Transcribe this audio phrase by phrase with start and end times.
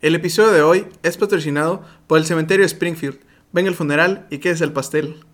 [0.00, 3.18] El episodio de hoy es patrocinado por el cementerio Springfield.
[3.52, 5.24] Venga el funeral y quédese el pastel.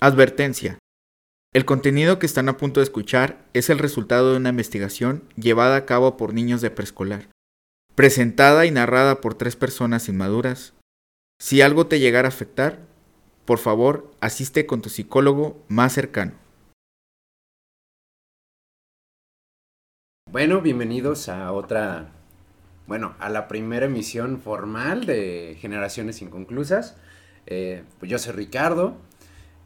[0.00, 0.78] Advertencia.
[1.54, 5.76] El contenido que están a punto de escuchar es el resultado de una investigación llevada
[5.76, 7.28] a cabo por niños de preescolar,
[7.94, 10.74] presentada y narrada por tres personas inmaduras.
[11.40, 12.80] Si algo te llegara a afectar,
[13.44, 16.32] por favor, asiste con tu psicólogo más cercano.
[20.30, 22.10] Bueno, bienvenidos a otra,
[22.86, 26.96] bueno, a la primera emisión formal de Generaciones Inconclusas.
[27.46, 28.98] Eh, pues yo soy Ricardo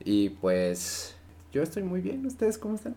[0.05, 1.17] y pues
[1.53, 2.25] yo estoy muy bien.
[2.27, 2.95] ¿Ustedes cómo están?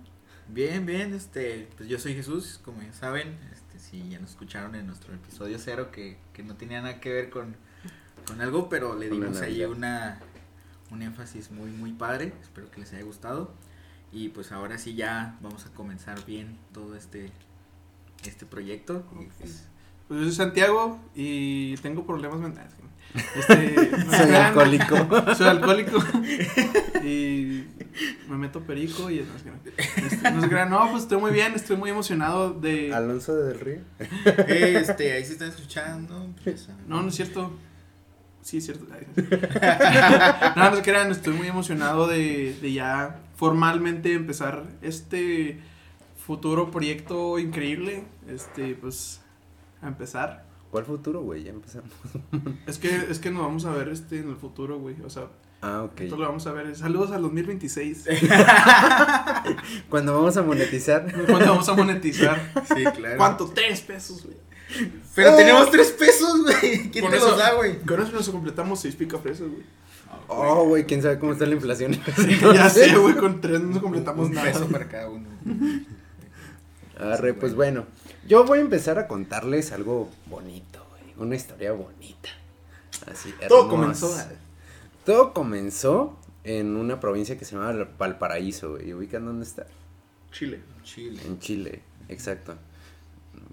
[0.48, 4.76] Bien, bien, este, pues yo soy Jesús, como ya saben, este, si ya nos escucharon
[4.76, 7.56] en nuestro episodio cero que, que no tenía nada que ver con,
[8.28, 9.70] con algo, pero le Una dimos ahí Navidad.
[9.72, 10.20] una,
[10.92, 13.56] un énfasis muy, muy padre, espero que les haya gustado,
[14.12, 17.32] y pues ahora sí ya vamos a comenzar bien todo este,
[18.30, 19.68] este proyecto, pues,
[20.08, 22.74] Pues yo soy Santiago y tengo problemas mentales.
[23.38, 25.36] Este, no Soy alcohólico.
[25.36, 26.04] Soy alcohólico.
[27.04, 27.64] y
[28.28, 29.62] me meto perico y no crean.
[29.96, 30.70] Este, no se crean.
[30.70, 32.94] No, pues estoy muy bien, estoy muy emocionado de...
[32.94, 33.82] Alonso del Río.
[34.48, 36.34] este, ahí se están escuchando,
[36.88, 37.54] No, no es cierto.
[38.42, 38.86] Sí, es cierto.
[40.56, 45.60] No, no se crean, estoy muy emocionado de, de ya formalmente empezar este
[46.26, 48.04] futuro proyecto increíble.
[48.28, 49.22] Este, pues,
[49.82, 50.46] a empezar.
[50.72, 51.44] ¿Cuál futuro, güey?
[51.44, 51.90] Ya empezamos.
[52.68, 54.96] Es que, es que nos vamos a ver este en el futuro, güey.
[55.06, 55.28] O sea,
[55.62, 56.02] Ah, ok.
[56.02, 56.76] esto lo vamos a ver.
[56.76, 58.06] Saludos al 2026.
[59.90, 61.06] Cuando vamos a monetizar.
[61.26, 62.52] ¿Cuándo vamos a monetizar?
[62.76, 63.18] sí, claro.
[63.18, 63.46] ¿Cuánto?
[63.54, 64.38] Tres pesos, güey.
[65.16, 67.80] Pero tenemos tres pesos, güey, ¿quién Con te eso- los da, güey?
[67.82, 69.64] Con eso nos completamos seis picafresas, güey.
[70.28, 71.94] Oh, güey, quién sabe cómo está la inflación.
[72.54, 74.52] ya sé, güey, con tres no completamos un nada.
[74.52, 75.30] peso para cada uno.
[77.00, 77.86] Arre, pues bueno.
[78.28, 81.14] Yo voy a empezar a contarles algo bonito, güey.
[81.18, 82.30] Una historia bonita.
[83.12, 83.70] Así, Todo hermosa.
[83.70, 84.36] comenzó.
[85.06, 88.90] Todo comenzó en una provincia que se llama Valparaíso, güey.
[88.90, 89.68] ¿Y ubican dónde está?
[90.32, 90.62] Chile.
[90.84, 91.22] Chile.
[91.26, 92.56] En Chile, exacto.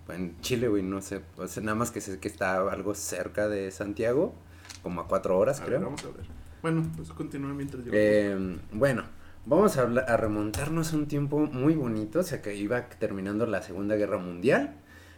[0.08, 1.22] En Chile, güey, no sé.
[1.36, 4.34] O sea, nada más que sé que está algo cerca de Santiago,
[4.82, 5.82] como a cuatro horas, A ver, creo.
[5.84, 6.26] vamos a ver.
[6.60, 7.90] Bueno, pues continúa mientras yo.
[7.94, 9.04] Eh, bueno,
[9.46, 13.62] vamos a, a remontarnos a un tiempo muy bonito, o sea que iba terminando la
[13.62, 14.74] Segunda Guerra Mundial.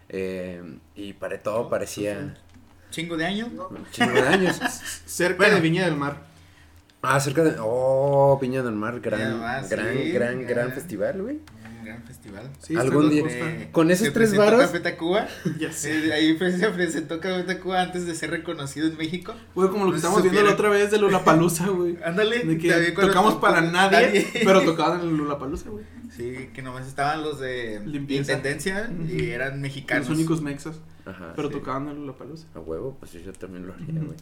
[0.08, 0.62] eh,
[0.94, 2.34] y para todo parecía
[2.90, 3.48] Chingo de años,
[3.90, 4.56] chingo de años.
[5.06, 5.54] Cerca Bueno.
[5.56, 6.16] de Viña del Mar.
[7.02, 7.56] Ah, cerca de.
[7.60, 10.46] Oh, Piña del Mar, gran, Viña del Mar, gran, sí, gran, ya.
[10.46, 11.38] gran festival, güey.
[11.84, 12.50] Gran festival.
[12.60, 13.46] Sí, Algún día- costa.
[13.72, 14.60] Con esos tres varos.
[14.60, 15.28] Café Tacuba.
[15.58, 16.08] Ya sé.
[16.08, 19.34] Eh, ahí pre- se presentó Café Tacuba antes de ser reconocido en México.
[19.54, 21.96] Güey, como lo que estamos viendo la otra vez de Lollapalooza, güey.
[22.04, 22.40] Ándale.
[22.44, 24.26] De que tocamos para nadie, nadie.
[24.44, 25.84] pero tocaban en el Lollapalooza, güey.
[26.16, 28.32] Sí, que nomás estaban los de Limpieza.
[28.34, 30.08] Intendencia y eran mexicanos.
[30.08, 31.32] Los únicos mexas, Ajá.
[31.34, 31.54] pero sí.
[31.54, 32.46] tocaban en Lollapalooza.
[32.54, 34.16] A huevo, pues yo también lo haría, güey.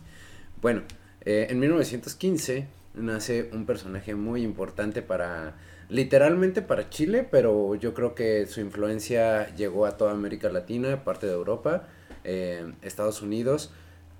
[0.62, 0.82] Bueno,
[1.20, 5.54] eh, en 1915 nace un personaje muy importante para,
[5.88, 11.26] literalmente para Chile, pero yo creo que su influencia llegó a toda América Latina, parte
[11.26, 11.88] de Europa,
[12.24, 13.72] eh, Estados Unidos,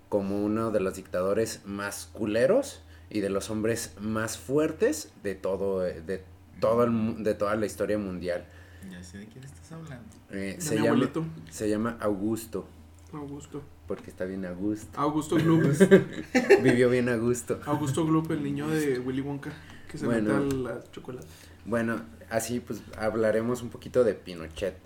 [0.08, 5.80] como uno de los dictadores más culeros y de los hombres más fuertes de todo,
[5.80, 6.22] de
[6.60, 8.44] todo el, de toda la historia mundial.
[8.90, 10.04] Ya sé de quién estás hablando.
[10.30, 11.24] Eh, De se, mi llama, abuelito.
[11.50, 12.66] se llama Augusto,
[13.12, 13.62] Augusto.
[13.86, 14.98] porque está bien a gusto.
[15.00, 15.62] Augusto Gloop.
[16.62, 17.60] Vivió bien a gusto.
[17.64, 19.52] Augusto Gloop, el niño de Willy Wonka.
[19.88, 20.38] Que se Bueno.
[20.40, 21.26] mete a la chocolate.
[21.64, 24.76] Bueno, así pues hablaremos un poquito de Pinochet.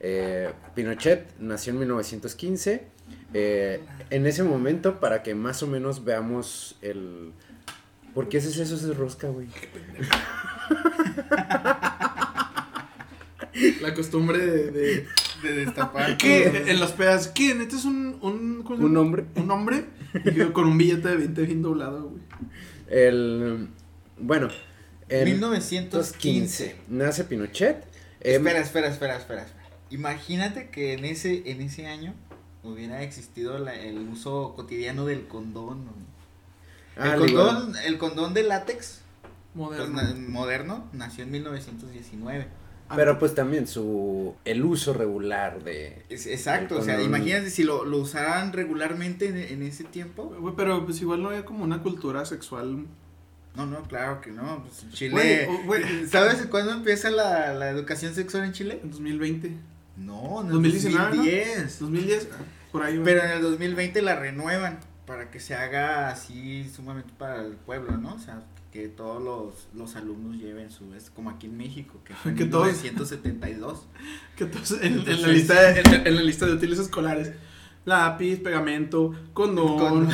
[0.00, 2.86] Eh, Pinochet nació en 1915.
[3.34, 3.80] eh,
[4.10, 7.32] en ese momento, para que más o menos veamos el...
[8.14, 8.74] ¿Por qué haces eso?
[8.76, 9.48] Eso es rosca, güey.
[13.80, 14.70] La costumbre de.
[14.70, 15.06] de
[15.42, 16.16] De destapar.
[16.16, 16.64] ¿Qué?
[16.70, 17.28] En las pedas.
[17.34, 17.60] ¿Quién?
[17.60, 18.18] Este es un.
[18.22, 19.24] Un, ¿cómo se ¿Un hombre?
[19.36, 19.84] Un hombre.
[20.24, 22.22] Y yo con un billete de 20 bien doblado, güey.
[22.88, 23.68] El...
[24.18, 24.48] Bueno,
[25.08, 26.76] en 1915.
[26.88, 27.84] nace Pinochet.
[28.20, 29.62] eh, Espera, espera, espera, espera, espera.
[29.90, 32.14] Imagínate que en ese, en ese año
[32.64, 35.84] hubiera existido la- el uso cotidiano del condón.
[35.84, 35.92] ¿no?
[36.96, 39.00] ah, el, condón el condón de látex
[39.54, 40.02] pues, Moderno.
[40.02, 42.46] na- moderno nació en 1919.
[42.94, 44.34] Pero pues también su...
[44.44, 46.04] El uso regular de...
[46.08, 50.36] Es- exacto, o sea, imagínate si lo, lo usaran regularmente en, en ese tiempo.
[50.56, 52.86] Pero pues igual no había como una cultura sexual.
[53.56, 54.62] No, no, claro que no.
[54.64, 55.46] Pues en Chile.
[55.46, 56.06] Güey, güey.
[56.06, 58.80] ¿Sabes cuándo empieza la, la educación sexual en Chile?
[58.82, 59.52] En 2020.
[59.96, 61.16] No, en el 2019, ¿no?
[61.16, 61.78] 2010.
[61.80, 62.28] 2010.
[62.32, 62.36] ah,
[62.70, 63.04] Por ahí, güey.
[63.04, 67.96] Pero en el 2020 la renuevan para que se haga así sumamente para el pueblo,
[67.96, 68.14] ¿no?
[68.14, 68.42] O sea,
[68.72, 72.36] que todos los, los alumnos lleven su, es como aquí en México, que fue en
[72.36, 73.86] Que todos- 1972.
[74.36, 77.32] Que entonces, en, en la lista de, en, en la lista de útiles escolares,
[77.86, 80.08] lápiz, pegamento, condón, Condón.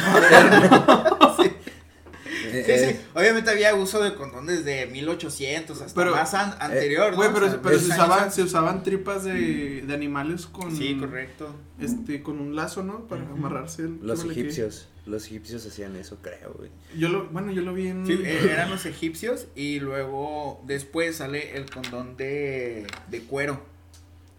[2.52, 3.06] Eh, Sí, eh, sí.
[3.14, 7.34] Obviamente había uso de condón desde 1800 hasta Pero- más an- anterior, Güey, ¿no?
[7.34, 11.54] pero, O sea, pero se, usaban, se usaban tripas de, de animales con, Sí, correcto.
[11.80, 13.06] este, con un lazo, ¿no?
[13.08, 13.82] Para amarrarse.
[13.82, 16.70] el- los ¿qué me le egipcios, los egipcios hacían eso, creo, güey.
[16.96, 18.06] Yo lo, bueno, yo lo vi en...
[18.06, 23.62] Sí, eh, eran los egipcios y luego después sale el condón de, de cuero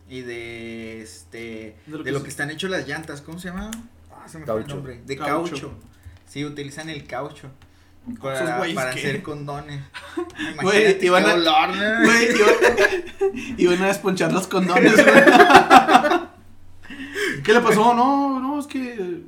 [0.10, 3.40] y de este De lo de que lo se- que están hechos las llantas, ¿cómo
[3.40, 3.72] se llama?
[4.12, 5.02] Ah, se me fue el nombre.
[5.06, 5.52] De Caucho.
[5.52, 5.74] caucho.
[6.30, 7.50] Sí, utilizan el caucho
[8.08, 9.82] Esos para, güeyes para que- hacer condones.
[10.62, 12.02] Güey, iban a- olor, ¿no?
[12.06, 15.24] Güey, iban, iban a desponchar los condones, güey.
[17.44, 17.94] ¿Qué le pasó?
[17.94, 19.20] No, no, es que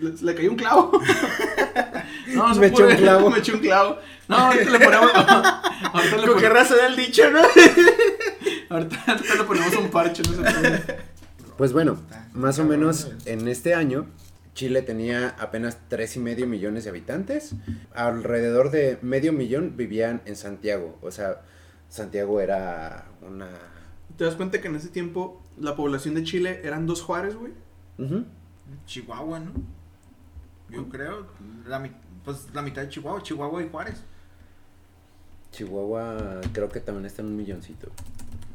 [0.00, 1.00] le, le cayó un clavo.
[2.28, 3.30] No, se Me echó un clavo.
[3.30, 3.98] Me echó un clavo.
[4.28, 5.10] No, ahorita le ponemos.
[5.14, 7.40] Ahorita le, ¿Con pon- qué raza da el dicho, no?
[8.70, 10.98] ahorita, ahorita le ponemos un parche, no puede.
[11.56, 11.98] Pues bueno,
[12.34, 14.06] más o menos en este año
[14.58, 17.54] Chile tenía apenas tres y medio millones de habitantes.
[17.94, 20.98] Alrededor de medio millón vivían en Santiago.
[21.00, 21.42] O sea,
[21.88, 23.50] Santiago era una.
[24.16, 27.52] ¿Te das cuenta que en ese tiempo la población de Chile eran dos Juárez, güey?
[27.98, 28.24] Ujú.
[28.84, 29.52] Chihuahua, ¿no?
[30.70, 31.28] Yo creo,
[31.64, 31.92] la, mi-
[32.24, 34.02] pues la mitad de Chihuahua, Chihuahua y Juárez.
[35.52, 37.92] Chihuahua creo que también está en un milloncito.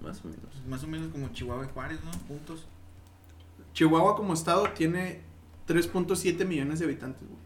[0.02, 0.68] Más o menos.
[0.68, 2.12] Más o menos como Chihuahua y Juárez, ¿no?
[2.28, 2.66] Juntos.
[3.74, 5.22] Chihuahua como estado tiene
[5.68, 7.42] 3.7 millones de habitantes, güey.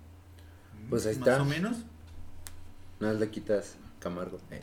[0.89, 1.41] Pues ahí Más está.
[1.41, 1.77] o menos.
[2.99, 4.39] Nada más le quitas Camargo.
[4.51, 4.61] Eh.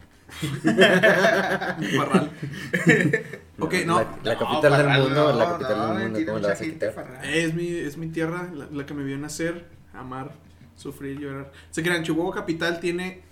[1.96, 2.32] Parral.
[3.58, 4.00] ok, no.
[4.00, 6.48] La, la capital del Parral, mundo, la no, capital no, del mundo, tiene ¿cómo la
[6.48, 7.20] vas a quitar?
[7.24, 10.32] Es mi, es mi tierra, la, la que me vio nacer, amar,
[10.76, 11.52] sufrir, llorar.
[11.70, 13.22] Se crean, Chihuahua capital tiene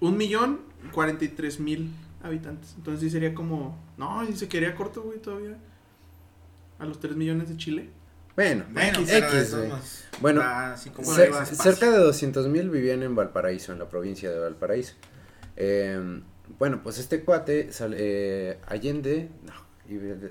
[0.00, 0.60] un millón
[0.92, 1.90] cuarenta y tres mil
[2.22, 2.74] habitantes.
[2.76, 5.56] Entonces sí sería como, no, y se quedaría corto, güey, todavía.
[6.78, 7.90] A los 3 millones de Chile.
[8.36, 9.38] Bueno, Bueno, X, pero de
[9.68, 11.56] X, Bueno, así como Cer- despacio.
[11.56, 14.94] cerca de 200 mil vivían en Valparaíso, en la provincia de Valparaíso.
[15.56, 16.20] Eh,
[16.58, 19.52] bueno, pues este cuate, sale, eh, Allende, no,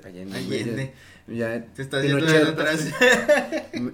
[0.06, 0.94] Allende, Allende.
[1.28, 2.86] ya, Te estás yendo de Pinochet, atrás.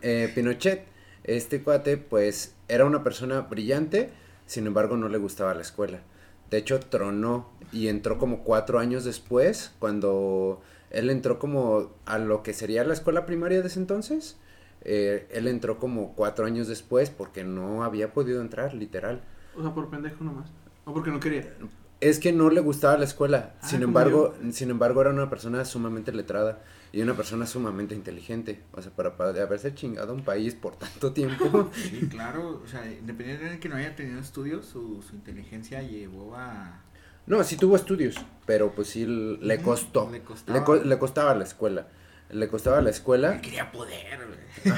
[0.01, 0.83] eh, Pinochet,
[1.23, 4.09] este cuate, pues, era una persona brillante,
[4.45, 6.01] sin embargo, no le gustaba la escuela.
[6.51, 10.61] De hecho, tronó y entró como cuatro años después, cuando
[10.91, 14.37] él entró como a lo que sería la escuela primaria de ese entonces.
[14.83, 19.21] eh, él entró como cuatro años después porque no había podido entrar, literal.
[19.55, 20.49] O sea, por pendejo nomás.
[20.85, 21.53] O porque no quería.
[22.01, 23.53] Es que no le gustaba la escuela.
[23.61, 28.63] Ah, sin embargo, sin embargo era una persona sumamente letrada y una persona sumamente inteligente.
[28.73, 31.69] O sea, para, para haberse chingado un país por tanto tiempo.
[31.75, 36.35] Sí, claro, o sea, independientemente de que no haya tenido estudios, su, su inteligencia llevó
[36.35, 36.81] a...
[37.27, 38.15] no, sí tuvo estudios,
[38.47, 40.09] pero pues sí le costó.
[40.11, 40.63] Le Le, costaba.
[40.65, 41.87] co- le costaba la escuela.
[42.31, 44.19] Le costaba la escuela, quería poder,
[44.63, 44.75] güey.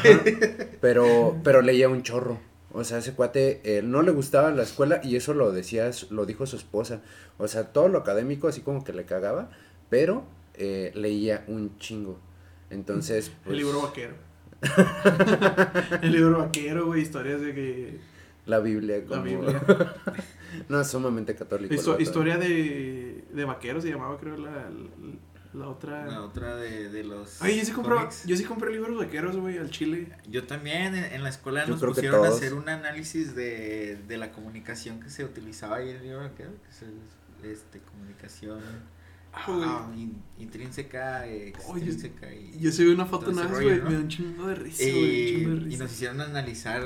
[0.81, 2.39] pero, pero leía un chorro.
[2.73, 6.25] O sea, ese cuate eh, no le gustaba la escuela y eso lo decía, lo
[6.25, 7.01] dijo su esposa.
[7.37, 9.51] O sea, todo lo académico así como que le cagaba,
[9.89, 10.23] pero
[10.55, 12.19] eh, leía un chingo.
[12.71, 14.15] Entonces, El pues, libro vaquero.
[16.01, 17.99] el libro vaquero, güey, historias de que...
[18.45, 19.23] la Biblia La como...
[19.23, 19.61] Biblia.
[20.69, 21.73] no, sumamente católico.
[21.73, 24.69] el Histo- historia de, de vaqueros se llamaba, creo, la, la,
[25.53, 26.05] la otra...
[26.07, 27.41] La otra de, de los...
[27.41, 27.95] Ay, yo sí compré,
[28.25, 30.09] yo sí compré libros vaqueros, güey, al chile.
[30.29, 34.17] Yo también en, en la escuela Yo nos pusieron a hacer un análisis de, de
[34.17, 36.43] la comunicación que se utilizaba ahí en el libro, ¿qué?
[36.43, 38.61] Que se- este, comunicación
[39.33, 43.85] ah, in- intrínseca, extrínseca y, Yo subí una foto una vez, güey, ¿no?
[43.89, 46.81] me da un chingo de risa, y, y nos hicieron analizar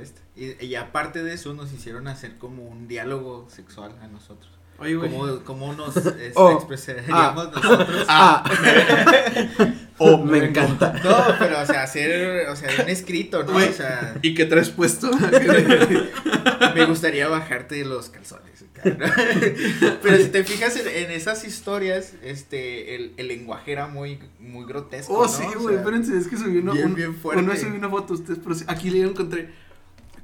[0.00, 0.20] esto.
[0.36, 4.52] Y, y aparte de eso nos hicieron hacer como un diálogo sexual a nosotros.
[4.78, 5.10] Oye, güey.
[5.10, 6.50] Cómo, cómo nos este, Oh.
[6.52, 8.04] expresaríamos nosotros.
[8.08, 8.42] Ah,
[9.98, 10.92] Oh, me encanta.
[11.04, 13.52] No, pero o sea, hacer, o sea, un escrito, ¿no?
[13.52, 13.68] Güey.
[13.68, 15.08] O sea, ¿Y qué traes puesto?
[16.74, 18.64] me gustaría bajarte los calzones.
[18.82, 24.66] Pero si te fijas en, en esas historias, este, el, el lenguaje era muy, muy
[24.66, 25.14] grotesco.
[25.14, 25.28] oh, ¿no?
[25.28, 27.56] sí, O güey, sea, espérense, es que subí una, bien, un- bien fuerte.
[27.56, 29.48] subí una foto ustedes, pero aquí le encontré.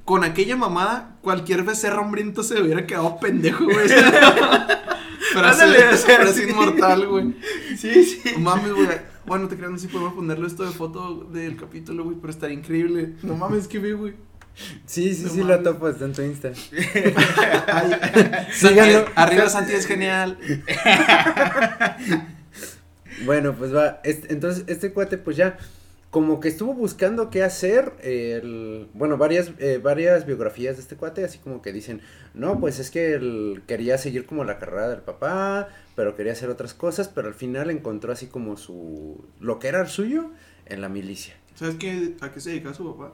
[0.05, 3.87] Con aquella mamada, cualquier becerro hambriento se hubiera quedado pendejo, güey.
[5.33, 7.35] frase, inmortal, güey.
[7.77, 8.21] Sí, sí.
[8.33, 8.87] No mames, güey.
[9.25, 12.31] Bueno, te creas, no sé si podemos ponerle esto de foto del capítulo, güey, pero
[12.31, 13.13] estaría increíble.
[13.21, 14.13] No mames, que vi, güey.
[14.85, 16.51] Sí, sí, No sí, lo topo, está en tu Insta.
[16.55, 19.05] Santi, Síganlo.
[19.15, 20.37] arriba Santi es genial.
[23.25, 23.99] Bueno, pues va.
[24.03, 25.57] este- entonces, este cuate, pues ya.
[26.11, 31.23] Como que estuvo buscando qué hacer, el, bueno, varias, eh, varias biografías de este cuate,
[31.23, 32.01] así como que dicen,
[32.33, 36.49] no, pues es que él quería seguir como la carrera del papá, pero quería hacer
[36.49, 40.31] otras cosas, pero al final encontró así como su, lo que era suyo
[40.65, 41.33] en la milicia.
[41.55, 43.13] ¿Sabes qué, a qué se dedica su papá?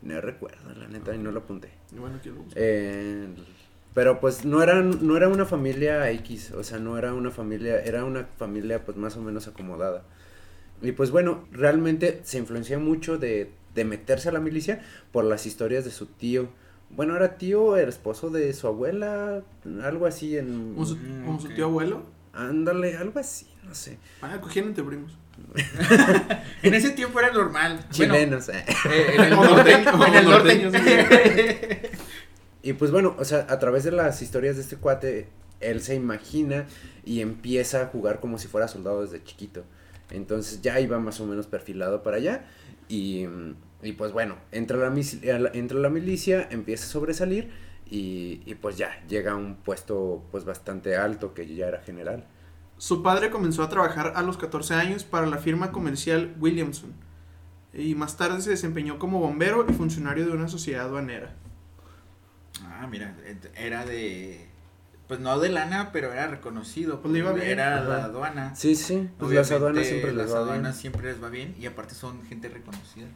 [0.00, 1.70] No recuerdo, la neta, y no lo apunté.
[2.54, 3.26] Eh,
[3.94, 7.80] pero pues no era, no era una familia X, o sea, no era una familia,
[7.80, 10.04] era una familia pues más o menos acomodada.
[10.82, 15.46] Y pues bueno, realmente se influencia mucho de, de meterse a la milicia por las
[15.46, 16.48] historias de su tío.
[16.90, 19.42] Bueno, era tío, el esposo de su abuela,
[19.82, 20.74] algo así en...
[20.74, 22.02] ¿Como su, Mm, su tío abuelo?
[22.34, 23.98] Ándale, algo así, no sé.
[24.20, 25.16] Ah, cogían entre primos.
[26.62, 27.76] En ese tiempo era normal.
[27.96, 28.64] Bueno, Chilenos, eh.
[28.90, 29.78] eh, en el O norte.
[29.82, 30.62] norteños, En el o norte.
[30.68, 31.90] norteños,
[32.62, 35.28] Y pues bueno, o sea, a través de las historias de este cuate,
[35.60, 36.66] él se imagina
[37.04, 39.64] y empieza a jugar como si fuera soldado desde chiquito.
[40.12, 42.44] Entonces ya iba más o menos perfilado para allá.
[42.88, 43.26] Y,
[43.82, 47.50] y pues bueno, entra a la, entra la milicia, empieza a sobresalir
[47.90, 52.26] y, y pues ya llega a un puesto pues bastante alto que ya era general.
[52.78, 56.92] Su padre comenzó a trabajar a los 14 años para la firma comercial Williamson.
[57.72, 61.34] Y más tarde se desempeñó como bombero y funcionario de una sociedad aduanera.
[62.64, 63.16] Ah, mira,
[63.56, 64.48] era de.
[65.12, 67.02] Pues no de lana, pero era reconocido.
[67.02, 67.46] Pues le iba bien.
[67.48, 68.56] Era la aduana.
[68.56, 70.80] Sí, sí, pues las aduanas siempre les las va aduanas bien.
[70.80, 73.08] siempre les va bien y aparte son gente reconocida.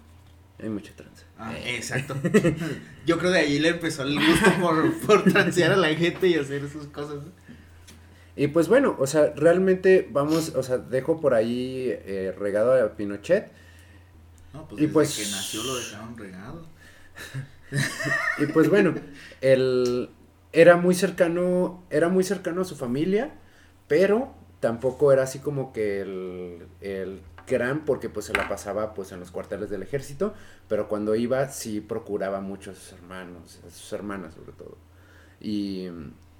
[0.62, 1.24] Hay mucha tranza.
[1.38, 1.76] Ah, Eh.
[1.76, 2.14] exacto.
[3.06, 6.34] Yo creo de ahí le empezó el gusto por, por transear a la gente y
[6.34, 7.20] hacer sus cosas.
[8.36, 12.94] Y pues bueno, o sea, realmente vamos, o sea, dejo por ahí eh, regado a
[12.94, 13.50] Pinochet.
[14.52, 16.66] No, pues Y desde pues- que nació lo dejaron regado.
[18.38, 18.94] Y pues bueno,
[19.40, 20.10] él
[20.56, 23.34] era muy cercano, era muy cercano a su familia,
[23.88, 29.12] pero tampoco era así como que el, el gran, porque pues se la pasaba pues
[29.12, 30.32] en los cuarteles del ejército,
[30.66, 34.78] pero cuando iba sí procuraba mucho a sus hermanos, a sus hermanas sobre todo.
[35.42, 35.88] Y,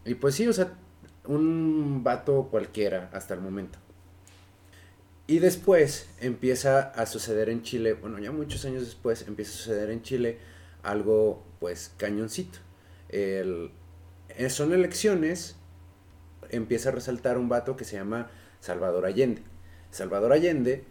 [0.06, 0.73] y pues sí, o sea,
[1.26, 3.78] un vato cualquiera hasta el momento.
[5.26, 9.90] Y después empieza a suceder en Chile, bueno, ya muchos años después empieza a suceder
[9.90, 10.38] en Chile
[10.82, 12.61] algo pues cañoncito.
[13.11, 13.73] El,
[14.49, 15.57] son elecciones,
[16.50, 19.43] empieza a resaltar un vato que se llama Salvador Allende.
[19.90, 20.85] Salvador Allende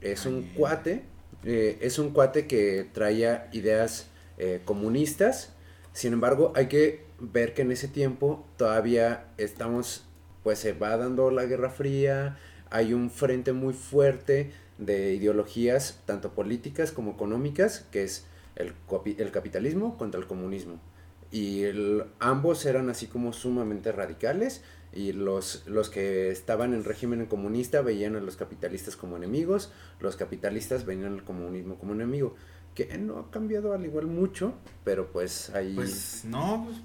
[0.00, 0.52] es un Allende.
[0.54, 1.04] cuate,
[1.44, 5.54] eh, es un cuate que traía ideas eh, comunistas,
[5.92, 10.04] sin embargo hay que ver que en ese tiempo todavía estamos,
[10.42, 12.38] pues se va dando la Guerra Fría,
[12.70, 18.26] hay un frente muy fuerte de ideologías, tanto políticas como económicas, que es
[18.56, 18.74] el,
[19.18, 20.80] el capitalismo contra el comunismo.
[21.30, 24.62] Y el- ambos eran así como sumamente radicales
[24.94, 29.70] y los, los que estaban en régimen comunista veían a los capitalistas como enemigos,
[30.00, 32.34] los capitalistas veían al comunismo como enemigo,
[32.74, 34.54] que no ha cambiado al igual mucho,
[34.84, 35.74] pero pues ahí...
[35.74, 36.78] Pues no, pues,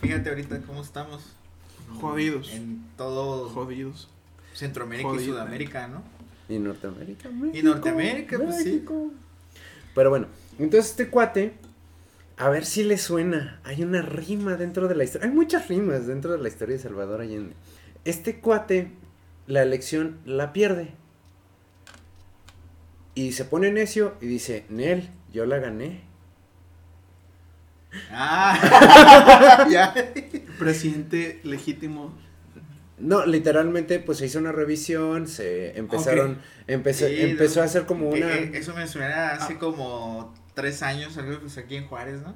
[0.00, 1.22] fíjate ahorita cómo estamos.
[2.00, 2.50] Jodidos.
[2.52, 4.08] En todo Jodidos.
[4.54, 5.26] Centroamérica y.
[5.26, 6.02] Sudamérica, ¿no?
[6.48, 7.28] Y Norteamérica.
[7.30, 8.84] México, Norteamérica, pues, sí.
[9.94, 10.26] Pero bueno,
[10.58, 11.52] entonces este cuate,
[12.40, 13.60] a ver si le suena.
[13.64, 15.28] Hay una rima dentro de la historia.
[15.28, 17.54] Hay muchas rimas dentro de la historia de Salvador Allende.
[18.04, 18.90] Este cuate,
[19.46, 20.94] la elección la pierde.
[23.14, 26.00] Y se pone necio y dice, Nel, yo la gané.
[28.10, 29.92] Ah, ya.
[30.58, 32.14] Presidente legítimo.
[32.98, 38.10] No, literalmente, pues se hizo una revisión, se empezaron, empezó, Sí, empezó a hacer como
[38.10, 38.34] una...
[38.34, 39.58] eh, Eso me suena hace Ah.
[39.58, 42.34] como tres años, algo que pasó aquí en Juárez, ¿no?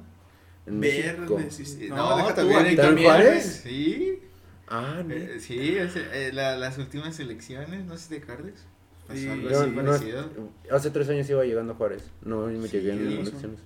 [0.67, 1.35] en México.
[1.35, 1.89] Verde, sí, sí.
[1.89, 3.61] No, tú, ¿También en Juárez?
[3.63, 4.19] Sí,
[4.67, 5.13] Ah, no.
[5.13, 8.65] eh, sí, hace- eh, la- las últimas elecciones, no sé si te acuerdas.
[9.07, 9.27] Pasó Sí.
[9.29, 10.29] algo así no- parecido.
[10.71, 12.09] hace tres años iba llegando a Juárez.
[12.23, 13.59] No, me Sí, llegué en las elecciones.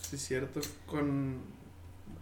[0.00, 0.60] Sí, es cierto.
[0.86, 1.38] Con.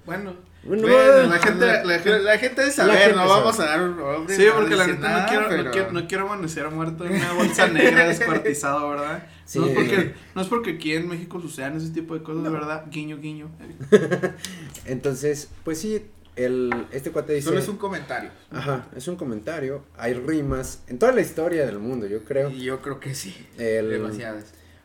[0.07, 0.35] Bueno.
[0.65, 3.41] Bueno, Bueno, la la gente, la, gente- la gente debe la saber, gente no sabe.
[3.41, 6.25] vamos a dar un Sí, no porque la neta no quiero, no, quiero, no quiero
[6.31, 9.27] amanecer muerto en una bolsa negra descuartizado, ¿verdad?
[9.45, 9.59] Sí.
[9.59, 12.85] No, es porque, no es porque aquí en México sucedan ese tipo de cosas, ¿verdad?
[12.91, 13.51] Guiño, guiño.
[14.87, 17.49] Entonces, pues sí, el, este cuate dice...
[17.49, 18.31] Solo es un comentario.
[18.51, 19.85] Ajá, es un comentario.
[19.97, 22.51] Hay rimas en toda la historia del mundo, yo creo.
[22.51, 23.35] Y yo creo que sí.
[23.59, 24.45] El- Demasiadas.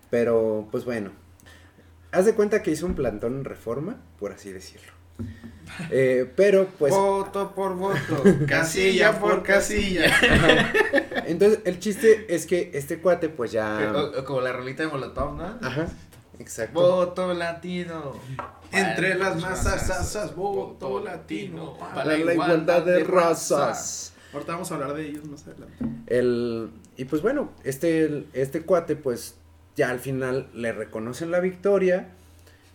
[0.10, 1.12] pero, pues bueno.
[2.12, 4.92] Haz de cuenta que hizo un plantón en reforma, por así decirlo.
[5.92, 6.94] Eh, pero, pues...
[6.94, 10.06] voto por voto, casilla por casilla.
[10.16, 10.74] ajá.
[11.28, 13.92] Entonces, el chiste es que este cuate, pues ya...
[13.94, 15.58] O- o Como la rolita de Molotov, ¿no?
[15.62, 15.88] Ajá,
[16.40, 16.80] exacto.
[16.80, 18.14] Voto latino.
[18.72, 21.78] Entre las masas, asas, voto latino.
[21.78, 24.14] Para la igualdad de razas.
[24.34, 25.76] Ahorita vamos a hablar de ellos más adelante.
[26.08, 29.36] El, y pues bueno, este, este cuate pues
[29.76, 32.10] ya al final le reconocen la victoria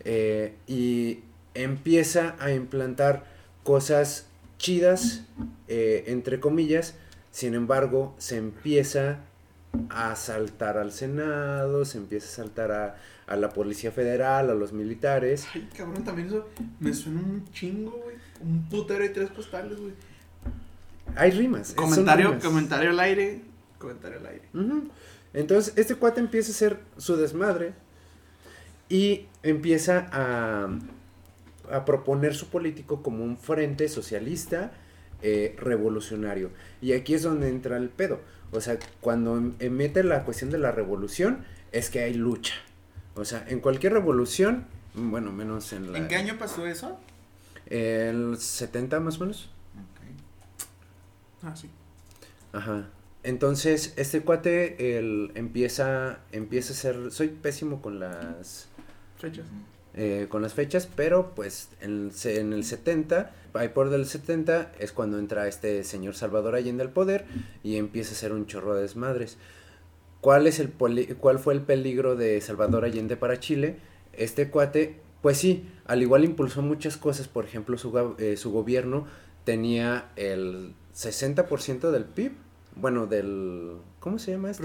[0.05, 1.21] eh, y
[1.55, 3.25] empieza a implantar
[3.63, 4.27] cosas
[4.59, 5.25] chidas,
[5.69, 6.95] eh, entre comillas,
[7.31, 9.21] sin embargo, se empieza
[9.89, 14.73] a saltar al Senado, se empieza a saltar a, a la Policía Federal, a los
[14.73, 15.47] militares.
[15.55, 16.49] Ay, cabrón, también eso
[16.81, 18.17] me suena un chingo, güey.
[18.41, 19.95] Un putero y tres postales, güey.
[21.17, 21.73] Hay rimas.
[21.75, 22.45] Comentario, rimas.
[22.45, 23.43] comentario al aire.
[23.79, 24.43] Comentario al aire.
[25.33, 27.73] Entonces, este cuate empieza a hacer su desmadre
[28.89, 30.69] y empieza a,
[31.73, 34.73] a proponer su político como un frente socialista
[35.23, 36.51] eh, revolucionario.
[36.81, 38.21] Y aquí es donde entra el pedo.
[38.51, 42.55] O sea, cuando em- mete la cuestión de la revolución, es que hay lucha.
[43.15, 45.99] O sea, en cualquier revolución, bueno, menos en la...
[45.99, 46.99] ¿En qué año pasó eso?
[47.67, 49.51] El 70 más o menos.
[51.43, 51.71] Ah, sí.
[52.53, 52.89] Ajá.
[53.25, 58.69] Entonces, este cuate él empieza, empieza a ser, soy pésimo con las,
[59.19, 59.47] Fechas.
[59.95, 64.93] Eh, con las fechas, pero pues en, en el 70, ahí por del 70 es
[64.93, 67.27] cuando entra este señor Salvador Allende al poder
[67.63, 69.37] y empieza a hacer un chorro de desmadres.
[70.21, 73.77] ¿Cuál, es el poli- ¿Cuál fue el peligro de Salvador Allende para Chile?
[74.13, 79.07] Este cuate, pues sí, al igual impulsó muchas cosas, por ejemplo, su, eh, su gobierno
[79.45, 82.33] tenía el 60% del PIB,
[82.77, 83.73] bueno, del...
[84.01, 84.63] ¿Cómo se llama esto?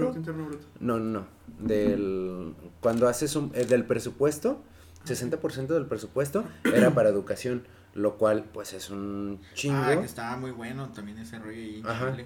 [0.80, 1.26] No, no,
[1.58, 2.54] del...
[2.80, 3.50] Cuando haces un...
[3.54, 4.60] eh, del presupuesto,
[5.08, 9.78] 60% del presupuesto era para educación, lo cual pues es un chingo.
[9.82, 11.82] Ah, que estaba muy bueno también ese rollo ahí.
[11.86, 12.16] Ajá.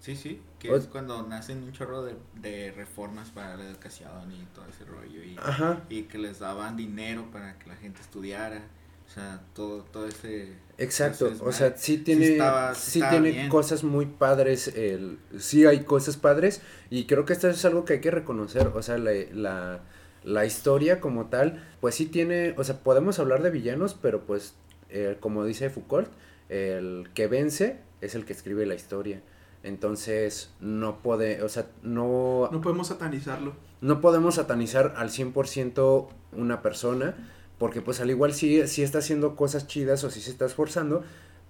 [0.00, 4.30] Sí, sí, que O- es cuando nacen un chorro de, de reformas para la educación
[4.32, 5.22] y todo ese rollo.
[5.24, 8.60] Y, Ajá, y que les daban dinero para que la gente estudiara.
[9.06, 10.54] O sea, todo, todo ese...
[10.78, 11.30] exacto.
[11.42, 13.48] O sea, sí tiene, sí estaba- sí estaba tiene bien.
[13.50, 14.68] cosas muy padres.
[14.68, 16.60] El, sí hay cosas padres.
[16.90, 18.66] Y creo que esto es algo que hay que reconocer.
[18.68, 19.80] O sea, la, la,
[20.24, 24.54] la historia como tal, pues sí tiene, o sea, podemos hablar de villanos, pero pues,
[24.90, 26.08] eh, como dice Foucault,
[26.48, 29.22] el que vence es el que escribe la historia.
[29.62, 33.54] Entonces, no puede, o sea, no, No podemos satanizarlo.
[33.80, 37.14] no podemos satanizar al 100% una persona,
[37.58, 41.02] porque pues al igual sí, sí está haciendo cosas chidas o sí se está esforzando,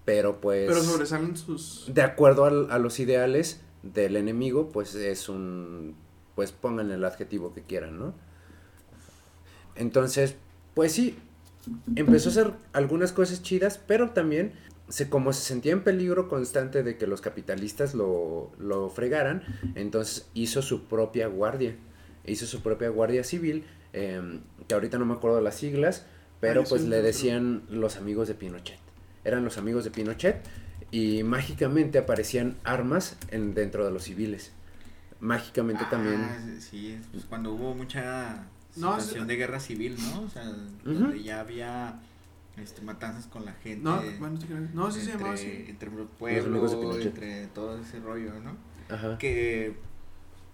[0.04, 1.90] pero pues Pero sobresalen sus.
[1.92, 5.96] de acuerdo al- a los ideales del enemigo, pues es un,
[6.37, 8.14] pues pongan el adjetivo que quieran, ¿no?
[9.76, 10.37] Entonces,
[10.74, 11.16] pues sí,
[11.96, 14.52] empezó a hacer algunas cosas chidas, pero también
[14.88, 19.42] se como se sentía en peligro constante de que los capitalistas lo, lo fregaran,
[19.74, 21.74] entonces hizo su propia guardia,
[22.26, 26.04] hizo su propia guardia civil, em, que ahorita no me acuerdo las siglas,
[26.40, 28.78] pero pues le decían los amigos de Pinochet,
[29.24, 30.37] eran los amigos de Pinochet
[30.90, 34.52] y mágicamente aparecían armas en, dentro de los civiles.
[35.20, 36.60] Mágicamente Ah, también.
[36.60, 38.44] Sí, pues cuando hubo mucha
[38.76, 40.22] No, situación de guerra civil, ¿no?
[40.22, 40.44] O sea,
[40.84, 42.00] donde ya había
[42.56, 43.84] este, matanzas con la gente.
[43.84, 44.38] No, bueno.
[44.72, 45.64] No, sí se entre, llamaba así.
[45.68, 48.56] Entre pueblo, entre todo ese rollo, ¿no?
[48.88, 49.16] Ajá.
[49.18, 49.74] que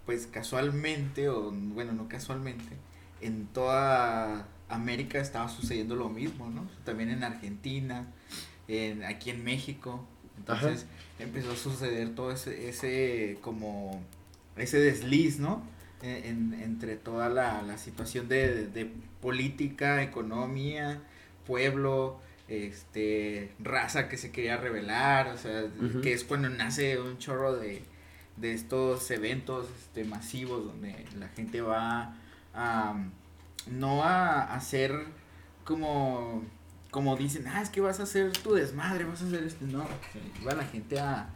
[0.06, 2.76] pues casualmente o bueno no casualmente
[3.20, 8.06] en toda América estaba sucediendo lo mismo no también en Argentina
[8.68, 10.04] en aquí en México
[10.38, 10.86] entonces
[11.18, 14.02] empezó a suceder todo ese ese como
[14.56, 15.62] ese desliz no
[16.02, 21.00] En- en- entre toda la, la situación de, de política economía
[21.46, 25.64] pueblo este raza que se quería rebelar o sea
[26.02, 27.82] que es cuando nace un chorro de
[28.36, 32.14] de estos eventos este, masivos donde la gente va
[32.54, 32.96] a
[33.70, 34.92] no a hacer
[35.64, 36.42] como
[36.90, 39.86] como dicen ah es que vas a hacer tu desmadre vas a hacer este no
[40.46, 41.28] va la gente a,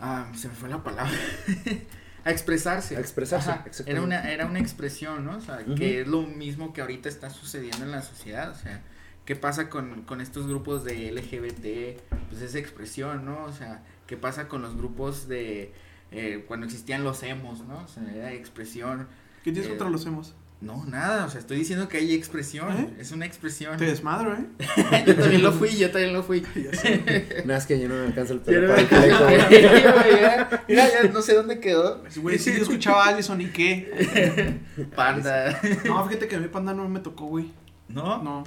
[0.00, 1.12] a se me fue la palabra
[2.24, 2.96] a expresarse.
[2.96, 6.72] A expresarse, Ajá, era una era una expresión no o sea que es lo mismo
[6.72, 8.82] que ahorita está sucediendo en la sociedad o sea
[9.24, 14.16] qué pasa con, con estos grupos de LGBT pues esa expresión no o sea qué
[14.16, 15.72] pasa con los grupos de
[16.12, 19.06] eh, cuando existían los emos no o sea era expresión
[19.42, 20.34] ¿Qué tienes Eh, contra los hemos?
[20.64, 22.94] No nada o sea estoy diciendo que hay expresión ¿Eh?
[22.98, 24.46] es una expresión Te desmadro, ¿eh?
[25.06, 27.42] yo también lo fui yo también lo fui Ya sé.
[27.44, 31.34] Nada, es que yo no me alcanza el Pero pelo el mira, ya no sé
[31.34, 34.60] dónde quedó Güey, sí, yo escuchaba a Allison y qué.
[34.96, 37.50] panda No, fíjate que a mi panda no me tocó, güey.
[37.88, 38.44] no No.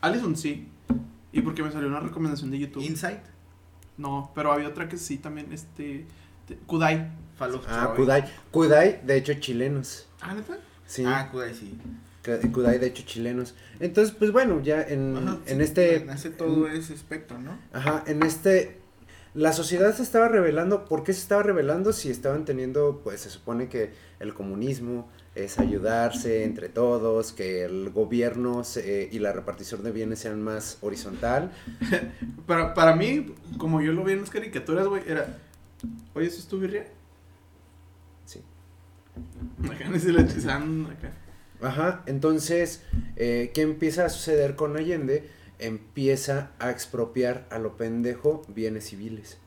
[0.00, 0.68] Allison sí.
[1.32, 2.82] Y porque me salió una recomendación de YouTube.
[2.84, 3.20] Insight
[3.96, 6.06] No, pero había otra que sí también, este.
[6.46, 7.10] te- Kudai.
[7.36, 7.92] Fall of Ah.
[7.96, 8.24] Kudai.
[8.50, 10.06] Kudai, de hecho, chilenos.
[10.20, 10.56] Ah, neta.
[10.88, 11.04] Sí.
[11.06, 11.78] ah Kudai sí
[12.52, 13.54] Kudai, de hecho, chilenos.
[13.80, 16.04] Entonces, pues bueno, ya en, Ajá, en sí, este.
[16.04, 18.76] nace todo ese espectro no Ajá, en este.
[19.32, 20.84] la sociedad se estaba revelando.
[20.84, 25.58] ¿Por qué se estaba revelando si estaban teniendo, pues se supone que el comunismo es
[25.58, 31.50] ayudarse entre todos, que el gobierno se- y la repartición de bienes sean más horizontal?
[32.46, 35.38] Para, para mí, como yo lo vi en las caricaturas, güey, era.
[36.14, 36.88] Oye, ¿eso es tu birria?
[39.70, 41.12] Acá ni se le echan acá.
[41.60, 42.84] Ajá, entonces,
[43.16, 45.28] eh, ¿qué empieza a suceder con Allende?
[45.58, 49.38] Empieza a expropiar a lo pendejo bienes civiles.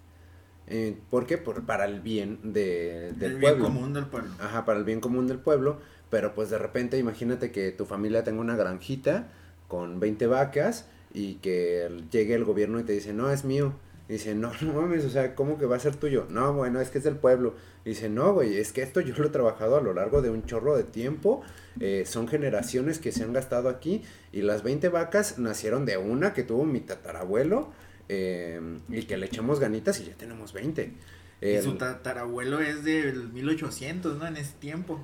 [0.67, 1.38] Eh, ¿Por qué?
[1.38, 3.65] Por, para el bien de, del el bien pueblo.
[3.65, 4.31] común del pueblo.
[4.39, 5.79] Ajá, para el bien común del pueblo,
[6.10, 9.29] pero pues de repente imagínate que tu familia tenga una granjita
[9.67, 13.73] con 20 vacas y que llegue el gobierno y te dice, no, es mío.
[14.10, 16.26] Y dice, no, no mames, o sea, ¿cómo que va a ser tuyo?
[16.30, 17.56] No, bueno, es que es del pueblo.
[17.86, 20.30] Y dice, no, güey, es que esto yo lo he trabajado a lo largo de
[20.30, 21.42] un chorro de tiempo.
[21.80, 24.04] eh, son generaciones que se han gastado aquí.
[24.34, 27.72] Y las 20 vacas nacieron de una que tuvo mi tatarabuelo.
[28.10, 28.60] eh,
[28.90, 30.94] y que le echamos ganitas y ya tenemos 20.
[31.42, 34.28] Y su El- tatarabuelo es del 1800, ¿no?
[34.28, 35.00] En ese tiempo.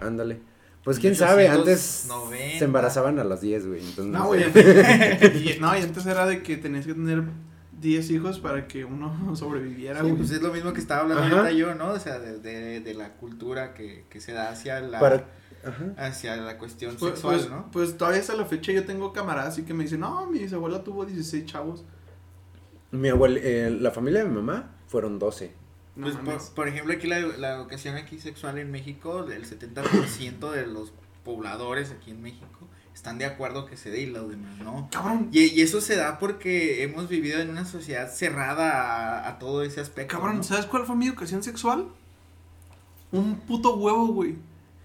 [0.00, 0.40] Ándale.
[0.84, 2.58] Pues quién sabe, antes 1890.
[2.58, 3.80] se embarazaban a las 10, güey.
[3.80, 4.52] Entonces, No, no güey.
[4.52, 5.58] sé.
[5.60, 7.22] no, y antes era de que tenías que tener
[7.80, 11.36] 10 hijos para que uno sobreviviera, Sí, pues es lo mismo que estaba hablando Ajá.
[11.38, 11.90] ahorita yo, ¿no?
[11.90, 15.26] O sea, de, de, de la cultura que, que se da hacia la, Para-
[15.96, 17.70] hacia la cuestión Pues, sexual, pues, ¿no?
[17.70, 20.82] pues todavía hasta la fecha yo tengo camaradas así que me dicen, no, mi bisabuela
[20.84, 21.84] tuvo 16 chavos.
[22.90, 25.52] Mi abuela, eh, la familia de mi mamá fueron 12.
[25.96, 30.50] No Pues, por, por ejemplo, aquí la, la educación aquí sexual en México, el 70%
[30.52, 30.92] de los
[31.24, 32.57] pobladores aquí en México
[32.98, 34.88] están de acuerdo que se dé y los demás no.
[34.90, 38.72] Cabrón, Y, y eso se da porque hemos vivido en una sociedad cerrada
[39.24, 40.16] a, a todo ese aspecto.
[40.16, 40.42] cabrón, ¿no?
[40.42, 41.86] ¿sabes cuál fue mi educación sexual?
[43.12, 44.36] Un puto huevo, güey.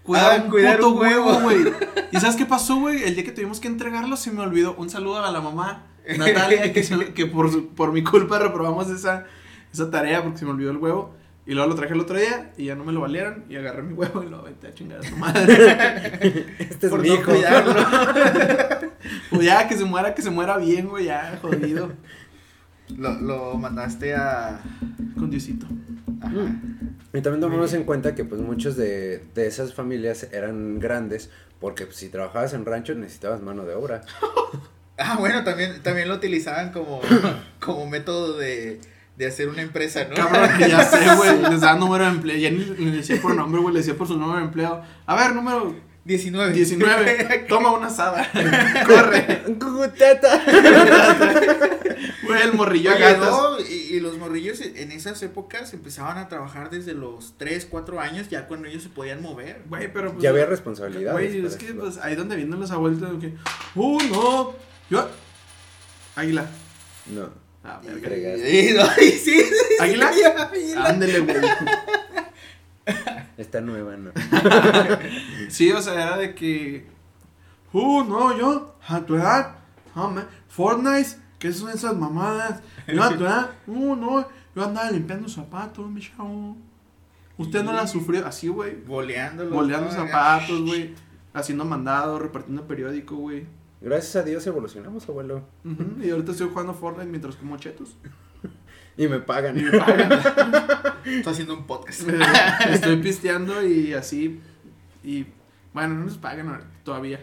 [0.02, 1.40] Cuidar Ah, un cuidar puto un huevo.
[1.40, 1.64] güey.
[2.12, 3.02] ¿Y sabes qué pasó, güey?
[3.02, 4.74] El día que tuvimos que entregarlo se me olvidó.
[4.76, 9.24] Un saludo a la mamá, Natalia, que, se- que por, por mi culpa reprobamos esa,
[9.72, 11.14] esa tarea porque se me olvidó el huevo.
[11.46, 13.44] Y luego lo traje el otro día y ya no me lo valieron.
[13.48, 16.46] Y agarré mi huevo y lo aventé a chingar a su madre.
[16.58, 17.32] Este es Por mi no hijo.
[19.30, 21.92] pues ya, que se muera, que se muera bien, güey, ya, jodido.
[22.96, 24.60] Lo, lo mandaste a...
[25.14, 25.66] Con Diosito.
[26.20, 26.34] Ajá.
[27.12, 31.30] Y también tomamos en cuenta que pues muchos de, de esas familias eran grandes
[31.60, 34.02] porque pues, si trabajabas en rancho necesitabas mano de obra.
[34.96, 37.00] Ah, bueno, también, también lo utilizaban como,
[37.58, 38.80] como método de,
[39.16, 40.14] de hacer una empresa, ¿no?
[40.14, 41.42] Cabrón, ya sé, güey.
[41.50, 42.36] Les daba número de empleo.
[42.36, 43.74] Ya ni le decía por nombre, güey.
[43.74, 44.82] Le decía por su número de empleo.
[45.06, 45.74] A ver, número
[46.04, 46.52] 19.
[46.52, 47.44] 19.
[47.48, 48.28] Toma una asada.
[48.86, 49.44] Corre.
[49.58, 50.42] ¡Cucuteta!
[52.24, 56.28] Güey, el morrillo a Oye, no, y, y los morrillos en esas épocas empezaban a
[56.28, 59.62] trabajar desde los 3, 4 años, ya cuando ellos se podían mover.
[59.68, 60.22] Güey, pero pues.
[60.22, 61.12] Ya había responsabilidades.
[61.12, 63.00] Güey, es que pues ahí donde vienen los abuelos.
[63.20, 63.34] que.
[63.74, 64.54] ¡Uh, no!
[64.90, 65.08] Yo.
[66.16, 66.46] Águila.
[67.06, 67.43] No.
[67.64, 68.36] Ah, verga.
[68.48, 69.44] Y- no, sí, sí,
[69.80, 70.12] ¿Águila?
[70.12, 70.84] sí, águila.
[70.86, 71.36] Ándele, güey.
[73.36, 74.10] Está nueva, ¿no?
[75.48, 76.86] Sí, o sea, era de que.
[77.72, 79.56] Uh, no, yo, a tu edad,
[79.94, 82.60] ah, man, Fortnite, ¿qué son esas mamadas?
[82.86, 86.56] Yo a tu edad, uh, no, yo andaba limpiando zapatos, mi chavo.
[87.36, 88.76] Usted no la sufrió, así, güey.
[88.84, 89.90] Boleando ¿no?
[89.90, 90.94] zapatos, güey.
[91.32, 93.44] Haciendo mandados, repartiendo periódico, güey.
[93.84, 95.42] Gracias a Dios evolucionamos, abuelo.
[96.02, 97.96] Y ahorita estoy jugando Fortnite mientras como chetos.
[98.96, 99.58] Y me pagan.
[101.04, 102.02] Estoy haciendo un podcast.
[102.70, 104.40] Estoy pisteando y así.
[105.02, 105.26] Y
[105.72, 107.18] bueno, no nos pagan todavía.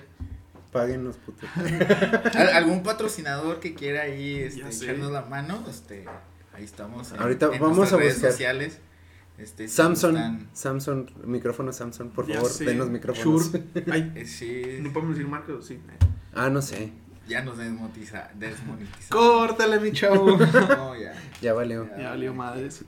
[0.73, 1.47] Páguenos, puto.
[2.35, 5.63] Al- ¿Algún patrocinador que quiera ahí este, echarnos la mano?
[5.69, 6.03] Este,
[6.51, 7.13] ahí estamos.
[7.13, 8.31] en- Ahorita en vamos a redes buscar.
[8.31, 8.79] sociales.
[9.37, 12.65] Este, Samsung, gustan, Samsung, micrófono Samsung, por Ya favor, sé.
[12.65, 13.51] denos micrófonos.
[13.91, 15.79] Ay, eh, sí, no podemos decir marcas, sí.
[16.33, 16.91] Ah, no sé,
[17.27, 19.09] ya nos desmonetiza, desmonetizamos.
[19.09, 20.37] Córtale, mi chavo.
[20.77, 21.13] No, ya.
[21.41, 21.87] ya valió.
[21.97, 22.85] ya valió madres.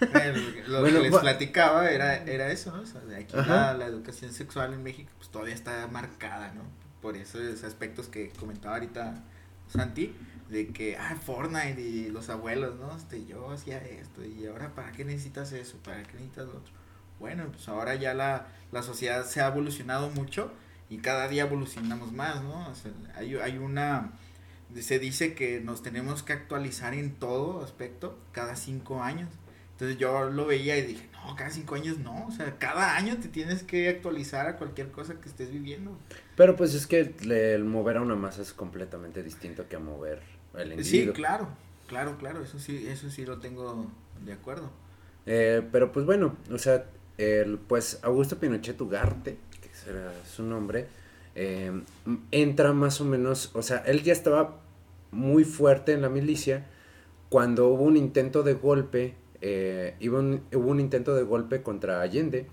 [0.00, 2.82] Bueno, lo que- lo Bueno, que les platicaba era, era eso, ¿no?
[2.82, 6.62] O sea, de aquí la, la educación sexual en México pues todavía está marcada, ¿no?
[7.02, 9.22] Por esos aspectos que comentaba ahorita
[9.68, 10.14] Santi,
[10.50, 12.96] de que, ah, Fortnite y los abuelos, ¿no?
[12.96, 15.78] Este, yo hacía esto y ahora, ¿para qué necesitas eso?
[15.84, 16.72] ¿Para qué necesitas lo otro?
[17.20, 20.50] Bueno, pues ahora ya la, la sociedad se ha evolucionado mucho
[20.88, 22.66] y cada día evolucionamos más, ¿no?
[23.16, 24.12] Hay, una...
[24.76, 29.28] Se dice que nos tenemos que actualizar en todo aspecto cada cinco años.
[29.72, 33.16] Entonces yo lo veía y dije, no, cada cinco años no, o sea, cada año
[33.18, 35.96] te tienes que actualizar a cualquier cosa que estés viviendo.
[36.36, 40.84] Pero pues es que el mover a una masa es completamente distinto que mover el
[40.84, 41.14] Sí, individuo.
[41.14, 41.48] claro,
[41.86, 43.86] claro, claro, eso sí, eso sí lo tengo
[44.24, 44.70] de acuerdo.
[45.26, 46.86] Eh, pero pues bueno, o sea,
[47.18, 50.88] el, pues Augusto Pinochet Ugarte, que será su nombre,
[51.34, 51.82] eh,
[52.30, 54.60] entra más o menos, o sea, él ya estaba
[55.12, 56.66] muy fuerte en la milicia
[57.28, 62.00] cuando hubo un intento de golpe, eh, hubo, un, hubo un intento de golpe contra
[62.00, 62.46] Allende,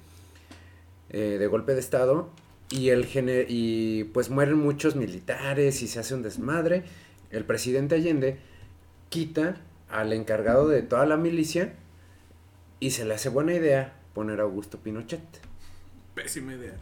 [1.10, 2.30] eh, de golpe de Estado,
[2.70, 3.08] y, el
[3.50, 6.84] y pues mueren muchos militares y se hace un desmadre.
[7.32, 8.40] El presidente Allende
[9.10, 9.58] quita
[9.90, 11.74] al encargado de toda la milicia
[12.80, 15.22] y se le hace buena idea poner a Augusto Pinochet.
[16.16, 16.74] Pésima idea.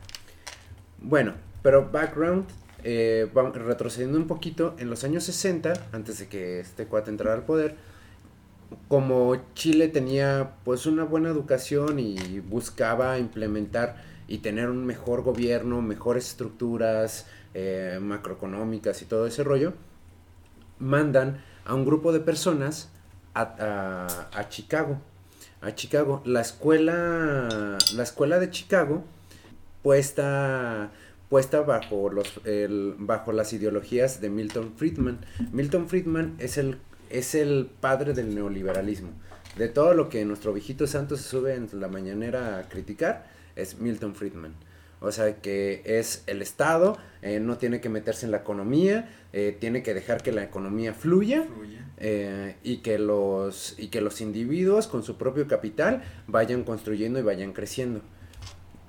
[0.99, 2.45] Bueno, pero background,
[2.83, 7.43] eh, retrocediendo un poquito, en los años 60, antes de que este cuate entrara al
[7.43, 7.75] poder,
[8.87, 15.81] como Chile tenía pues una buena educación y buscaba implementar y tener un mejor gobierno,
[15.81, 19.73] mejores estructuras eh, macroeconómicas y todo ese rollo,
[20.85, 22.89] mandan a un grupo de personas
[23.33, 25.01] a, a- Chicago.
[25.61, 26.21] A Chicago.
[26.25, 29.03] La escuela, la escuela de Chicago
[29.81, 30.91] puesta
[31.29, 35.19] puesta bajo los el- bajo las ideologías de Milton Friedman.
[35.51, 36.77] Milton Friedman es el
[37.09, 39.09] es el padre del neoliberalismo.
[39.57, 43.79] De todo lo que nuestro viejito santo se sube en la mañanera a criticar es
[43.79, 44.53] Milton Friedman.
[44.99, 49.55] O sea que es el Estado, eh, no tiene que meterse en la economía, eh,
[49.59, 51.45] tiene que dejar que la economía fluya
[51.97, 57.23] eh, y que los y que los individuos con su propio capital vayan construyendo y
[57.23, 58.01] vayan creciendo.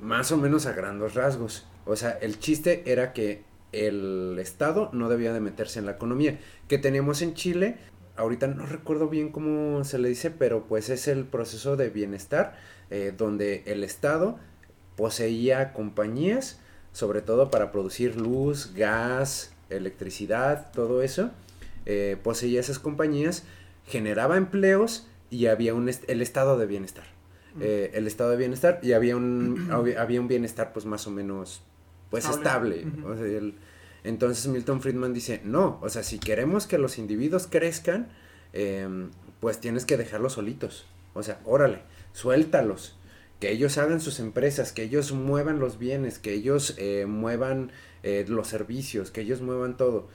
[0.00, 1.66] Más o menos a grandes rasgos.
[1.84, 6.38] O sea el chiste era que el estado no debía de meterse en la economía.
[6.68, 7.76] Que teníamos en Chile
[8.16, 12.56] ahorita no recuerdo bien cómo se le dice pero pues es el proceso de bienestar
[12.90, 14.38] eh, donde el estado
[14.96, 16.59] poseía compañías
[16.92, 21.30] sobre todo para producir luz gas electricidad todo eso
[21.88, 23.44] eh, poseía esas compañías,
[23.87, 27.04] generaba empleos y había un est- el estado de bienestar.
[27.61, 31.62] Eh, el estado de bienestar y había un, había un bienestar pues más o menos
[32.11, 32.80] pues Estable.
[32.80, 32.98] estable.
[33.02, 33.09] Ujú.
[33.12, 33.54] O sea, el-
[34.02, 38.09] entonces Milton Friedman dice, no, o sea, si queremos que los individuos crezcan,
[38.52, 40.87] em, pues tienes que dejarlos solitos.
[41.14, 41.82] O sea, órale,
[42.14, 42.96] suéltalos.
[43.40, 47.70] Que ellos hagan sus empresas, que ellos muevan los bienes, que ellos eh, muevan
[48.03, 50.09] eh, los servicios, que ellos muevan todo.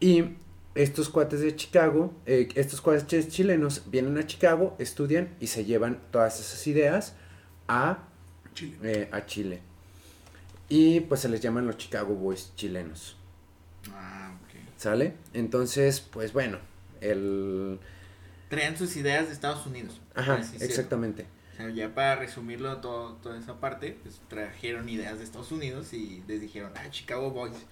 [0.00, 0.36] Y
[0.74, 6.00] estos cuates de Chicago, eh, estos cuates chilenos vienen a Chicago, estudian y se llevan
[6.10, 7.14] todas esas ideas
[7.68, 7.98] a,
[8.54, 9.08] Chile.
[9.12, 9.60] a Chile.
[10.68, 13.16] Y pues se les llaman los Chicago Boys chilenos.
[13.92, 14.60] Ah, ok.
[14.76, 15.14] ¿Sale?
[15.32, 16.58] Entonces, pues bueno,
[17.00, 17.78] el...
[18.76, 20.00] Sus ideas de Estados Unidos.
[20.14, 21.26] Ajá, exactamente.
[21.58, 26.22] Sea, ya para resumirlo todo, toda esa parte, pues trajeron ideas de Estados Unidos y
[26.26, 27.66] les dijeron, ah, Chicago Boys.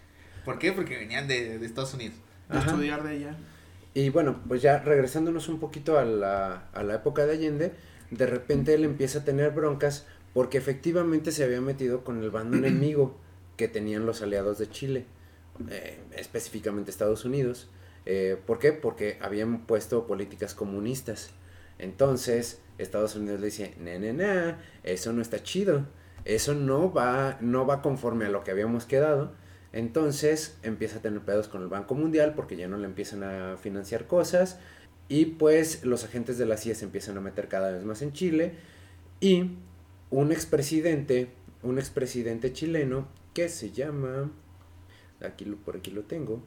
[0.44, 0.72] ¿Por qué?
[0.72, 2.16] Porque venían de, de Estados Unidos.
[2.50, 2.70] De Ajá.
[2.70, 3.36] estudiar de ella.
[3.94, 7.72] Y bueno, pues ya regresándonos un poquito a la, a la época de Allende,
[8.10, 12.56] de repente él empieza a tener broncas porque efectivamente se había metido con el bando
[12.58, 13.16] enemigo
[13.56, 15.06] que tenían los aliados de Chile,
[15.70, 17.70] eh, específicamente Estados Unidos.
[18.04, 18.72] Eh, ¿Por qué?
[18.72, 21.30] Porque habían puesto políticas comunistas.
[21.78, 25.86] Entonces, Estados Unidos le dice, no, no, eso no está chido.
[26.24, 29.32] Eso no va, no va conforme a lo que habíamos quedado.
[29.72, 33.56] Entonces empieza a tener pedos con el Banco Mundial porque ya no le empiezan a
[33.56, 34.58] financiar cosas.
[35.08, 38.12] Y pues los agentes de la CIA se empiezan a meter cada vez más en
[38.12, 38.54] Chile.
[39.20, 39.52] Y
[40.10, 41.28] un expresidente,
[41.62, 44.32] un expresidente chileno que se llama,
[45.20, 46.42] aquí por aquí lo tengo,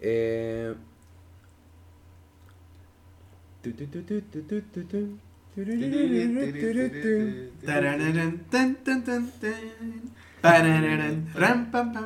[0.00, 0.74] eh,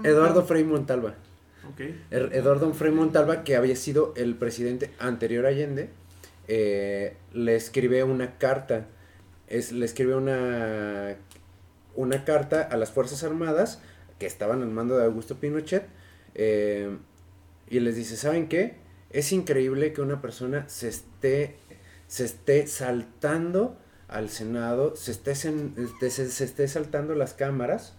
[0.05, 0.45] Eduardo.
[0.45, 1.15] Frei Montalva.
[2.11, 5.89] Er- Eduardo Frei Montalva, que había sido el presidente anterior a Allende,
[6.47, 8.87] eh, le escribe una carta,
[9.49, 11.17] es, le escribe una,
[11.95, 13.81] una carta a las Fuerzas Armadas
[14.19, 15.85] que estaban al mando de Augusto Pinochet
[16.35, 16.97] eh,
[17.71, 18.75] y les dice, ¿saben qué?
[19.11, 21.57] Es increíble que una persona se esté,
[22.07, 27.95] se esté saltando al Senado, se esté, este, se, esté saltando las cámaras,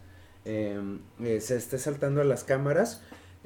[0.46, 0.80] eh,
[1.24, 3.02] eh, se esté saltando a las cámaras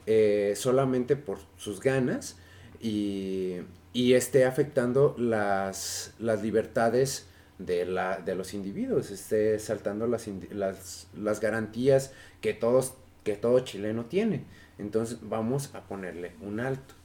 [0.06, 2.38] eh, solamente por sus ganas
[2.82, 3.58] y,
[3.94, 7.28] y esté afectando las, las libertades
[7.60, 13.60] de, la, de los individuos, esté saltando las, las, las garantías que, todos, que todo
[13.62, 14.46] chileno tiene.
[14.78, 16.96] Entonces vamos a ponerle un alto.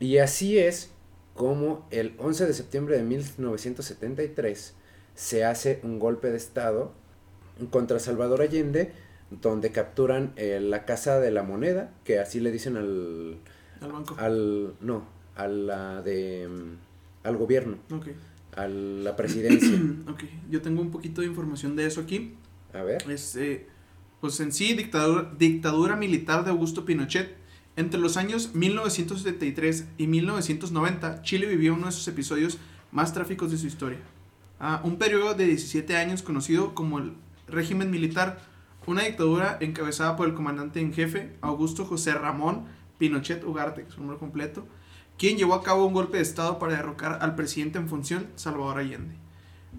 [0.00, 0.90] Y así es
[1.34, 4.74] como el 11 de septiembre de 1973
[5.14, 6.92] se hace un golpe de Estado
[7.70, 8.92] contra Salvador Allende,
[9.30, 13.36] donde capturan eh, la Casa de la Moneda, que así le dicen al,
[13.80, 14.14] Al banco.
[14.18, 15.06] al no,
[15.36, 18.08] a la de, mm, al gobierno, Ok.
[18.56, 19.76] a la presidencia.
[20.08, 20.22] Ok.
[20.50, 22.34] Yo tengo un poquito de información de eso aquí.
[22.72, 23.02] A ver.
[23.10, 23.66] Es, eh,
[24.20, 27.28] pues en sí, dictadura, dictadura militar de Augusto Pinochet
[27.78, 32.58] Entre los años 1973 y 1990, Chile vivió uno de sus episodios
[32.90, 34.00] más trágicos de su historia.
[34.58, 37.12] Ah, un periodo de 17 años conocido como el
[37.46, 38.40] régimen militar,
[38.86, 42.64] una dictadura encabezada por el comandante en jefe, Augusto José Ramón
[42.98, 44.66] Pinochet Ugarte, su nombre completo,
[45.16, 48.78] quien llevó a cabo un golpe de Estado para derrocar al presidente en función, Salvador
[48.78, 49.14] Allende.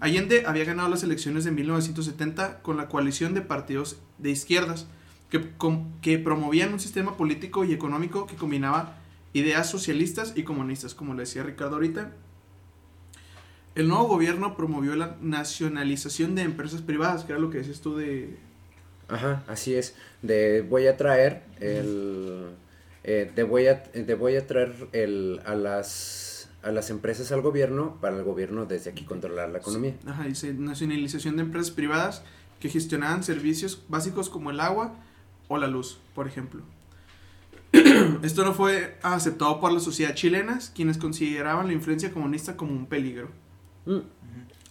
[0.00, 4.86] Allende había ganado las elecciones de 1970 con la coalición de partidos de izquierdas,
[5.30, 8.98] que, com- que promovían un sistema político y económico que combinaba
[9.32, 12.12] ideas socialistas y comunistas, como le decía Ricardo ahorita.
[13.76, 17.96] El nuevo gobierno promovió la nacionalización de empresas privadas, que era lo que decías tú
[17.96, 18.36] de...
[19.08, 19.94] Ajá, así es.
[20.22, 22.50] De voy a traer el
[23.02, 27.40] eh, de voy a de voy a traer el a las a las empresas al
[27.40, 29.94] gobierno para el gobierno desde aquí controlar la economía.
[30.06, 32.22] Ajá, dice nacionalización de empresas privadas
[32.60, 34.94] que gestionaban servicios básicos como el agua
[35.50, 36.62] o la luz, por ejemplo.
[38.22, 42.86] Esto no fue aceptado por la sociedad chilena, quienes consideraban la influencia comunista como un
[42.86, 43.28] peligro.
[43.84, 44.04] Mm, Bueno,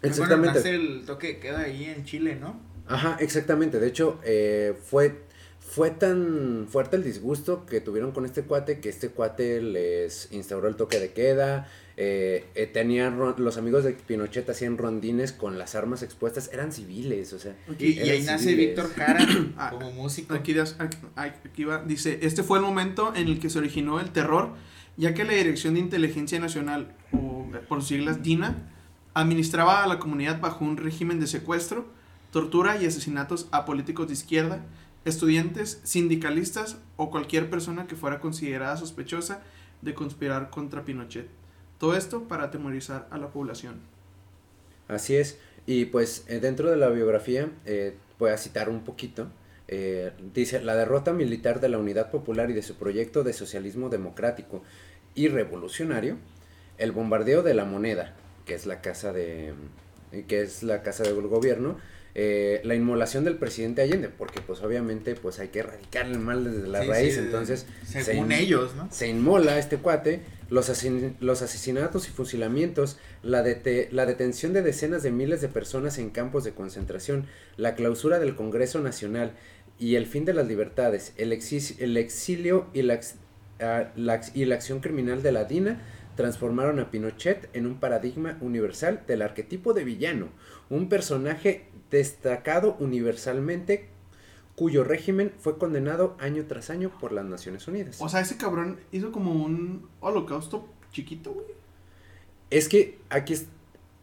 [0.02, 0.70] Exactamente.
[0.70, 2.58] el toque de queda ahí en Chile, ¿no?
[2.88, 3.80] Ajá, exactamente.
[3.80, 5.22] De hecho, eh, fue,
[5.60, 10.70] fue tan fuerte el disgusto que tuvieron con este cuate que este cuate les instauró
[10.70, 11.68] el toque de queda.
[12.02, 17.34] Eh, eh, tenían los amigos de Pinochet hacían rondines con las armas expuestas, eran civiles,
[17.34, 17.58] o sea.
[17.78, 18.68] Y, y ahí nace civiles.
[18.70, 20.34] Víctor Cara Ah, como músico.
[20.34, 20.56] Aquí,
[21.18, 24.54] aquí, va, dice, este fue el momento en el que se originó el terror,
[24.96, 28.56] ya que la Dirección de Inteligencia Nacional, o por sus siglas DINA,
[29.14, 31.86] administraba a la comunidad bajo un régimen de secuestro,
[32.32, 34.66] tortura y asesinatos a políticos de izquierda,
[35.04, 39.42] estudiantes, sindicalistas o cualquier persona que fuera considerada sospechosa
[39.82, 41.39] de conspirar contra Pinochet.
[41.80, 43.76] Todo esto para atemorizar a la población.
[44.88, 45.38] Así es.
[45.66, 49.28] Y pues eh, dentro de la biografía, eh, voy a citar un poquito.
[49.72, 53.90] eh, dice, la derrota militar de la Unidad Popular y de su proyecto de socialismo
[53.90, 54.64] democrático
[55.14, 56.18] y revolucionario,
[56.80, 58.16] el bombardeo de la moneda,
[58.48, 59.54] que es la casa de
[60.28, 61.78] que es la casa del gobierno,
[62.16, 66.44] eh, la inmolación del presidente Allende, porque pues obviamente pues hay que erradicar el mal
[66.44, 68.88] desde la Sí, raíz, sí, entonces se según in- ellos, ¿no?
[68.92, 75.12] se inmola este cuate, los, asesinatos y fusilamientos, la, dete- la detención de decenas de
[75.12, 79.34] miles de personas en campos de concentración, la clausura del Congreso Nacional
[79.78, 83.00] y el fin de las libertades, el, exilio y la,
[83.62, 83.92] ah,
[84.34, 85.82] y la acción criminal de la DINA
[86.16, 90.28] transformaron a Pinochet en un paradigma universal del arquetipo de villano,
[90.70, 93.88] un personaje destacado universalmente
[94.60, 97.96] cuyo régimen fue condenado año tras año por las Naciones Unidas.
[98.02, 101.46] O sea, ese cabrón hizo como un holocausto chiquito, güey.
[102.50, 103.46] Es que aquí es,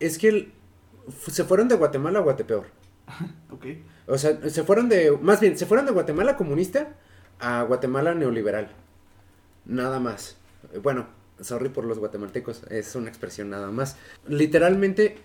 [0.01, 0.53] es que el-
[1.31, 2.65] se fueron de Guatemala a Guatepeor.
[3.51, 3.67] Ok.
[4.07, 6.95] O sea, se fueron de, más bien, se fueron de Guatemala comunista
[7.39, 8.71] a Guatemala neoliberal.
[9.67, 10.37] Nada más.
[10.83, 11.07] Bueno,
[11.41, 13.97] sorry por los guatemaltecos, es una expresión nada más.
[14.27, 15.19] Literalmente,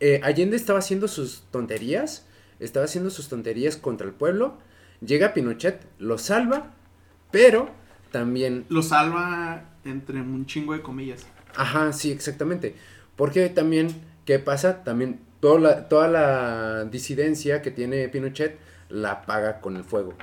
[0.00, 2.25] eh, Allende estaba haciendo sus tonterías,
[2.60, 4.58] estaba haciendo sus tonterías contra el pueblo.
[5.00, 6.72] Llega Pinochet, lo salva,
[7.30, 7.70] pero
[8.12, 11.26] también Lo salva entre un chingo de comillas.
[11.54, 12.74] Ajá, sí, exactamente.
[13.16, 13.88] Porque también,
[14.24, 14.84] ¿qué pasa?
[14.84, 20.14] También toda la, toda la disidencia que tiene Pinochet la paga con el fuego.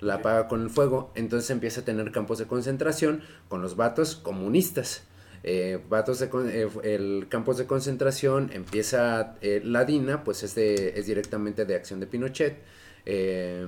[0.00, 0.22] La Ok.
[0.22, 1.10] paga con el fuego.
[1.14, 5.02] Entonces empieza a tener campos de concentración con los vatos comunistas.
[5.44, 11.64] Eh, vatos eh, el campos de concentración empieza eh, la DINA, pues es es directamente
[11.64, 12.58] de acción de Pinochet.
[13.06, 13.66] eh,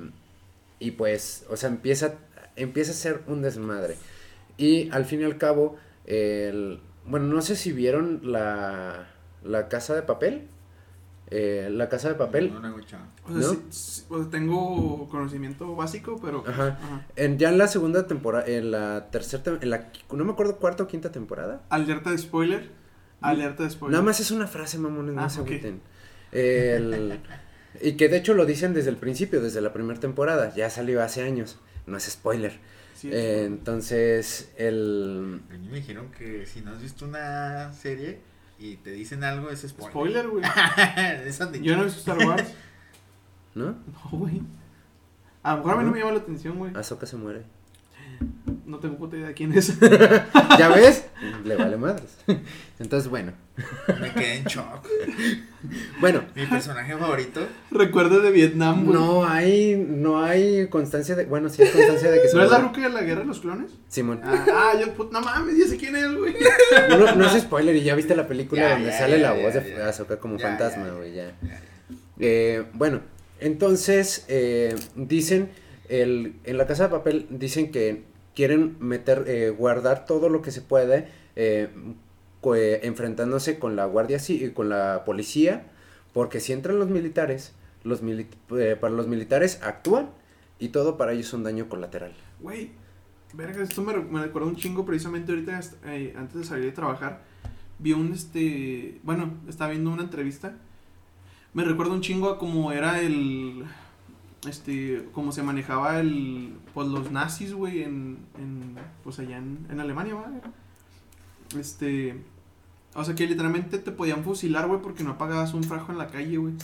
[0.79, 2.15] y pues, o sea, empieza
[2.57, 3.97] empieza a ser un desmadre.
[4.57, 5.77] Y al fin y al cabo,
[7.07, 9.09] bueno, no sé si vieron la,
[9.45, 10.49] la casa de papel.
[11.33, 12.53] Eh, la casa de papel.
[12.53, 13.01] No, no, no, chao.
[13.25, 13.49] O sea, ¿No?
[13.51, 16.43] sí- sí, o sea, tengo conocimiento básico, pero...
[16.47, 16.69] Ajá.
[16.83, 17.07] ajá.
[17.15, 20.83] En, ya en la segunda temporada, en la tercera, en la, no me acuerdo, cuarta
[20.83, 21.63] o quinta temporada.
[21.69, 22.69] Alerta de spoiler.
[23.21, 23.93] Alerta de spoiler.
[23.93, 25.47] Nada más es una frase, mamones, no Ah, se ok.
[25.47, 25.81] agüiten.
[26.33, 27.21] El-
[27.81, 30.53] y que de hecho lo dicen desde el principio, desde la primera temporada.
[30.57, 31.59] Ya salió hace años.
[31.87, 32.59] No es spoiler.
[32.95, 35.41] Sí, Eh, entonces, el...
[35.51, 38.19] A mí me dijeron que si no has visto una serie
[38.61, 39.91] y te dicen algo, es spoiler.
[39.91, 40.45] spoiler, güey.
[41.63, 42.53] Yo no he visto Star Wars.
[43.55, 43.71] ¿No?
[43.71, 44.43] No, güey.
[45.43, 46.73] A lo mejor a mí no me llama la atención, güey.
[46.77, 47.45] Ahsoka se muere.
[48.67, 49.79] No tengo puta idea de quién es.
[50.59, 51.05] ¿Ya ves?
[51.45, 52.17] Le vale madres.
[52.79, 53.33] Entonces, bueno.
[54.01, 54.87] Me quedé en shock.
[56.01, 57.47] Bueno, Mi personaje favorito.
[57.71, 58.97] Recuerdo de Vietnam, güey.
[58.99, 62.51] no hay, no hay constancia de, bueno, sí hay constancia de que se ¿No es
[62.51, 63.73] la ruca de la guerra de los clones?
[63.89, 64.21] Simón.
[64.23, 66.35] Ah, ah, yo, put- no mames, ya sé quién es, güey.
[66.91, 69.37] No, no es spoiler, y ya viste la película Ya, donde ya, sale ya, la
[69.37, 69.89] ya, voz de ya.
[69.89, 71.33] Ahsoka como Ya, fantasma, ya, güey, ya.
[71.43, 71.61] Ya.
[72.21, 73.01] Eh, bueno,
[73.41, 75.51] entonces, eh, dicen,
[75.89, 78.05] el, en la casa de papel, dicen que
[78.35, 81.69] quieren meter, eh, guardar todo lo que se puede, eh,
[82.55, 85.67] eh, enfrentándose con la guardia, ci- con la policía,
[86.13, 87.55] porque si entran los militares,
[87.85, 88.27] los mili-
[88.59, 90.11] eh, para los militares actúan
[90.59, 92.13] y todo para ellos es un daño colateral.
[92.41, 92.71] Güey,
[93.35, 97.23] verga, esto me, me recuerda un chingo precisamente ahorita, eh, antes de salir de trabajar,
[97.79, 100.55] vi un, este, bueno, estaba viendo una entrevista,
[101.55, 103.65] me recuerda un chingo a cómo era el,
[104.49, 109.81] este, cómo se manejaba el, pues los nazis, güey, en, en, pues allá en, en
[109.81, 110.31] Alemania, ¿va?
[111.59, 112.23] Este,
[112.95, 116.09] o sea que literalmente te podían fusilar, güey, porque no apagabas un frajo en la
[116.09, 116.55] calle, güey.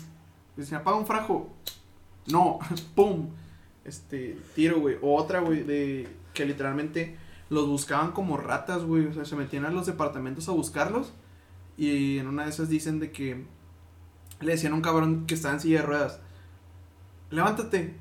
[0.56, 1.50] Decía, apaga un frajo.
[2.26, 2.58] No,
[2.94, 3.28] pum.
[3.84, 4.96] Este, tiro, güey.
[5.02, 7.16] O otra, güey, de que literalmente
[7.48, 9.06] los buscaban como ratas, güey.
[9.06, 11.12] O sea, se metían a los departamentos a buscarlos.
[11.76, 13.44] Y en una de esas dicen de que
[14.40, 16.20] le decían a un cabrón que estaba en silla de ruedas.
[17.30, 17.94] Levántate.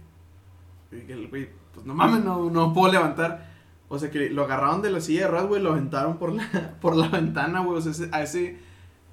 [0.91, 3.53] Y el güey, pues no mames, no, no puedo levantar.
[3.88, 6.76] O sea que lo agarraron de la silla de ruedas, güey, lo aventaron por la,
[6.82, 7.78] por la ventana, güey.
[7.78, 8.57] O sea, ese- a ese,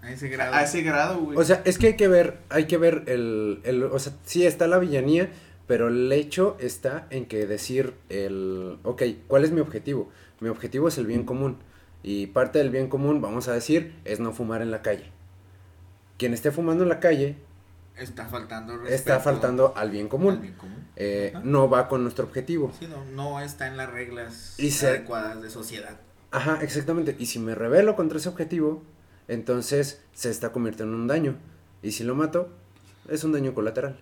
[0.01, 0.55] A ese grado.
[0.55, 1.39] a ese grado, güey.
[1.39, 4.47] O sea, es que hay que ver, hay que ver el, el, o sea, sí
[4.47, 5.31] está la villanía,
[5.67, 10.11] pero el hecho está en que decir el, ok, ¿cuál es mi objetivo?
[10.41, 11.59] Mi objetivo es el bien común.
[12.03, 15.13] Y parte del bien común, vamos a decir, es no fumar en la calle.
[16.19, 17.37] Quien esté fumando en la calle
[17.97, 20.35] Está faltando está faltando al bien común.
[20.35, 20.87] al bien común.
[20.97, 22.73] Eh, no va con nuestro objetivo.
[22.79, 25.99] Sí, no, no está en las reglas Y se- adecuadas de sociedad.
[26.31, 27.15] Ajá, exactamente.
[27.19, 28.83] Y si me rebelo contra ese objetivo,
[29.29, 31.37] entonces se está convirtiendo en un daño.
[31.83, 32.49] Y si lo mato,
[33.09, 34.01] es un daño colateral.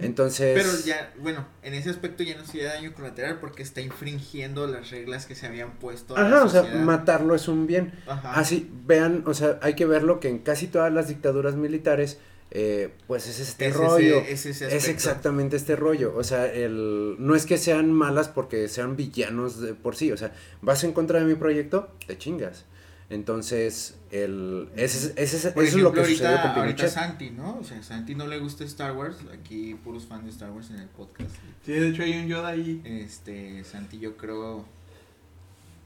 [0.00, 0.60] Entonces...
[0.60, 4.90] Pero ya, bueno, en ese aspecto ya no sería daño colateral porque está infringiendo las
[4.90, 6.16] reglas que se habían puesto.
[6.16, 7.92] a la Ajá, o sea, matarlo es un bien.
[8.08, 8.32] Ajá.
[8.32, 12.18] Así, vean, o sea, hay que verlo que en casi todas las dictaduras militares,
[12.54, 14.18] eh, pues es este Es ese- rollo.
[14.20, 14.90] es ese es aspecto.
[14.90, 16.14] exactamente este rollo.
[16.16, 20.12] O sea, el, no es que sean malas porque sean villanos de por sí.
[20.12, 20.32] O sea,
[20.62, 22.64] vas en contra de mi proyecto, te chingas.
[23.10, 26.88] Entonces, el, ese, es- ese, Por eso es lo que sucedió ahorita, con ahorita.
[26.88, 27.58] Santi, ¿no?
[27.58, 29.16] O sea, Santi no le gusta Star Wars.
[29.32, 31.30] Aquí puros fans de Star Wars en el podcast.
[31.66, 32.80] Sí, de hecho hay un Yoda ahí.
[32.84, 34.64] Este, Santi, yo creo.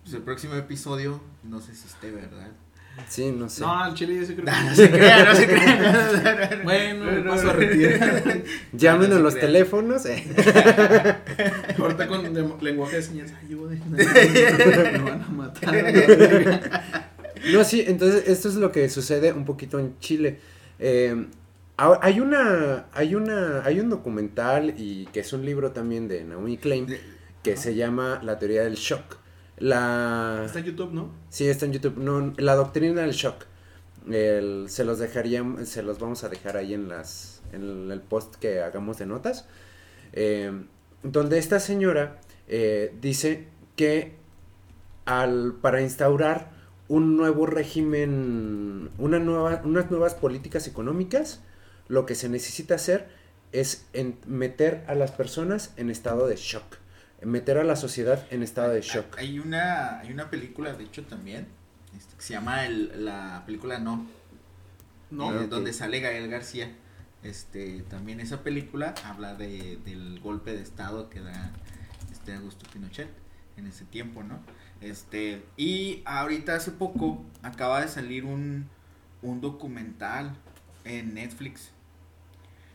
[0.05, 2.51] Pues el próximo episodio, no sé si esté, ¿verdad?
[3.09, 3.61] Sí, no sé.
[3.63, 6.61] No, al chile yo sí creo que No se crea, no se crea.
[6.65, 7.59] Bueno, No, no, paso a no.
[7.59, 8.23] retirar.
[8.73, 9.47] Llamen no a los crean.
[9.47, 10.07] teléfonos.
[10.07, 10.25] eh.
[11.79, 13.33] Ahorita con de- lenguaje de señas.
[13.45, 13.79] Ayude.
[13.89, 16.83] Me van a matar.
[17.53, 20.41] No, sí, entonces esto es lo que sucede un poquito en Chile.
[20.79, 21.27] Eh,
[21.77, 26.57] hay una, hay una, hay un documental y que es un libro también de Naomi
[26.59, 26.87] Klein
[27.45, 29.17] que se llama La teoría del shock.
[29.59, 31.11] La, Está en YouTube, ¿no?
[31.31, 31.97] sí, está en YouTube.
[31.99, 33.45] No, la doctrina del shock.
[34.11, 38.37] El- se los dejaría, se los vamos a dejar ahí en las, en el post
[38.37, 39.47] que hagamos de notas.
[40.13, 40.53] Eh,
[41.03, 44.15] donde esta señora eh, dice que
[45.05, 46.51] al, para instaurar
[46.89, 51.41] un nuevo régimen, una nueva, unas nuevas políticas económicas,
[51.89, 53.09] lo que se necesita hacer
[53.53, 56.65] es en- meter a las personas en estado de shock,
[57.23, 59.19] meter a la sociedad en estado de shock.
[59.19, 61.49] Hay una, hay una película, de hecho, también,
[61.97, 64.07] este, que se llama el, la película No,
[65.11, 65.33] No.
[65.33, 66.71] eh, Ah, donde sale Gael García.
[67.25, 71.51] Este, también esa película habla de, del golpe de estado que da
[72.13, 73.09] este Augusto Pinochet
[73.57, 74.39] en ese tiempo, ¿no?
[74.81, 78.69] Este, y ahorita hace poco acaba de salir un,
[79.23, 80.37] un documental
[80.85, 81.73] en Netflix.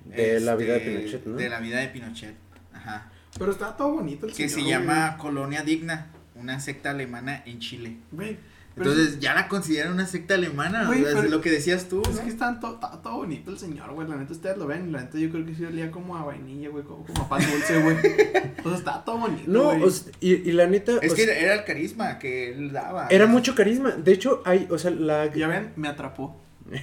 [0.04, 1.36] De la vida de este, Pinochet, ¿no?
[1.38, 2.36] De la vida de Pinochet,
[2.74, 3.10] ajá.
[3.38, 7.98] Pero está todo bonito el Que se llama Colonia Digna, una secta alemana en Chile.
[8.12, 8.38] Güey.
[8.76, 12.02] Entonces, ya la consideran una secta alemana, Güey, o sea, es lo que decías tú,
[12.10, 12.24] Es ¿no?
[12.24, 14.08] que está todo, está todo bonito el señor, güey.
[14.08, 14.92] La neta ustedes lo ven.
[14.92, 16.84] La neta yo creo que sí olía como a vainilla, güey.
[16.84, 17.98] Como, como a pan dulce, güey.
[18.66, 19.44] O sea, está todo bonito.
[19.46, 19.84] No, güey.
[19.84, 22.72] o sea, y, y la neta, Es que sea, era, era el carisma que él
[22.72, 23.08] daba.
[23.10, 23.92] era mucho carisma.
[23.92, 26.42] De hecho, hay, o sea, la, Ya ven, me atrapó.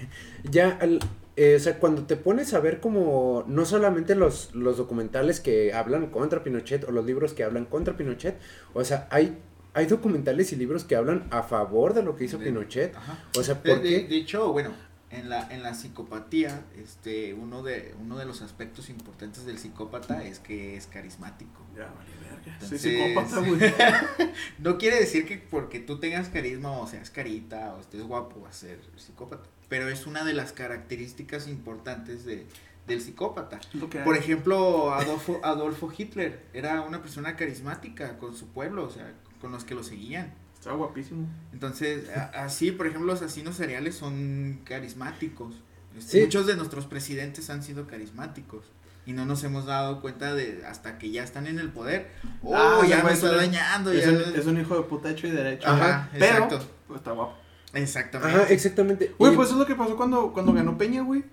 [0.49, 1.01] Ya, al-
[1.43, 5.73] eh, o sea, cuando te pones a ver como no solamente los, los documentales que
[5.73, 8.39] hablan contra Pinochet o los libros que hablan contra Pinochet,
[8.75, 9.39] o sea, hay,
[9.73, 12.95] hay documentales y libros que hablan a favor de lo que hizo De- Pinochet.
[12.95, 13.19] Ajá.
[13.39, 14.09] O sea, De, ¿por de- qué?
[14.09, 14.71] de hecho, bueno,
[15.11, 20.23] en la, en la psicopatía, este, uno de, uno de los aspectos importantes del psicópata
[20.25, 21.65] es que es carismático.
[21.77, 22.43] Ya, vale, verga.
[22.53, 23.61] Entonces- Soy psicópata, güey.
[24.59, 28.57] No quiere decir que porque tú tengas carisma o seas carita o estés guapo vas
[28.57, 29.49] a ser psicópata.
[29.71, 32.47] Pero es una de las características importantes de,
[32.87, 33.59] del psicópata.
[34.05, 39.53] Por ejemplo, Adolfo, Adolfo Hitler era una persona carismática con su pueblo, o sea, con
[39.53, 40.35] los que lo seguían.
[40.59, 41.27] Está guapísimo.
[41.55, 45.55] Entonces, a- así, por ejemplo, los asesinos seriales son carismáticos.
[45.97, 46.21] Este, Sí.
[46.25, 48.65] Muchos de nuestros presidentes han sido carismáticos.
[49.07, 52.11] y no nos hemos dado cuenta de hasta que ya están en el poder.
[52.43, 53.91] Oh, Ah, ya me está dañando.
[53.91, 55.67] Es ya un, es un hijo de puta hecho y derecho.
[55.69, 56.61] Ajá, pero exacto.
[56.87, 57.35] pues, está guapo.
[57.73, 58.35] Exactamente.
[58.41, 59.15] Ajá, exactamente.
[59.19, 61.25] Güey, Y- pues eso es lo que pasó cuando, cuando ganó Peña, güey.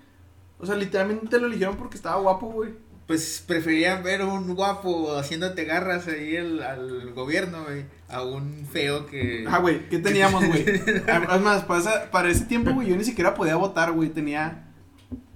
[0.58, 2.70] O sea, literalmente lo eligieron porque estaba guapo, güey.
[3.06, 9.06] Pues preferían ver un guapo haciéndote garras ahí el- al gobierno, güey, a un feo
[9.06, 9.46] que...
[9.48, 10.64] Ah, güey, ¿qué teníamos, güey?
[10.66, 14.10] Es más, para, esa- para ese tiempo, güey, yo ni siquiera podía votar, güey.
[14.10, 14.66] Tenía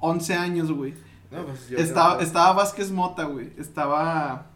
[0.01, 0.93] 11 años, güey.
[1.31, 3.53] No, pues yo Estaba, creo- estaba Vázquez Mota, güey.
[3.57, 4.47] Estaba.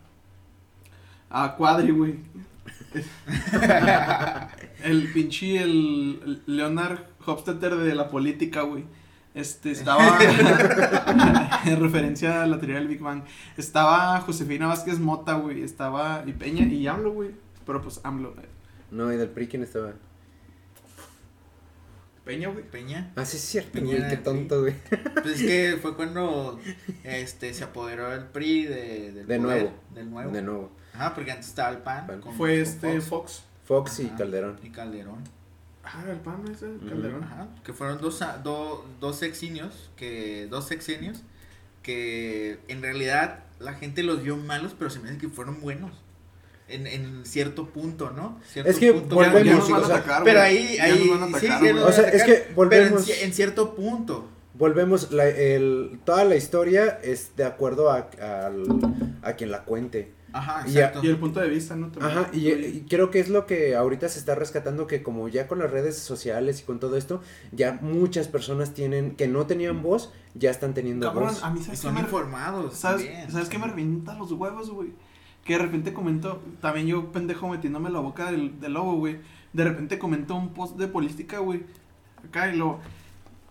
[1.30, 2.16] A Cuadri, güey.
[4.86, 8.84] el pinche, el, el Leonard Hofstetter de la política, güey.
[9.34, 10.18] Este, estaba.
[11.66, 13.22] en referencia a la teoría del Big Bang.
[13.58, 15.62] Estaba Josefina Vázquez Mota, güey.
[15.62, 16.22] Estaba.
[16.26, 17.30] Y Peña y AMLO, güey.
[17.66, 18.30] Pero pues AMLO.
[18.40, 18.46] eh,
[18.90, 19.92] No, y del PRI, ¿quién estaba?
[22.24, 22.64] Peña, güey.
[22.64, 23.12] Peña.
[23.14, 24.74] Ah, sí, es cierto, Peña güey, qué tonto, güey.
[25.22, 26.58] Pues es que fue cuando
[27.04, 29.72] este se apoderó el PRI de, del De poder, nuevo.
[29.94, 30.30] Del nuevo.
[30.32, 30.72] De nuevo.
[30.94, 32.06] Ajá, porque antes estaba el PAN.
[32.20, 33.44] Con- Fue con este Fox Fox.
[33.66, 34.06] Fox y.
[34.08, 34.58] Calderón.
[34.62, 35.18] y Calderón.
[35.84, 36.88] Ah, el PAN, ese, Ujú.
[36.88, 37.22] Calderón.
[37.24, 41.22] Ajá, que fueron dos, a- do- dos sexenios, que dos sexenios,
[41.82, 45.92] que en realidad la gente los vio malos, pero se me hace que fueron buenos.
[46.68, 48.40] En, en cierto punto, ¿no?
[48.44, 49.14] Cierto Es que punto.
[49.20, 51.92] Ya- ya volvemos, nos van a o sea, atacar, pero ahí, ahí, sí, atacar, O
[51.92, 54.28] sea, es que pero en volvemos- ci- en, cierto punto.
[54.54, 58.66] Volvemos, la, el, toda la historia es de acuerdo a, al-
[59.22, 60.12] a quien la cuente.
[60.38, 61.00] Ajá, Y exacto.
[61.02, 61.88] Y el punto de vista, ¿no?
[61.88, 62.18] También.
[62.18, 65.48] Ajá, y, y creo que es lo que ahorita se está rescatando, que como ya
[65.48, 67.22] con las redes sociales y con todo esto,
[67.52, 71.42] ya muchas personas tienen, que no tenían voz, ya están teniendo Cabrón, voz.
[71.42, 72.76] a mí Y sabes qué son me, informados.
[72.76, 73.30] ¿sabes, también.
[73.30, 74.90] ¿sabes qué me revienta los huevos, güey?
[75.44, 79.18] Que de repente comentó, también yo pendejo metiéndome la boca del, del lobo, güey.
[79.52, 81.64] De repente comentó un post de política, güey.
[82.28, 82.80] Acá y lo...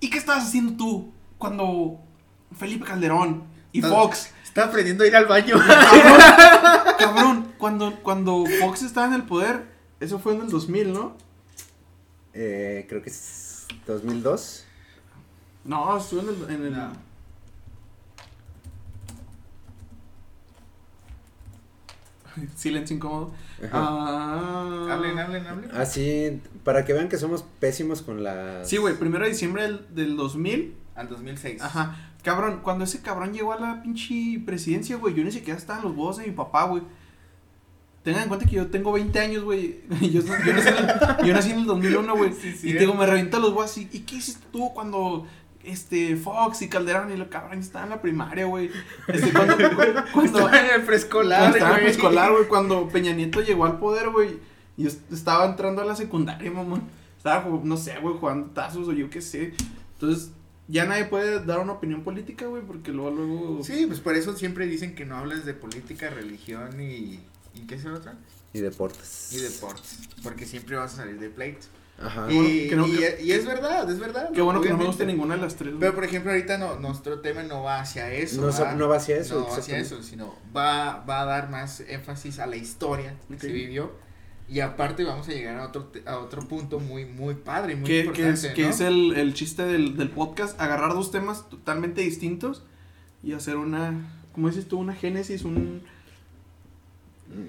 [0.02, 2.00] ¿Y qué estabas haciendo tú cuando
[2.56, 4.32] Felipe Calderón y Fox...
[4.56, 5.58] Está aprendiendo a ir al baño.
[5.60, 9.66] Cabrón, cabrón, cuando, cuando Fox estaba en el poder,
[10.00, 11.18] eso fue en el 2000, ¿no?
[12.34, 14.66] Eh, creo que es 2002.
[15.66, 16.56] No, estuvo en el...
[16.56, 16.94] En el No.
[22.56, 23.34] Silencio incómodo.
[23.58, 23.72] Ajá.
[23.74, 25.72] Ah, hablen, hablen, hablen.
[25.74, 28.70] Así, para que vean que somos pésimos con las...
[28.70, 30.78] Sí, güey, primero de diciembre del, del 2000.
[30.96, 31.62] Al 2006.
[31.62, 32.14] Ajá.
[32.26, 35.86] Cabrón, cuando ese cabrón llegó a la pinche presidencia, güey, yo ni siquiera estaba en
[35.86, 36.82] los huevos de mi papá, güey.
[38.04, 39.82] Tengan en cuenta que yo tengo 20 años, güey.
[40.02, 42.34] Yo, yo, nací en el, yo nací en el 2001, güey.
[42.34, 43.88] Sí, sí, y digo, me revienta los huevos así.
[43.92, 45.26] ¿Y qué hiciste tú cuando
[45.64, 48.70] este Fox y Calderón y lo cabrón estaban en la primaria, güey?
[49.08, 49.56] Este, cuando,
[50.14, 51.94] cuando, Estaba en el preescolar, cuando estaba en güey.
[51.94, 54.38] preescolar, güey, cuando Peña Nieto llegó al poder, güey,
[54.78, 56.84] y yo est- estaba entrando a la secundaria, mamón.
[57.18, 59.54] Estaba, no sé, güey, jugando tazos o yo qué sé.
[59.94, 60.32] Entonces,
[60.68, 63.64] ya nadie puede dar una opinión política, güey, porque luego, luego...
[63.64, 67.20] Sí, pues por eso siempre dicen que no hables de política, religión y...
[67.54, 68.12] ¿Y qué es el otro?
[68.54, 69.30] Y deportes.
[69.32, 70.00] Y deportes.
[70.24, 71.68] Porque siempre vas a salir de pleito.
[71.98, 72.26] Ajá.
[72.26, 74.30] bueno Y, que no- y- que- y es verdad, es verdad.
[74.34, 75.80] Qué bueno que no me guste ninguna de las tres, güey.
[75.80, 78.42] Pero por ejemplo, ahorita no, nuestro tema no va hacia eso.
[78.42, 78.74] No, ¿va?
[78.74, 82.40] no va hacia eso, No va hacia eso, sino va, va a dar más énfasis
[82.40, 83.94] a la historia que se vivió.
[84.48, 87.94] Y aparte vamos a llegar a otro, a otro punto muy, muy padre, muy que,
[87.94, 92.02] que importante, es, que es el, el chiste del, del podcast, agarrar dos temas totalmente
[92.02, 92.64] distintos
[93.24, 94.78] y hacer una, ¿cómo dices tú?
[94.80, 95.82] Una génesis, un...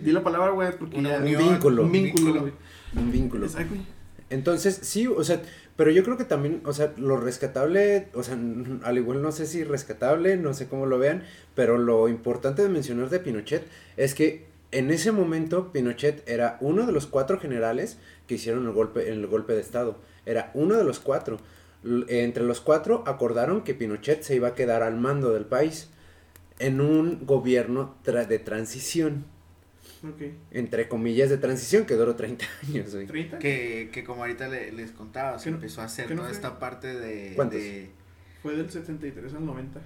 [0.03, 1.83] Di la palabra, güey, porque Una ya- Un vínculo.
[1.83, 2.41] Un vínculo, vínculo.
[2.41, 2.53] güey.
[2.97, 3.47] Un vínculo.
[3.47, 3.87] Exacto, güey.
[4.31, 5.41] Entonces, sí, o sea,
[5.77, 8.37] pero yo creo que también, o sea, lo rescatable, o sea,
[8.83, 11.23] al igual no sé si rescatable, no sé cómo lo vean,
[11.55, 16.87] pero lo importante de mencionar de Pinochet es que en ese momento Pinochet era uno
[16.87, 19.99] de los cuatro generales que hicieron el golpe, el golpe de estado.
[20.27, 21.39] Era uno de los cuatro.
[22.09, 25.91] Entre los cuatro acordaron que Pinochet se iba a quedar al mando del país
[26.59, 29.25] en un gobierno tra- de transición,
[30.51, 32.93] entre comillas de transición, que duró 30 años.
[32.95, 33.07] güey.
[33.07, 33.39] ¿30?
[33.39, 36.59] Que, que como ahorita le- les contaba, se ¿Qué no- empezó a hacer no esta
[36.59, 37.33] parte de...
[37.37, 37.61] ¿Cuántos?
[37.61, 37.91] de-
[38.43, 39.81] Fue del 73 al 90.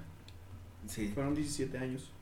[0.87, 1.11] sí.
[1.15, 2.13] Fueron 17 años.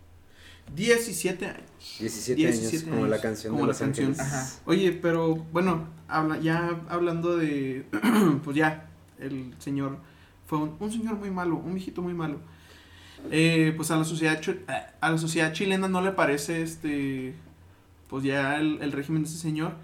[0.75, 1.63] 17 años.
[1.99, 4.09] 17, años, 17 como la años, canción como de la Los canción.
[4.09, 4.33] Ángeles.
[4.33, 4.49] Ajá.
[4.67, 7.87] Oye, pero bueno, habla, ya hablando de,
[8.45, 8.89] pues ya,
[9.19, 9.99] el señor
[10.47, 12.39] fue un, un señor muy malo, un viejito muy malo.
[13.31, 14.41] Eh, pues a la sociedad
[15.01, 17.35] a la sociedad chilena no le parece este,
[18.09, 19.75] pues ya el, el régimen de ese señor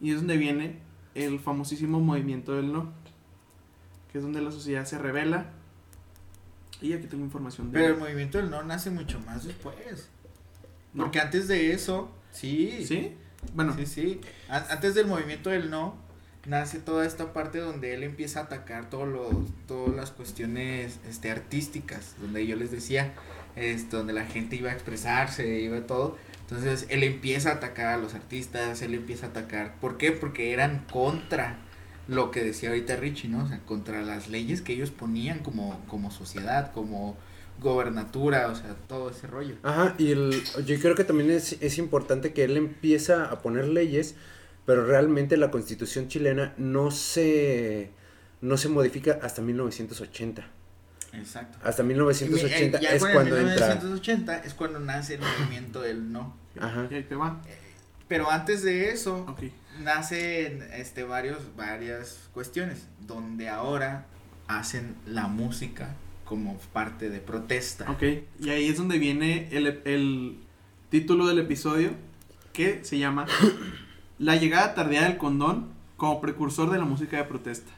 [0.00, 0.78] y es donde viene
[1.14, 2.90] el famosísimo movimiento del no,
[4.10, 5.50] que es donde la sociedad se revela.
[6.80, 10.08] Y aquí tengo información de Pero el movimiento del no nace mucho más después.
[10.94, 11.04] No.
[11.04, 12.84] Porque antes de eso, sí.
[12.86, 13.12] ¿Sí?
[13.54, 14.20] Bueno, Sí, sí.
[14.48, 15.96] An- Antes del movimiento del no,
[16.46, 19.28] nace toda esta parte donde él empieza a atacar todos los,
[19.66, 23.12] todas las cuestiones este, artísticas, donde yo les decía,
[23.54, 26.16] es donde la gente iba a expresarse, iba todo.
[26.40, 29.74] Entonces él empieza a atacar a los artistas, él empieza a atacar.
[29.80, 30.12] ¿Por qué?
[30.12, 31.58] Porque eran contra
[32.08, 33.44] lo que decía ahorita Richie, ¿no?
[33.44, 37.18] O sea, contra las leyes que ellos ponían como, como sociedad, como
[37.60, 39.56] gobernatura, o sea, todo ese rollo.
[39.62, 43.66] Ajá, y el, yo creo que también es, es importante que él empieza a poner
[43.68, 44.14] leyes,
[44.66, 47.90] pero realmente la constitución chilena no se,
[48.40, 50.46] no se modifica hasta 1980.
[51.14, 51.58] Exacto.
[51.62, 53.66] Hasta Y mi- 1980 eh, es cuando entra.
[53.68, 56.36] 1980 es cuando nace el movimiento del no.
[56.60, 56.86] Ajá.
[56.90, 57.40] Y ahí te va.
[58.08, 59.34] Pero antes de eso,
[59.80, 64.06] nacen este varios varias cuestiones donde ahora
[64.48, 65.94] hacen la música
[66.28, 67.90] como parte de protesta.
[67.90, 68.02] Ok.
[68.40, 70.36] Y ahí es donde viene el, el
[70.90, 71.90] título del episodio
[72.52, 73.26] que se llama
[74.18, 77.72] La llegada tardía del condón como precursor de la música de protesta.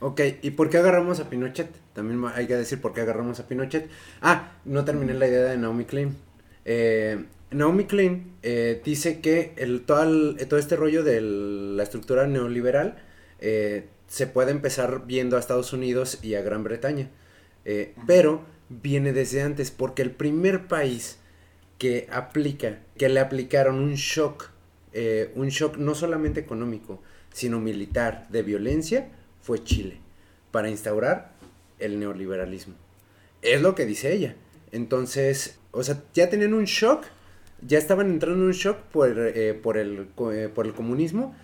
[0.00, 1.70] Ok, ¿y por qué agarramos a Pinochet?
[1.94, 3.88] También hay que decir por qué agarramos a Pinochet.
[4.20, 6.16] Ah, no terminé la idea de Naomi Klein.
[6.64, 12.26] Eh, Naomi Klein eh, dice que el, todo, el- todo este rollo de la estructura
[12.26, 12.96] neoliberal
[13.40, 17.08] eh, se puede empezar viendo a Estados Unidos y a Gran Bretaña.
[17.64, 21.18] Eh, pero viene desde antes, porque el primer país
[21.78, 24.50] que aplica, que le aplicaron un shock,
[24.92, 27.02] eh, un shock no solamente económico,
[27.32, 29.08] sino militar, de violencia,
[29.40, 29.98] fue Chile,
[30.50, 31.32] para instaurar
[31.78, 32.74] el neoliberalismo.
[33.42, 34.36] Es lo que dice ella.
[34.70, 37.04] Entonces, o sea, ya tenían un shock,
[37.60, 41.34] ya estaban entrando en un shock por, eh, por, el, eh, por el comunismo.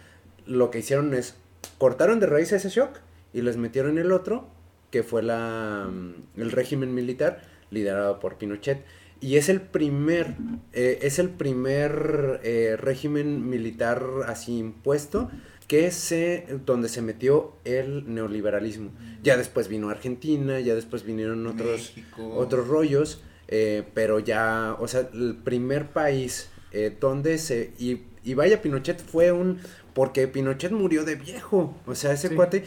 [0.46, 1.34] Lo que hicieron es,
[1.78, 2.90] cortaron de raíz ese shock
[3.32, 4.48] y les metieron el otro,
[4.90, 8.84] que fue la, mm, el régimen militar liderado por Pinochet.
[9.20, 10.36] Y es el primer,
[10.72, 15.30] eh, es el primer eh, régimen militar así impuesto
[15.66, 18.90] que se, donde se metió el neoliberalismo.
[19.22, 22.30] Ya después vino Argentina, ya después vinieron otros, México.
[22.36, 28.34] otros rollos, eh, pero ya, o sea, el primer país eh, donde se, y, y
[28.34, 29.58] vaya, Pinochet fue un,
[29.94, 32.34] porque Pinochet murió de viejo, o sea, ese Sí.
[32.34, 32.64] cuate,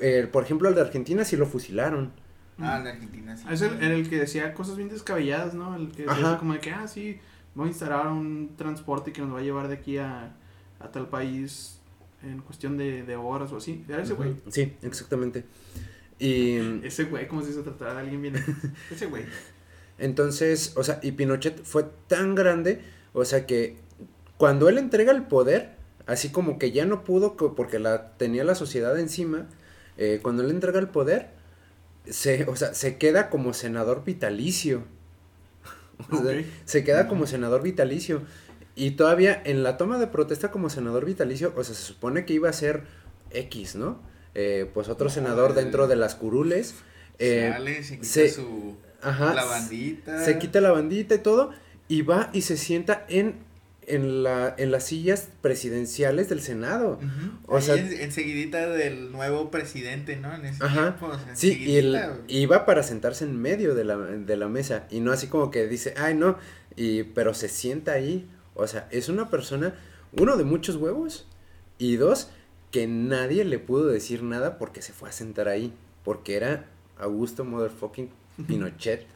[0.00, 2.12] eh, por ejemplo, el de Argentina sí lo fusilaron.
[2.58, 3.44] Ah, la Argentina sí.
[3.50, 5.74] Es el, el, el que decía cosas bien descabelladas, ¿no?
[5.76, 7.18] El que decía como de que, ah, sí,
[7.54, 10.34] voy a instalar un transporte que nos va a llevar de aquí a,
[10.78, 11.80] a tal país
[12.22, 13.84] en cuestión de, de horas o así.
[13.88, 14.34] Era ese güey.
[14.48, 15.44] Sí, exactamente.
[16.18, 18.34] Y Ese güey, como si se tratara de alguien bien.
[18.90, 19.24] ese güey.
[19.98, 22.82] entonces, o sea, y Pinochet fue tan grande,
[23.14, 23.78] o sea que
[24.36, 25.76] cuando él entrega el poder,
[26.06, 29.46] así como que ya no pudo porque la tenía la sociedad encima,
[30.00, 31.28] eh, cuando él entrega el poder,
[32.08, 34.82] se, o sea, se queda como senador vitalicio.
[36.10, 36.44] O sea, Ok.
[36.64, 38.22] Se queda como senador vitalicio.
[38.74, 42.32] Y todavía en la toma de protesta como senador vitalicio, o sea, se supone que
[42.32, 42.84] iba a ser
[43.30, 44.00] X, ¿no?
[44.34, 46.74] Eh, pues otro senador dentro de las curules.
[47.18, 50.24] eh, Sale, se quita se- su ajá, la bandita.
[50.24, 51.50] se quita la bandita y todo
[51.88, 53.34] y va y se sienta en,
[53.86, 56.98] en, la, en las sillas presidenciales del Senado.
[57.46, 60.34] O Ahí sea- en- enseguidita del nuevo presidente, ¿no?
[60.34, 60.96] En ese Ajá.
[60.96, 62.02] tiempo, o sea, Sí, y güey.
[62.28, 65.66] iba para sentarse en medio de la, de la mesa y no así como que
[65.66, 66.38] dice, ay no,
[66.76, 68.28] y, pero se sienta ahí.
[68.54, 69.74] O sea, es una persona,
[70.12, 71.26] uno de muchos huevos
[71.78, 72.30] y dos,
[72.70, 75.72] que nadie le pudo decir nada porque se fue a sentar ahí,
[76.04, 76.66] porque era
[76.98, 78.10] Augusto Motherfucking
[78.46, 79.06] Pinochet.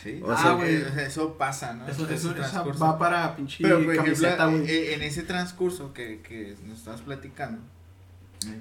[0.00, 0.20] Sí.
[0.22, 1.86] o ah, güey, o sea, eso pasa, ¿no?
[1.86, 2.84] Eso, eso, transcurso.
[2.84, 4.68] va para pinche Pero, por camiseta, güey.
[4.68, 7.62] eh, en ese transcurso que, que nos estás platicando,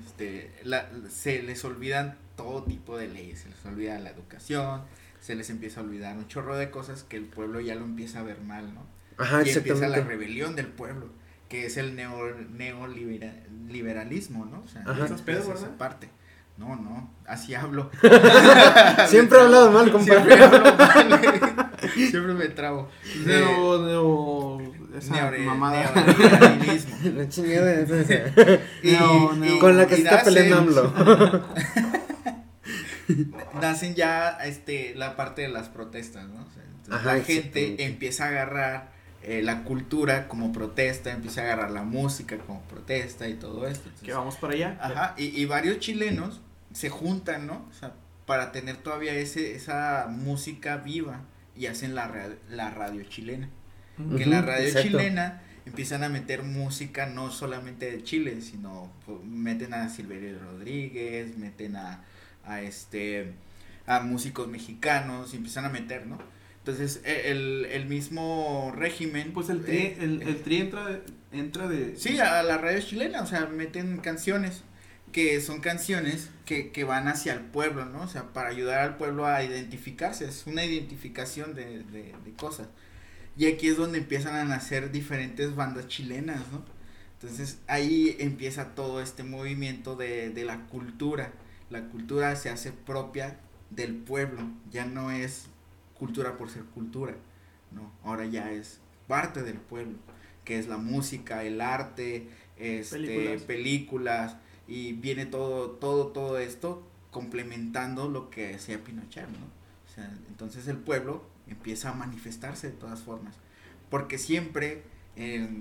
[0.06, 4.82] este, la, se les olvidan todo tipo de leyes, se les olvida la educación,
[5.20, 8.20] se les empieza a olvidar un chorro de cosas que el pueblo ya lo empieza
[8.20, 8.86] a ver mal, ¿no?
[9.18, 11.10] Ajá, y empieza la rebelión del pueblo,
[11.50, 14.62] que es el neo, neoliberalismo, ¿no?
[14.62, 14.92] O sea, Ajá.
[14.92, 16.10] empieza ¿Estás pedo, esa parte.
[16.58, 17.90] No, no, así hablo.
[19.08, 20.22] Siempre he hablado mal, compadre.
[20.36, 21.72] Siempre hablo mal.
[21.96, 22.90] Siempre me trabo.
[23.26, 25.92] De- Neo, neo, esa neore- mamada.
[27.16, 27.96] La chingada esa.
[28.84, 29.60] Y- No, y- no.
[29.60, 31.44] Con la que se está peleando AMLO.
[33.60, 36.42] Nacen ya este la parte de las protestas, ¿no?
[36.44, 38.92] O sea, entonces Ajá, la gente empieza a agarrar
[39.24, 43.84] eh, la cultura como protesta, empieza a agarrar la música como protesta y todo esto.
[43.86, 44.78] Entonces, Que vamos para allá.
[44.82, 46.42] Ajá, y, y varios chilenos
[46.74, 47.66] se juntan, ¿no?
[47.70, 47.94] O sea,
[48.26, 51.22] para tener todavía ese, esa música viva
[51.56, 53.50] y hacen la, la radio chilena.
[54.18, 54.88] Que en la radio exacto.
[54.88, 61.38] chilena empiezan a meter música no solamente de Chile, sino pues, meten a Silverio Rodríguez,
[61.38, 62.04] meten a,
[62.46, 63.34] a este
[63.86, 66.18] a músicos mexicanos y empiezan a meter, ¿no?
[66.62, 71.02] Entonces e- el, el mismo régimen Pues el tri, eh, el, el tri entra de,
[71.32, 71.96] entra de...
[71.98, 74.64] Sí, a la radio chilena, o sea, meten canciones
[75.12, 78.04] que son canciones que, que van hacia el pueblo, ¿no?
[78.04, 82.68] O sea, para ayudar al pueblo a identificarse, es una identificación de, de, de cosas.
[83.38, 86.66] Y aquí es donde empiezan a nacer diferentes bandas chilenas, ¿no?
[87.20, 91.34] Entonces ahí empieza todo este movimiento de, de la cultura.
[91.70, 93.40] La cultura se hace propia
[93.70, 95.46] del pueblo, ya no es
[96.02, 97.14] cultura por ser cultura,
[97.70, 100.00] no, ahora ya es parte del pueblo,
[100.44, 102.28] que es la música, el arte,
[102.58, 103.42] este, Películas.
[103.44, 104.38] películas,
[104.68, 106.82] y viene todo, todo, todo esto
[107.12, 109.46] complementando lo que hacía Pinochet, ¿no?
[109.86, 113.36] O sea, entonces el pueblo empieza a manifestarse de todas formas,
[113.92, 114.82] porque siempre,
[115.18, 115.60] eh,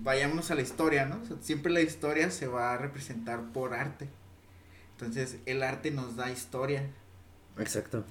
[0.00, 1.22] vayámonos a la historia, ¿no?
[1.22, 4.06] O sea, siempre la historia se va a representar por arte,
[4.90, 6.90] entonces el arte nos da historia,
[7.56, 8.04] Exacto.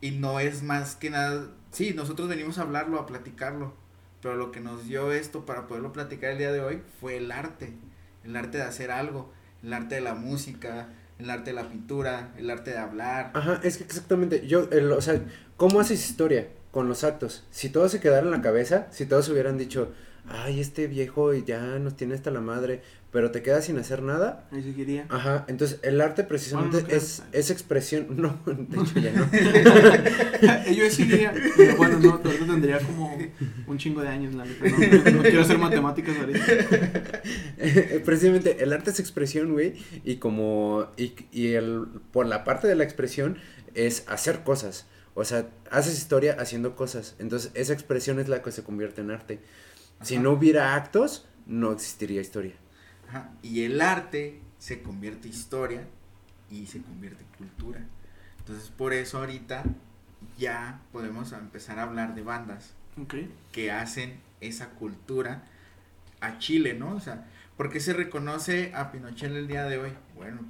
[0.00, 3.74] Y no es más que nada, sí, nosotros venimos a hablarlo, a platicarlo,
[4.22, 7.30] pero lo que nos dio esto para poderlo platicar el día de hoy fue el
[7.32, 7.72] arte,
[8.24, 9.32] el arte de hacer algo,
[9.62, 10.88] el arte de la música,
[11.18, 13.32] el arte de la pintura, el arte de hablar.
[13.34, 15.20] Ajá, es que exactamente, yo, el- o sea,
[15.56, 17.44] ¿cómo haces historia con los actos?
[17.50, 19.92] Si todo se quedara en la cabeza, si todos hubieran dicho,
[20.28, 24.46] ay, este viejo ya nos tiene hasta la madre, pero te quedas sin hacer nada,
[24.52, 25.06] Ahí seguiría.
[25.08, 26.98] Ajá, entonces el arte precisamente Bueno, no creo.
[26.98, 29.28] es, es expresión, no, de hecho ya no.
[30.72, 33.18] Yo decidiría, pero bueno, no, ahorita tendría como
[33.66, 36.44] un chingo de años, la neta, no, no quiero hacer matemáticas ahorita.
[38.04, 42.74] precisamente el arte es expresión, güey, y como, y, y el, por la parte de
[42.74, 43.38] la expresión
[43.74, 48.52] es hacer cosas, o sea, haces historia haciendo cosas, entonces esa expresión es la que
[48.52, 49.40] se convierte en arte.
[50.02, 52.54] Si no hubiera actos, no existiría historia.
[53.08, 55.86] Ajá, Y el arte se convierte en historia
[56.50, 57.80] y se convierte en cultura.
[58.38, 59.64] Entonces por eso ahorita
[60.38, 62.74] ya podemos empezar a hablar de bandas
[63.52, 65.44] que hacen esa cultura
[66.20, 66.94] a Chile, ¿no?
[66.94, 69.92] O sea, ¿por qué se reconoce a Pinochet el día de hoy?
[70.16, 70.40] Bueno,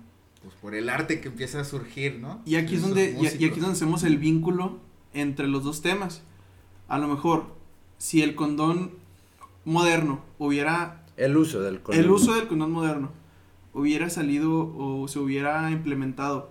[0.42, 2.40] pues por el arte que empieza a surgir, ¿no?
[2.46, 4.80] Y aquí es donde, y, y aquí es donde hacemos el vínculo
[5.12, 6.22] entre los dos temas.
[6.88, 7.54] A lo mejor,
[7.98, 8.92] si el condón
[9.64, 12.10] moderno hubiera, El uso del el condón.
[12.10, 13.10] uso del condón moderno
[13.74, 16.50] hubiera salido o se hubiera implementado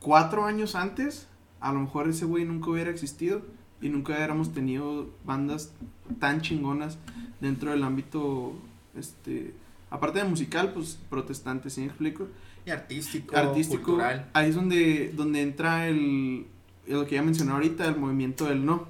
[0.00, 1.26] cuatro años antes,
[1.60, 3.42] a lo mejor ese güey nunca hubiera existido
[3.80, 5.72] y nunca hubiéramos tenido bandas
[6.20, 6.98] tan chingonas
[7.40, 8.52] dentro del ámbito,
[8.96, 9.52] este,
[9.90, 12.28] aparte de musical, pues protestante, ¿sí me explico?
[12.66, 14.28] Y artístico, artístico, cultural.
[14.34, 16.46] ahí es donde, donde entra el,
[16.86, 18.86] lo que ya mencioné ahorita, el movimiento del no,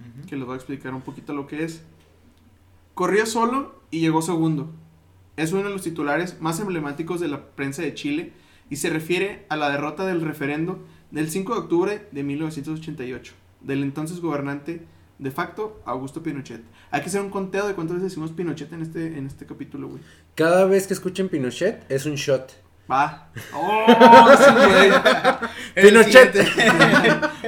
[0.00, 0.26] Ujú.
[0.28, 1.82] que les voy a explicar un poquito lo que es.
[2.94, 4.70] Corrió solo y llegó segundo.
[5.36, 8.32] Es uno de los titulares más emblemáticos de la prensa de Chile
[8.68, 10.78] y se refiere a la derrota del referendo
[11.10, 14.82] del 5 de octubre de 1988 del entonces gobernante
[15.18, 16.62] de facto Augusto Pinochet.
[16.90, 19.88] Hay que hacer un conteo de cuántas veces decimos Pinochet en este, en este capítulo,
[19.88, 20.00] güey.
[20.34, 22.52] Cada vez que escuchen Pinochet es un shot.
[22.90, 23.30] Va.
[23.54, 23.86] ¡Oh!
[24.36, 26.32] sí, Pinochet.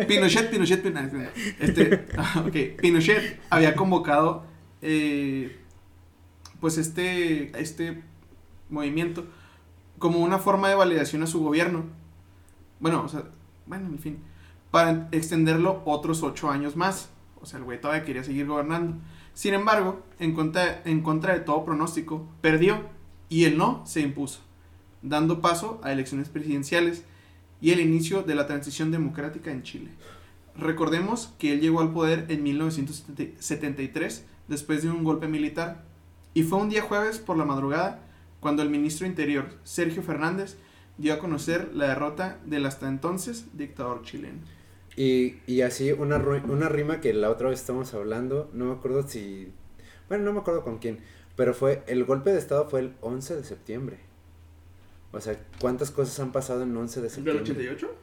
[0.07, 1.33] Pinochet, Pinochet, Pinochet.
[1.59, 4.47] Este, ah, ok, Pinochet había convocado,
[4.87, 5.57] eh,
[6.61, 8.03] pues este, este
[8.69, 9.27] movimiento
[9.99, 11.85] como una forma de validación a su gobierno.
[12.81, 13.25] Bueno, o sea,
[13.67, 14.19] bueno, en fin,
[14.71, 17.09] para extenderlo otros ocho años más.
[17.41, 18.99] O sea, el güey todavía quería seguir gobernando.
[19.33, 22.83] Sin embargo, en contra, en contra de todo pronóstico, perdió
[23.31, 24.41] y el no se impuso,
[25.01, 27.05] dando paso a elecciones presidenciales
[27.61, 29.91] y el inicio de la transición democrática en Chile.
[30.57, 35.83] Recordemos que él llegó al poder en 1973 después de un golpe militar
[36.35, 38.01] y fue un día jueves por la madrugada
[38.41, 40.57] cuando el ministro interior Sergio Fernández
[40.99, 44.39] dio a conocer la derrota del hasta entonces dictador chileno.
[44.97, 49.07] Y, y así una, una rima que la otra vez estamos hablando, no me acuerdo
[49.09, 49.53] si...
[50.09, 51.01] Bueno, no me acuerdo con quién,
[51.37, 53.99] pero fue, el golpe de estado fue el 11 de septiembre.
[55.13, 57.71] O sea, ¿cuántas cosas han pasado en 11 de ¿El del septiembre?
[57.71, 57.95] 88?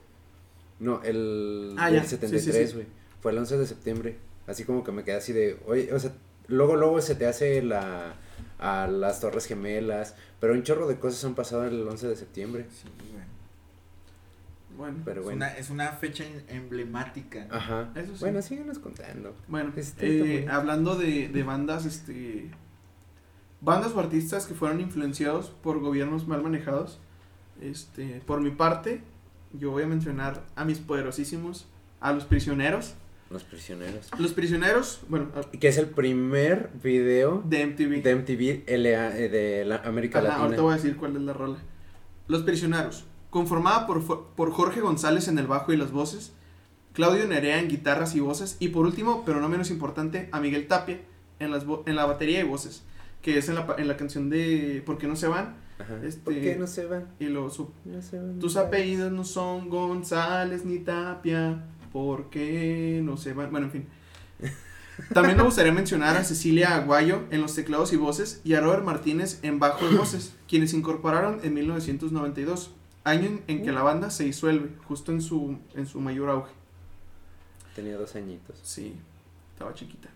[0.79, 2.75] No, el Ah, sí, sí, 73, sí.
[2.75, 2.87] güey.
[3.21, 4.17] Fue el 11 de septiembre.
[4.47, 6.11] Así como que me quedé así de, oye, o sea,
[6.51, 8.13] luego, luego se te hace la...
[8.59, 12.65] a las Torres Gemelas, pero un chorro de cosas han pasado el 11 de septiembre.
[12.69, 13.21] Sí, güey.
[14.77, 15.37] Bueno, Pero Es, bueno.
[15.37, 17.45] una, es una fecha en- emblemática.
[17.51, 17.89] Ajá.
[17.95, 18.19] Eso sí.
[18.21, 19.35] Bueno, síguenos contando.
[19.47, 22.49] Bueno, Este, eh, hablando de, de bandas, este,
[23.59, 26.99] bandas o artistas que fueron influenciados por gobiernos mal manejados,
[27.61, 29.01] este, por mi parte,
[29.53, 31.67] yo voy a mencionar a mis poderosísimos,
[31.99, 32.95] a los prisioneros.
[33.31, 34.09] Los prisioneros.
[34.19, 38.01] Los prisioneros, bueno, a- Que es el primer video de MTV.
[38.01, 40.43] de MTV LA, eh, de la América Ajá, Latina.
[40.45, 41.57] ahorita voy a decir cuál es la rola.
[42.27, 44.03] Los prisioneros, conformada por,
[44.35, 46.33] por Jorge González en el bajo y las voces,
[46.93, 50.67] Claudio Nerea en guitarras y voces, y por último, pero no menos importante, a Miguel
[50.67, 50.99] Tapia
[51.39, 52.83] en, las en la batería y voces,
[53.21, 55.55] que es en la, en la canción de ¿Por qué no se van?
[55.79, 55.99] Ajá.
[56.03, 57.07] Este- ¿Por qué no se van?
[57.19, 58.39] Y luego su No se van.
[58.39, 61.63] Tus apellidos no son González ni Tapia.
[61.91, 63.51] ¿Por qué no se van?
[63.51, 63.87] Bueno, en fin.
[65.13, 68.83] También me gustaría mencionar a Cecilia Aguayo en los teclados y voces y a Robert
[68.83, 72.71] Martínez en bajo y voces, quienes se incorporaron en 1992,
[73.03, 76.51] año en, en que la banda se disuelve, justo en su, en su mayor auge.
[77.75, 78.59] Tenía dos añitos.
[78.63, 78.93] Sí,
[79.53, 80.09] estaba chiquita.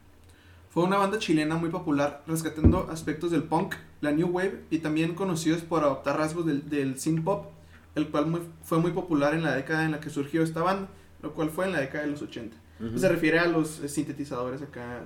[0.69, 5.15] Fue una banda chilena muy popular, rescatando aspectos del punk, la new wave y también
[5.15, 7.47] conocidos por adoptar rasgos del, del synth pop,
[7.95, 10.89] el cual muy- fue muy popular en la década en la que surgió esta banda,
[11.25, 12.55] lo cual fue en la década de los 80.
[12.79, 12.97] Ujú.
[12.99, 15.05] Se refiere a los eh, sintetizadores acá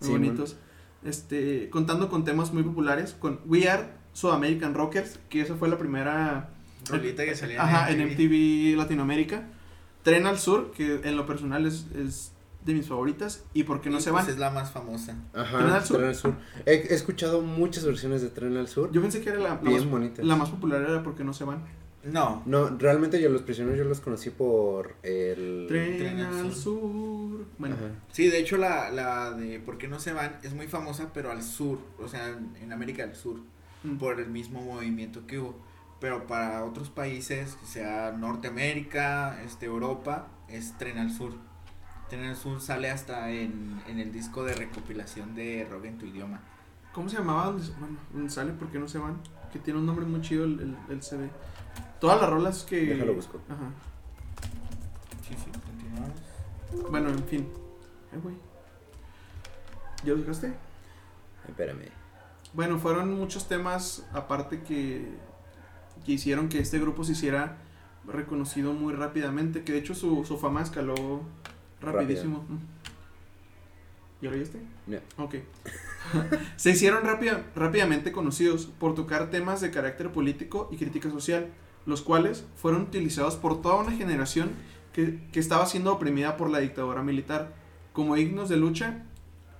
[0.00, 0.56] muy Sí, bonitos.
[1.04, 5.78] Este, contando con temas muy populares, con We Are Sudamerican Rockers, que esa fue la
[5.78, 6.50] primera
[6.88, 8.12] Rolita que salía Ajá, en MTV.
[8.14, 9.44] MTV Latinoamérica.
[10.02, 12.32] Tren al Sur, que en lo personal es, es
[12.64, 13.44] de mis favoritas.
[13.54, 14.32] Y porque no Y, se pues, van.
[14.32, 15.16] es la más famosa.
[15.34, 15.96] Ajá, Tren al Sur.
[15.98, 16.34] Tren al Sur.
[16.66, 18.90] He, he escuchado muchas versiones de Tren al Sur.
[18.92, 21.64] Yo pensé que era la, la más, la más popular era porque no se van.
[22.04, 22.42] No.
[22.46, 25.66] No, realmente yo los prisioneros yo los conocí por el...
[25.68, 26.54] Tren, Tren al Sur.
[26.54, 27.46] Sur.
[27.58, 27.86] Bueno, Ajá.
[28.10, 30.36] Sí, de hecho la, la de ¿Por qué no se van?
[30.42, 33.40] es muy famosa, pero al sur, o sea, en, en América del Sur,
[33.84, 35.54] mm, por el mismo movimiento que hubo.
[36.00, 41.32] Pero para otros países, que sea Norteamérica, este, Europa, es Tren al Sur.
[42.10, 46.06] Tren al Sur sale hasta en, en el disco de recopilación de Rock en tu
[46.06, 46.40] idioma.
[46.92, 47.56] ¿cómo se llamaba?
[48.12, 49.16] Bueno, sale porque no se van.
[49.52, 51.28] Que tiene un nombre muy chido el, el, el CD.
[52.00, 52.84] Todas las rolas que.
[52.86, 53.40] Déjalo busco.
[53.48, 53.70] Ajá.
[55.26, 56.90] Sí, sí, continuamos.
[56.90, 57.48] Bueno, en fin.
[58.12, 58.34] Eh, güey.
[60.04, 60.52] ¿Ya lo dejaste?
[61.48, 61.88] Espérame.
[62.54, 65.16] Bueno, fueron muchos temas aparte que,
[66.04, 67.58] que hicieron que este grupo se hiciera
[68.06, 71.22] reconocido muy rápidamente, que de hecho su, su fama escaló
[71.80, 72.44] rapidísimo.
[72.48, 72.58] Mm.
[74.22, 74.60] ¿Ya lo oíste?
[74.86, 74.98] No.
[75.24, 75.36] Ok.
[76.56, 81.48] se hicieron rápida- rápidamente conocidos por tocar temas de carácter político y crítica social,
[81.86, 84.50] los cuales fueron utilizados por toda una generación
[84.92, 87.54] que, que estaba siendo oprimida por la dictadura militar,
[87.92, 89.02] como himnos de lucha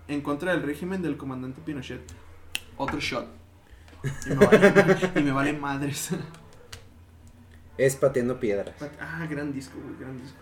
[0.09, 2.03] en contra del régimen del comandante Pinochet.
[2.77, 3.27] Otro shot.
[4.27, 4.73] Y me vale,
[5.17, 6.11] y me vale madres.
[7.79, 8.75] Es Pateando Piedras.
[9.01, 10.37] Ah, gran disco, güey, gran disco.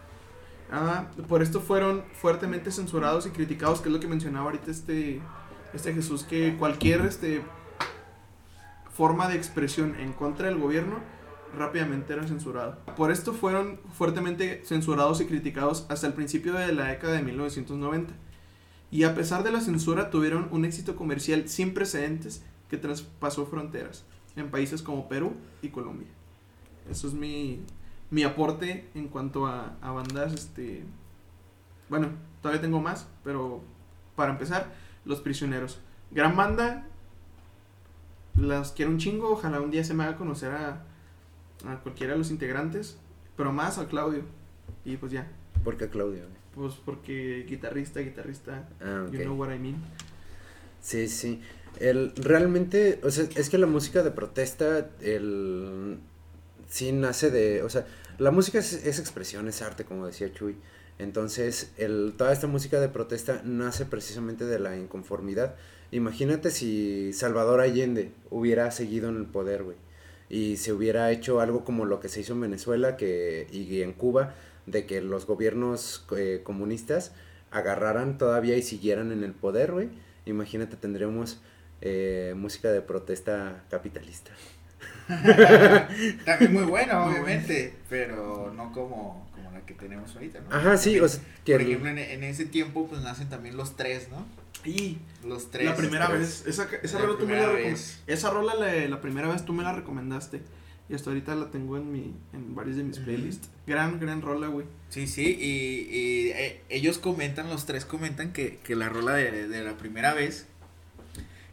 [0.72, 5.20] Ah, por esto fueron fuertemente censurados y criticados, que es lo que mencionaba ahorita este,
[5.72, 7.42] este Jesús, que cualquier este,
[8.92, 10.98] forma de expresión en contra del gobierno
[11.56, 12.78] rápidamente era censurado.
[12.96, 18.12] Por esto fueron fuertemente censurados y criticados hasta el principio de la década de 1990.
[18.90, 24.04] Y a pesar de la censura tuvieron un éxito comercial sin precedentes que traspasó fronteras
[24.36, 26.08] en países como Perú y Colombia.
[26.90, 27.60] Eso es mi,
[28.10, 30.84] mi aporte en cuanto a, bandas, este...
[31.88, 32.08] Bueno,
[32.40, 33.62] todavía tengo más, pero
[34.14, 34.72] para empezar,
[35.04, 35.80] Los Prisioneros.
[36.10, 36.86] Gran banda,
[38.36, 40.82] las quiero un chingo, ojalá un día se me haga conocer a,
[41.66, 42.96] a cualquiera de los integrantes,
[43.36, 44.22] pero más a Claudio.
[44.84, 45.26] Y pues ya,
[45.64, 46.22] ¿Por qué Claudio?
[46.22, 46.40] güey?
[46.54, 49.12] pues porque guitarrista, guitarrista, Ah, ok.
[49.12, 49.76] you know what I mean.
[50.80, 51.40] Sí, sí.
[51.78, 55.98] El, realmente, o sea, es que la música de protesta, el,
[56.68, 57.86] sí nace de, o sea,
[58.18, 60.56] la música es, es expresión, es arte, como decía Chuy.
[61.00, 65.54] Entonces, el, toda esta música de protesta nace precisamente de la inconformidad.
[65.92, 69.78] Imagínate si Salvador Allende hubiera seguido en el poder, güey.
[70.28, 73.94] Y se hubiera hecho algo como lo que se hizo en Venezuela que, y en
[73.94, 74.34] Cuba,
[74.66, 77.12] de que los gobiernos eh, comunistas
[77.50, 79.88] agarraran todavía y siguieran en el poder, güey.
[80.26, 81.40] Imagínate, tendríamos
[81.80, 84.32] eh, música de protesta capitalista.
[86.26, 89.29] También muy buena, Muy obviamente, pero no como
[89.60, 90.54] la que tenemos ahorita, ¿no?
[90.54, 93.56] Ajá, sí, o sea, que Por el- ejemplo, en, en ese tiempo, pues nacen también
[93.56, 94.26] los tres, ¿no?
[94.64, 95.66] Y Los tres.
[95.66, 96.58] la primera los vez, tres.
[96.58, 98.00] esa, esa La rola tú me la recom- vez.
[98.06, 100.40] Esa rola la, la primera vez tú me la recomendaste.
[100.88, 103.04] Y hasta ahorita la tengo en mi en varios de mis Ujú.
[103.06, 103.48] playlists.
[103.66, 104.66] Gran, gran rola, güey.
[104.88, 109.46] Sí, sí, y, y, eh, ellos comentan, los tres comentan que, que la rola de,
[109.46, 110.46] de la primera vez,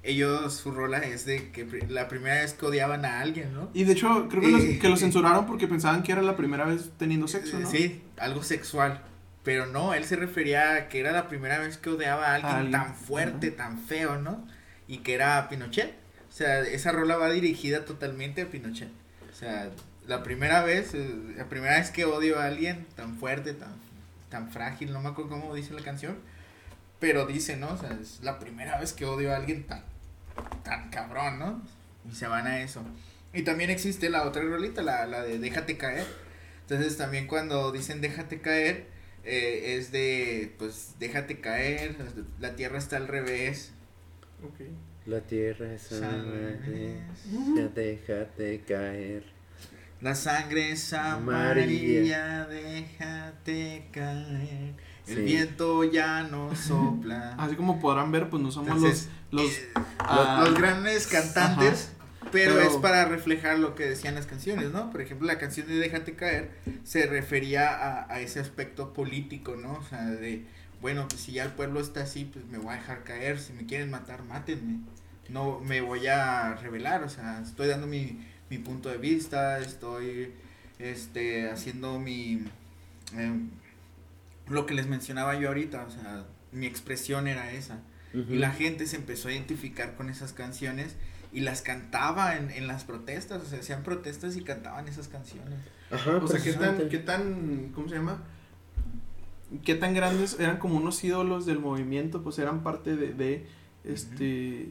[0.04, 3.70] ellos, su rola es de que la primera vez que odiaban a alguien, ¿no?
[3.74, 6.36] Y de hecho, creo que, Eh, los- que lo censuraron porque pensaban que era la
[6.36, 7.70] primera vez teniendo sexo, ¿no?
[7.70, 9.02] Sí, algo sexual.
[9.44, 12.52] Pero no, él se refería a que era la primera vez que odiaba a alguien,
[12.52, 12.72] A alguien.
[12.72, 14.46] tan fuerte, tan feo, ¿no?
[14.88, 15.94] Y que era Pinochet.
[16.30, 18.90] O sea, esa rola va dirigida totalmente a Pinochet.
[19.32, 19.70] O sea,
[20.06, 23.70] la primera vez, eh, la primera vez que odio a alguien tan fuerte, tan,
[24.30, 26.18] tan frágil, no me acuerdo cómo dice la canción.
[27.00, 27.70] Pero dice, ¿no?
[27.74, 29.84] O sea, es la primera vez que odio a alguien tan,
[30.64, 31.62] tan cabrón, ¿no?
[32.10, 32.82] Y se van a eso.
[33.34, 36.06] Y también existe la otra rolita, la, la de Déjate caer.
[36.62, 38.88] Entonces también cuando dicen déjate caer,
[39.24, 41.96] eh, es de, pues, déjate caer,
[42.40, 43.72] la tierra está al revés,
[44.44, 44.60] Ok.
[45.06, 46.58] La tierra es Sangre.
[47.26, 49.24] amarilla, déjate caer.
[50.02, 54.74] La sangre es amarilla, déjate caer.
[55.08, 55.22] El Sí.
[55.22, 57.36] viento ya no sopla.
[57.38, 61.92] Así como podrán ver, pues no somos Entonces, los, los, eh, ah, los grandes cantantes,
[62.32, 64.92] pero, Pero- es para reflejar lo que decían las canciones, ¿no?
[64.92, 66.52] Por ejemplo, la canción de Déjate caer
[66.84, 69.74] se refería a, a ese aspecto político, ¿no?
[69.74, 70.46] O sea, de,
[70.82, 73.54] bueno, pues si ya el pueblo está así, pues me voy a dejar caer, si
[73.54, 74.80] me quieren matar, mátenme.
[75.30, 80.34] No me voy a revelar, o sea, estoy dando mi, mi punto de vista, estoy
[80.80, 82.44] este haciendo mi
[83.16, 83.50] em,
[84.50, 87.80] lo que les mencionaba yo ahorita, o sea, mi expresión era esa.
[88.14, 90.96] Y la gente se empezó a identificar con esas canciones
[91.32, 95.60] y las cantaba en, en las protestas, o sea, hacían protestas y cantaban esas canciones.
[95.92, 98.24] Ajá, o sea, qué tan, qué tan, ¿cómo se llama?
[99.64, 103.46] Qué tan grandes eran como unos ídolos del movimiento, pues eran parte de, de
[103.84, 104.70] este,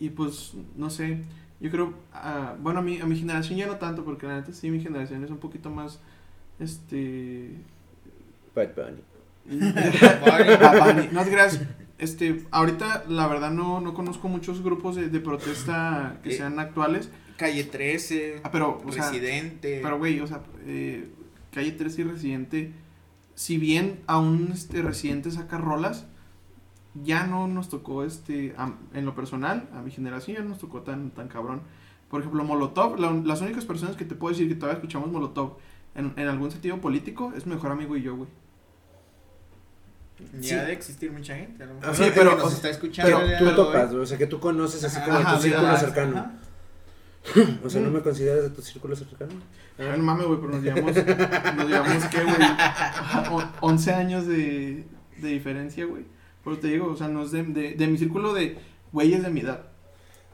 [0.00, 1.22] y pues, no sé,
[1.60, 4.52] yo creo, ah, bueno, a mi, a mi generación ya no tanto, porque la neta
[4.52, 6.00] sí, mi generación es un poquito más,
[6.58, 7.52] este,
[8.56, 9.02] Bad Bunny.
[10.60, 11.08] Bad Bunny.
[11.12, 11.60] No creas,
[11.98, 16.58] este, ahorita la verdad no, no conozco muchos grupos de, de protesta que Eh, sean
[16.58, 19.80] actuales, Calle 13, Ah, pero, o sea, Residente.
[19.82, 21.08] pero güey, o sea, eh,
[21.52, 22.72] Calle 13 y Residente,
[23.34, 26.06] si bien aún este Residente saca rolas,
[26.94, 30.58] ya no nos tocó este, a- en lo personal, a mi generación ya no nos
[30.58, 31.60] tocó tan, tan cabrón.
[32.08, 35.58] Por ejemplo, Molotov, la- las únicas personas que te puedo decir que todavía escuchamos Molotov
[35.94, 38.28] en, en algún sentido político es mi mejor amigo y yo, güey.
[40.40, 40.66] Ya sí.
[40.66, 41.62] de existir mucha gente.
[41.62, 43.18] A lo mejor Ajá, Sí, pero, que nos o sea, está escuchando.
[43.24, 43.54] Pero tú hoy.
[43.56, 46.18] topas, o sea, que tú conoces así Ajá, como de tu ajá, círculo ajá, cercano.
[46.18, 46.32] Ajá.
[47.64, 49.32] O sea, ¿no me consideras de tu círculo cercano?
[49.78, 50.94] Ay, no mames, güey, pero nos llevamos,
[51.56, 52.36] nos llevamos, ¿qué, güey?
[53.32, 54.84] O- 11 años de,
[55.18, 56.04] de diferencia, güey.
[56.44, 58.56] Pero te digo, o sea, no es de, de, de mi círculo de
[58.92, 59.66] güeyes de mi edad.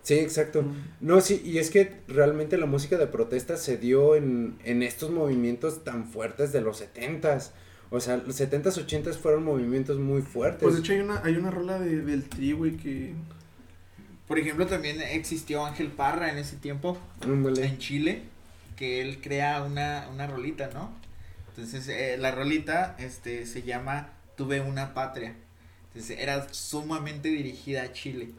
[0.03, 0.65] Sí, exacto.
[1.01, 5.11] No, sí, y es que realmente la música de protesta se dio en, en estos
[5.11, 7.53] movimientos tan fuertes de los setentas.
[7.93, 10.63] O sea, los setentas, ochentas fueron movimientos muy fuertes.
[10.63, 13.13] Pues de hecho hay una, hay una rola de, del tri, güey, que...
[14.27, 16.97] Por ejemplo, también existió Ángel Parra en ese tiempo.
[17.21, 17.67] Ándale.
[17.67, 18.23] en Chile
[18.77, 20.91] que él crea una, una rolita, ¿no?
[21.51, 25.37] Entonces, eh, la rolita este, se llama Tuve una patria.
[25.89, 28.31] Entonces, era sumamente dirigida a Chile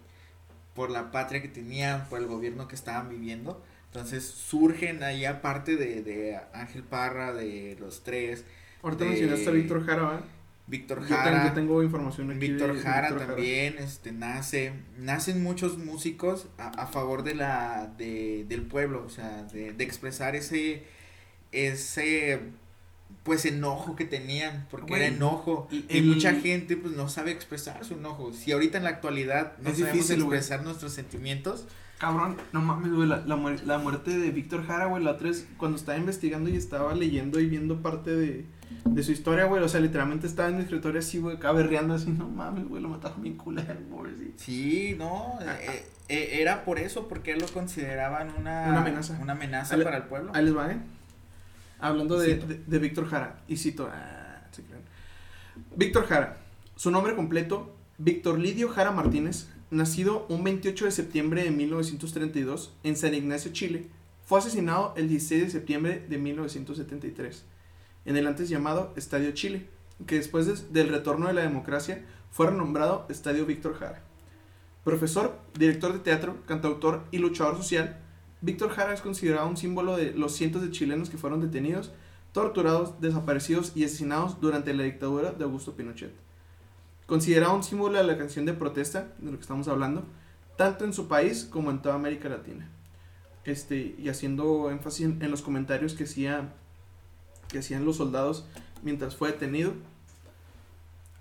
[0.73, 3.63] por la patria que tenían, por el gobierno que estaban viviendo.
[3.85, 8.45] Entonces, surgen ahí, aparte de, de Ángel Parra, de los tres,
[8.83, 10.23] Ahorita De- mencionaste a Víctor Jara, ¿va?
[10.67, 11.47] Víctor Yo, tengo- Jara.
[11.47, 16.87] yo tengo información aquí Víctor Jara Víctor también, este, nace, nacen muchos músicos a, a
[16.87, 20.83] favor de la, de, del pueblo, o sea, de, de expresar ese,
[21.51, 22.39] ese,
[23.23, 27.95] pues, enojo que tenían, porque era enojo, y- mucha gente, pues, no sabe expresar su
[27.95, 31.65] enojo, si ahorita en la actualidad no sabemos difícil, expresar nuestros sentimientos,
[31.99, 35.29] Cabrón, no mames, güey, la, la, muer- la muerte de Víctor Jara, güey, la otra
[35.29, 38.45] es cuando estaba investigando y estaba leyendo y viendo parte de,
[38.83, 41.93] de su historia, güey, o sea, literalmente estaba en mi escritorio así, güey, acá berreando
[41.93, 44.33] así, no mames, güey, lo mataron bien culero, pobrecito.
[44.35, 49.17] sí, no, eh, eh, era por eso, porque lo consideraban una, Una amenaza.
[49.21, 50.31] una amenaza para el pueblo.
[50.35, 50.77] Ahí les va, ¿eh?
[51.79, 52.47] Hablando de, Cito.
[52.47, 54.81] de, de Víctor Jara, y cito, ah, se crean.
[55.77, 56.37] Víctor Jara,
[56.75, 62.95] su nombre completo, Víctor Lidio Jara Martínez, nacido un 28 de septiembre de 1932 en
[62.95, 63.87] San Ignacio, Chile,
[64.25, 67.45] fue asesinado el 16 de septiembre de 1973
[68.05, 69.67] en el antes llamado Estadio Chile,
[70.05, 74.01] que después des- del retorno de la democracia fue renombrado Estadio Víctor Jara.
[74.83, 77.99] Profesor, director de teatro, cantautor y luchador social,
[78.41, 81.91] Víctor Jara es considerado un símbolo de los cientos de chilenos que fueron detenidos,
[82.33, 86.11] torturados, desaparecidos y asesinados durante la dictadura de Augusto Pinochet.
[87.13, 90.03] Considerado un símbolo de la canción de protesta, de lo que estamos hablando,
[90.57, 92.67] tanto en su país como en toda América Latina.
[93.43, 96.53] Este, y haciendo énfasis en, en los comentarios que, hacía,
[97.49, 98.47] que hacían los soldados
[98.81, 99.73] mientras fue detenido.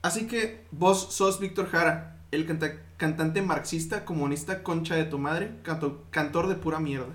[0.00, 5.58] Así que vos sos Víctor Jara, el canta- cantante marxista, comunista, concha de tu madre,
[5.62, 7.12] canto- cantor de pura mierda.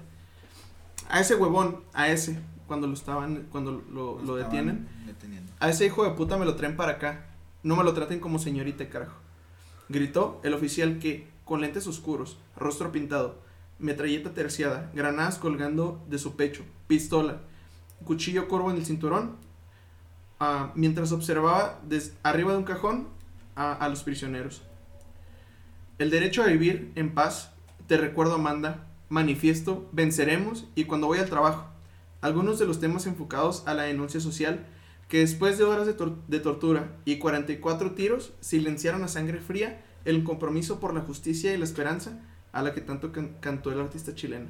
[1.10, 5.52] A ese huevón, a ese, cuando lo estaban, cuando lo, lo Estaban detienen, deteniendo.
[5.60, 7.24] a ese hijo de puta me lo traen para acá.
[7.64, 9.18] No me lo traten como señorita, carajo.
[9.90, 13.40] Gritó el oficial que, con lentes oscuros, rostro pintado,
[13.80, 17.42] metralleta terciada, granadas colgando de su pecho, pistola,
[18.04, 19.38] cuchillo corvo en el cinturón,
[20.40, 23.08] ah, mientras observaba desde arriba de un cajón
[23.56, 24.62] a, los prisioneros.
[25.98, 27.52] El derecho a vivir en paz,
[27.88, 31.66] te recuerdo Amanda, manifiesto, venceremos y cuando voy al trabajo.
[32.22, 34.68] Algunos de los temas enfocados a la denuncia social
[35.08, 39.84] que después de horas de, tor- de tortura y 44 tiros silenciaron a sangre fría
[40.06, 42.20] el compromiso por la justicia y la esperanza
[42.52, 44.48] a la que tanto can- cantó el artista chileno.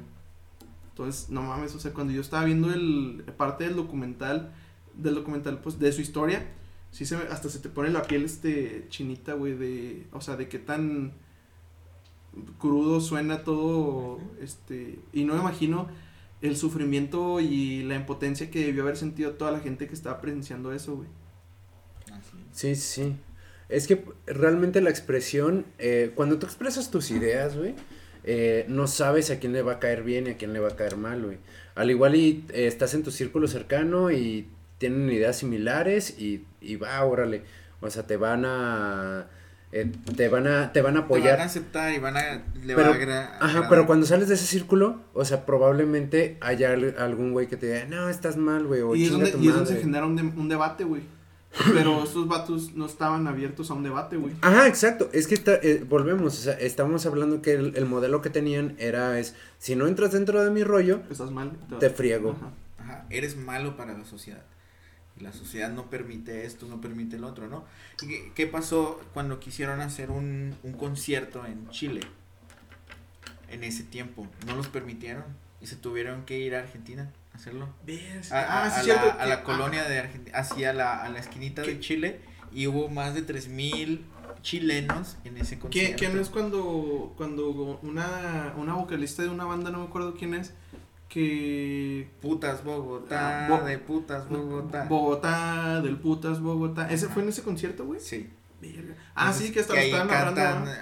[0.90, 4.52] Entonces, no mames, o sea, cuando yo estaba viendo el parte del documental,
[4.94, 6.44] del documental, pues, de su historia,
[6.90, 10.36] sí se me- hasta se te pone la piel, este, chinita, güey, de, o sea,
[10.36, 11.12] de qué tan
[12.58, 15.88] crudo suena todo, este, y no me imagino
[16.42, 20.72] el sufrimiento y la impotencia que debió haber sentido toda la gente que estaba presenciando
[20.72, 21.08] eso, güey.
[22.52, 23.16] Sí, sí.
[23.68, 27.74] Es que realmente la expresión, eh, cuando tú expresas tus ideas, güey,
[28.24, 30.68] eh, no sabes a quién le va a caer bien y a quién le va
[30.68, 31.38] a caer mal, güey.
[31.74, 36.76] Al igual y eh, estás en tu círculo cercano y tienen ideas similares y, y
[36.76, 37.42] va, órale.
[37.80, 39.28] O sea, te van a...
[39.72, 41.32] eh, te van a, te van a Te apoyar.
[41.32, 42.42] van a aceptar y van a.
[42.64, 46.72] Le Pero- va a Ajá, pero cuando sales de ese círculo, o sea, probablemente haya
[46.72, 49.38] al- algún güey que te diga, no, estás mal, güey, o Y es, donde, tu
[49.38, 49.84] y es donde se madre".
[49.84, 51.02] genera un, de- un debate, güey.
[51.72, 54.34] Pero estos vatos no estaban abiertos a un debate, güey.
[54.42, 55.08] Ajá, exacto.
[55.14, 58.74] Es que está, eh, volvemos, o sea, estamos hablando que el, el modelo que tenían
[58.78, 61.52] era es, si no entras dentro de mi rollo, Estás mal.
[61.80, 62.32] te friego.
[62.36, 62.50] Ajá.
[62.78, 64.42] Ajá, eres malo para la sociedad.
[65.18, 67.64] Y la sociedad no permite esto, no permite el otro, ¿no?
[68.02, 72.00] ¿Y qué, qué pasó cuando quisieron hacer un, un concierto en Chile?
[73.50, 74.26] En ese tiempo.
[74.46, 75.24] No los permitieron.
[75.60, 77.68] Y se tuvieron que ir a Argentina a hacerlo.
[78.30, 81.08] A, a- ah, a sí, la, a que- la colonia de Argentina, hacia la, a
[81.08, 81.80] la esquinita de.
[81.80, 82.20] Chile.
[82.52, 84.04] Y hubo más de 3000
[84.42, 85.96] chilenos en ese ¿Qué, concierto.
[85.98, 90.34] qué no es cuando, cuando una, una vocalista de una banda, no me acuerdo quién
[90.34, 90.52] es,
[91.08, 92.08] que...
[92.20, 94.84] Putas Bogotá, Ah, Bo- de putas Bogotá.
[94.84, 96.90] Bogotá, del putas Bogotá.
[96.90, 98.00] ¿Ese fue en ese concierto, güey?
[98.00, 98.30] sí.
[98.60, 98.94] Verga.
[99.14, 99.92] Ah, Entonces, sí, que hasta lo ahí.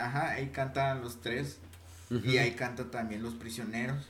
[0.00, 1.58] Ajá, ahí cantan los tres.
[2.24, 4.06] Y ahí cantan también los prisioneros.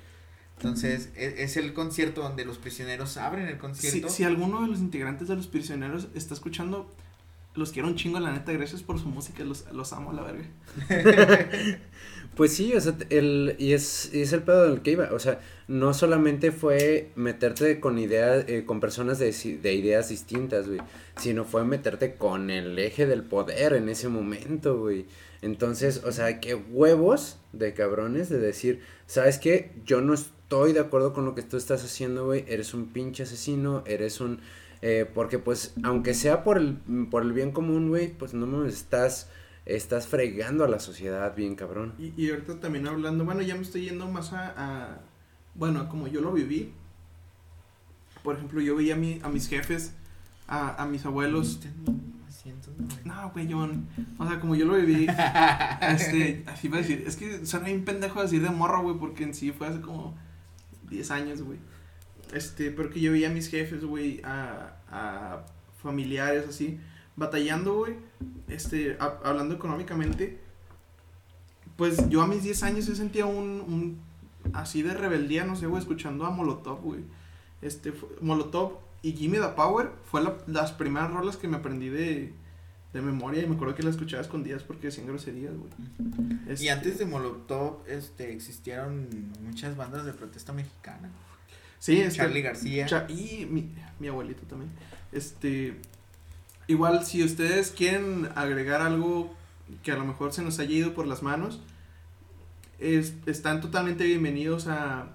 [0.59, 4.09] Entonces, e- es, el concierto donde los prisioneros abren el Si, concierto.
[4.09, 6.89] si alguno de los integrantes de los prisioneros está escuchando,
[7.57, 10.23] los quiero un chingo, la neta, gracias por su música, los, los amo a la
[10.23, 10.45] verga.
[12.37, 15.19] Pues sí, o sea, el, y es, y es el pedo del que iba, o
[15.19, 19.31] sea, no solamente fue meterte con ideas, eh, con personas de,
[19.73, 20.81] ideas distintas, güey,
[21.19, 25.07] sino fue meterte con el eje del poder en ese momento, güey.
[25.41, 29.73] Entonces, o sea, qué huevos de cabrones de decir, ¿sabes qué?
[29.87, 33.23] Yo no estoy de acuerdo con lo que tú estás haciendo, güey, eres un pinche
[33.23, 34.41] asesino, eres un...
[34.83, 36.77] eh, porque pues, aunque sea por el,
[37.11, 39.31] por el bien común, güey, pues no me estás...
[39.67, 41.95] Estás fregando a la sociedad bien cabrón.
[41.99, 45.01] Y, y ahorita también hablando, bueno, ya me estoy yendo más a, a-
[45.55, 46.73] bueno, a como yo lo viví.
[48.23, 49.93] Por ejemplo, yo veía a, mi, a mis jefes,
[50.49, 51.61] a, a mis abuelos.
[53.05, 53.89] No, güey, John.
[54.19, 55.07] O sea, como yo lo viví,
[55.81, 59.25] este, así va a decir, es que suena bien pendejo decir de morro, güey, porque
[59.25, 60.17] en sí fue hace como
[60.91, 61.59] 10 años, güey.
[62.33, 65.45] Este, pero que yo veía a mis jefes, güey, a, a
[65.83, 66.79] familiares, así,
[67.17, 67.95] batallando, güey,
[68.49, 70.39] este, ha- hablando económicamente.
[71.77, 74.01] Pues yo a mis 10 años yo sentía un, un,
[74.55, 77.01] así de rebeldía, no sé, güey, escuchando a Molotov, güey.
[77.61, 81.89] Este, fue- Molotov y Gimme the Power fue la- las primeras rolas que me aprendí
[81.91, 82.33] de,
[82.95, 85.71] de memoria y me acuerdo que las escuchaba escondidas porque decían groserías, güey.
[86.47, 89.09] Y Este, antes de Molotov, este, existieron
[89.43, 91.11] muchas bandas de protesta mexicana.
[91.79, 92.87] Sí, este, Charlie García.
[92.87, 94.71] Cha- y mi, mi abuelito también.
[95.13, 95.77] Este,
[96.69, 99.35] Igual, si ustedes quieren agregar algo
[99.83, 101.61] que a lo mejor se nos haya ido por las manos,
[102.79, 105.09] es, están totalmente bienvenidos a,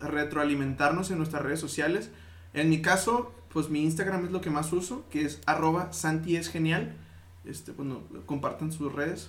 [0.00, 2.08] retroalimentarnos en nuestras redes sociales.
[2.54, 6.36] En mi caso, pues mi Instagram es lo que más uso, que es arroba Santi
[6.36, 6.96] es genial.
[7.44, 9.28] Este, bueno, compartan sus redes.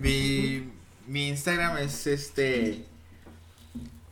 [0.00, 0.70] Mi,
[1.06, 2.86] mi Instagram es este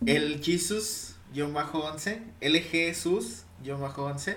[0.07, 4.37] el Jesus-11, LGSUS-11.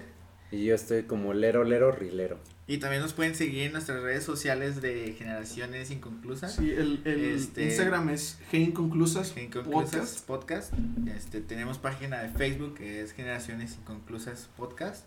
[0.51, 2.39] Y yo estoy como lero, lero, rilero.
[2.67, 6.55] Y también nos pueden seguir en nuestras redes sociales de Generaciones Inconclusas.
[6.55, 10.73] Sí, el, el Este- Instagram es Inconclusas Inconclusas Podcast.
[11.15, 15.05] Este, tenemos página de Facebook que es Generaciones Inconclusas Podcast.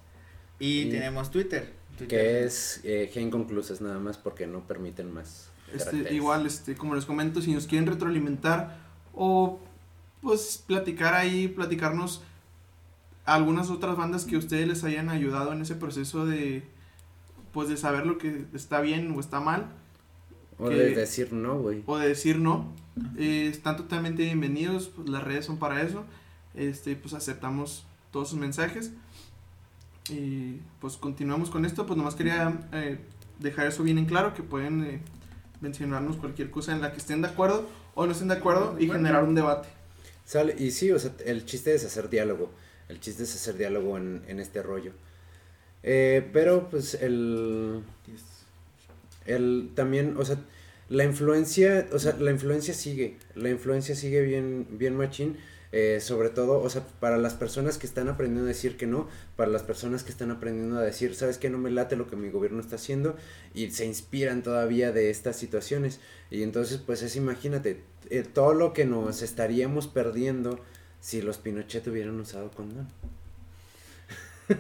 [0.59, 1.73] Y, Y- tenemos Twitter.
[1.99, 2.09] Twitter.
[2.09, 5.51] Que es eh, G inconclusas nada más porque no permiten más.
[5.75, 8.79] Este, igual, este, como les comento, si nos quieren retroalimentar
[9.15, 9.61] o
[10.23, 12.23] pues platicar ahí, platicarnos
[13.35, 16.63] algunas otras bandas que ustedes les hayan ayudado en ese proceso de
[17.53, 19.67] pues de saber lo que está bien o está mal
[20.59, 21.83] O que- de decir no, güey.
[21.87, 22.73] o de decir no,
[23.17, 26.05] eh, están totalmente bienvenidos, pues, las redes son para eso,
[26.55, 28.93] este, pues aceptamos todos sus mensajes
[30.09, 32.99] y pues continuamos con esto, pues nomás quería eh,
[33.39, 35.01] dejar eso bien en claro, que pueden eh,
[35.61, 38.89] mencionarnos cualquier cosa en la que estén de acuerdo o no estén de acuerdo y
[38.89, 39.69] generar un debate.
[40.25, 42.51] Sale, y sí, o sea, el chiste es hacer diálogo.
[42.91, 44.93] El chiste es hacer diálogo en, este rollo.
[45.83, 47.83] Eh, pero pues el,
[49.27, 50.39] el también, o sea,
[50.89, 55.37] la influencia, o sea, la influencia sigue, la influencia sigue bien, bien machín,
[55.71, 59.09] eh, sobre todo, o sea, para las personas que están aprendiendo a decir que no,
[59.37, 62.17] para las personas que están aprendiendo a decir, sabes que no me late lo que
[62.17, 63.15] mi gobierno está haciendo
[63.55, 66.01] y se inspiran todavía de estas situaciones.
[66.29, 70.59] Y entonces, pues es, imagínate, eh, todo lo que nos estaríamos perdiendo
[71.01, 72.89] si los Pinochet hubieran usado condón.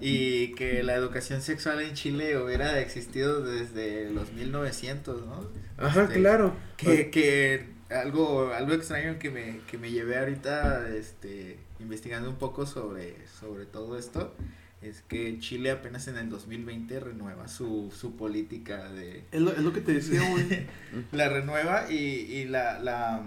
[0.00, 5.48] Y que la educación sexual en Chile hubiera existido desde los 1900, ¿no?
[5.76, 6.56] Ajá, Este, claro.
[6.76, 12.66] Que, que algo, algo extraño que me, que me llevé ahorita, este, investigando un poco
[12.66, 14.34] sobre, sobre todo esto,
[14.82, 19.24] es que Chile apenas en el 2020 renueva su, su política de...
[19.32, 20.66] Es lo, es lo que te decía, güey.
[21.12, 23.22] La renueva y, y la, la,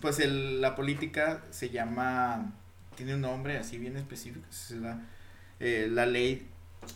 [0.00, 2.52] pues el, la política se llama,
[2.96, 5.00] tiene un nombre así bien específico, es la,
[5.60, 6.46] eh, la ley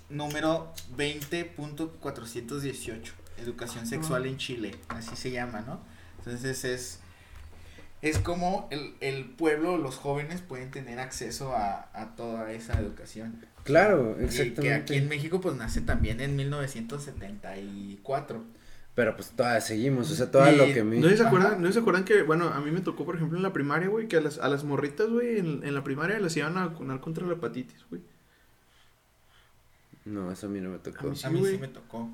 [0.09, 5.81] número 20.418, educación sexual en Chile, así se llama, ¿no?
[6.19, 7.01] Entonces es,
[8.01, 13.45] es como el, el pueblo, los jóvenes pueden tener acceso a, a toda esa educación.
[13.65, 14.63] Claro, Y exactamente.
[14.63, 18.45] que aquí en México pues nace también en 1974.
[18.95, 20.99] Pero pues todavía seguimos, o sea, todo lo que me...
[20.99, 23.43] ¿No se acuerdan, ¿No se acuerdan que, bueno, a mí me tocó, por ejemplo, en
[23.43, 26.37] la primaria, güey, que a las, a las morritas, güey, en, en la primaria las
[26.37, 28.03] iban a vacunar contra la hepatitis, güey?
[30.05, 31.07] No, eso a mí no me tocó.
[31.07, 31.53] A mí sí, A mí güey.
[31.55, 32.11] sí me tocó.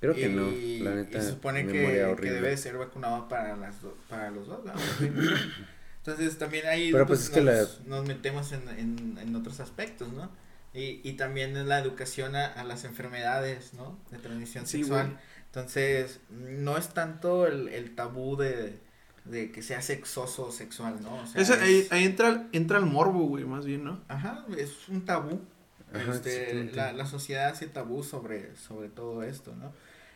[0.00, 1.18] Creo que y, no, la neta.
[1.18, 4.80] y se supone que, debe de ser vacunado para las do- para los dos, ¿verdad?
[5.98, 10.10] Entonces también ahí Pero, pues, es que nos, nos metemos en, en, en otros aspectos,
[10.14, 10.30] ¿no?
[10.72, 13.98] Y, y también en la educación a, a las enfermedades, ¿no?
[14.10, 15.08] De transmisión Sí, sexual.
[15.08, 15.18] güey.
[15.50, 18.78] Entonces, no es tanto el, el tabú de,
[19.24, 21.16] de que sea sexoso o sexual, ¿no?
[21.16, 24.00] O sea, Esa- ahí, es- ahí entra, entra el morbo, güey, más bien, ¿no?
[24.08, 25.40] Ajá, es un tabú.
[25.92, 29.72] Ajá, Este, la, la sociedad hace tabú sobre, sobre todo esto, ¿no?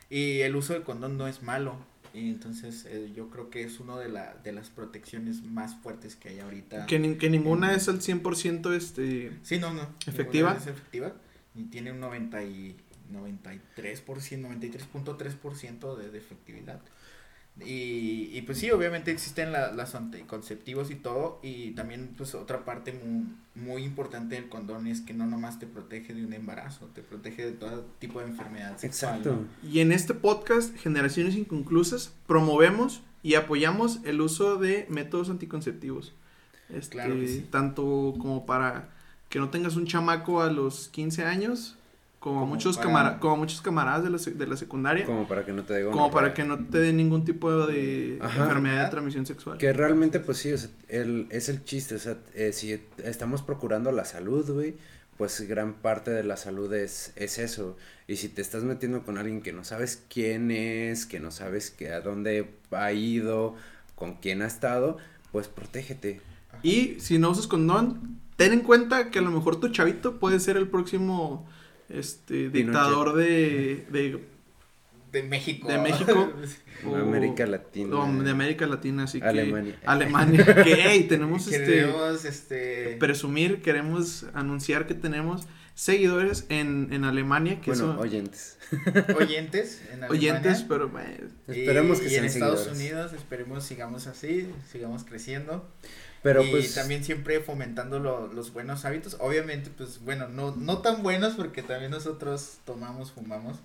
[0.08, 1.76] Y el uso del condón no es malo.
[2.12, 6.14] Y entonces eh, yo creo que es una de, la, de las protecciones más fuertes
[6.14, 6.86] que hay ahorita.
[6.86, 9.36] Que, ni- que ninguna es al 100% este...
[9.42, 9.88] Sí, no, no.
[10.06, 10.50] ¿Efectiva?
[10.50, 11.12] ninguna Es efectiva.
[11.56, 12.76] Y tiene un 90 y
[13.12, 13.60] 93%,
[14.06, 16.80] 93.3% de, de efectividad.
[17.64, 21.38] Y, y pues sí, obviamente existen la- las anticonceptivos y todo.
[21.42, 25.66] Y también pues otra parte muy, muy importante del condón es que no nomás te
[25.68, 29.18] protege de un embarazo, te protege de todo tipo de enfermedad sexual.
[29.18, 29.44] Exacto.
[29.62, 36.12] Y en este podcast, Generaciones Inconclusas, promovemos y apoyamos el uso de métodos anticonceptivos.
[36.70, 37.46] Este, Claro que sí.
[37.52, 38.88] Tanto como para
[39.28, 41.76] que no tengas un chamaco a los 15 años,
[42.24, 45.28] como, Como muchos, para- camara- como muchos camaradas de la, de la secundaria, como, Como
[45.28, 46.10] para que no te digo.
[46.10, 48.44] para que no te dé ningún tipo de Ajá.
[48.44, 49.58] enfermedad de transmisión sexual.
[49.58, 53.42] Que realmente, pues sí, o sea, el, es el chiste, o sea, eh, si estamos
[53.42, 54.74] procurando la salud, güey,
[55.18, 57.76] pues gran parte de la salud es, es eso.
[58.08, 61.70] Y si te estás metiendo con alguien que no sabes quién es, que no sabes
[61.70, 63.54] que a dónde ha ido,
[63.96, 64.96] con quién ha estado,
[65.30, 66.22] pues protégete.
[66.62, 70.40] Y si no usas condón, ten en cuenta que a lo mejor tu chavito puede
[70.40, 71.46] ser el próximo
[71.88, 74.20] este dictador de, de,
[75.12, 75.68] De México.
[75.68, 76.32] De México.
[76.86, 77.96] O- América Latina.
[77.96, 79.78] o de América Latina, así que Alemania.
[79.86, 82.96] Alemania, que hey, tenemos este Queremos, este...
[83.00, 88.58] presumir, queremos anunciar que tenemos seguidores en, en Alemania, que Bueno, son oyentes.
[89.16, 90.10] oyentes en Alemania.
[90.10, 90.90] oyentes, pero
[91.48, 92.82] Y- Esperemos que y sean en Estados seguidores.
[92.82, 95.66] Unidos, esperemos sigamos así, sigamos creciendo.
[96.24, 96.74] Pero y pues.
[96.74, 99.16] también siempre fomentando lo- los buenos hábitos.
[99.20, 103.58] Obviamente, pues bueno, no, no tan buenos porque también nosotros tomamos, fumamos,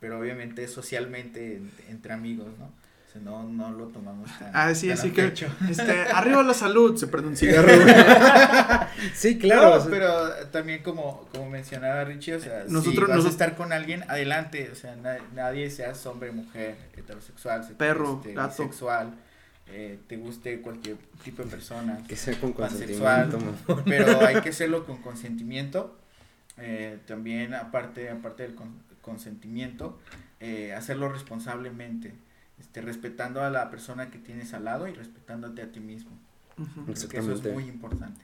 [0.00, 2.66] pero obviamente socialmente en- entre amigos, ¿no?
[2.66, 5.46] O sea, no, no lo tomamos tan, Ah, sí, tan así que- pecho.
[5.70, 7.68] este, arriba la salud, se prende un cigarro.
[9.14, 9.70] Sí, claro.
[9.70, 13.26] No, o sea, pero también como, como mencionaba Richie, o sea, Nosotros- si vas nosotros-
[13.26, 18.20] a estar con alguien, adelante, o sea, na- nadie seas hombre, mujer, heterosexual, se- Perro,
[18.22, 18.48] este, gato.
[18.62, 19.14] bisexual,
[19.70, 23.38] eh, te guste cualquier tipo de persona, Que sea con consentimiento.
[23.38, 25.96] mo- pero hay que hacerlo con consentimiento,
[26.56, 29.98] eh, también aparte, aparte del con- consentimiento,
[30.40, 32.12] eh, hacerlo responsablemente,
[32.60, 36.10] este, respetando a la persona que tienes al lado y respetándote a ti mismo,
[36.90, 38.20] eso es muy importante.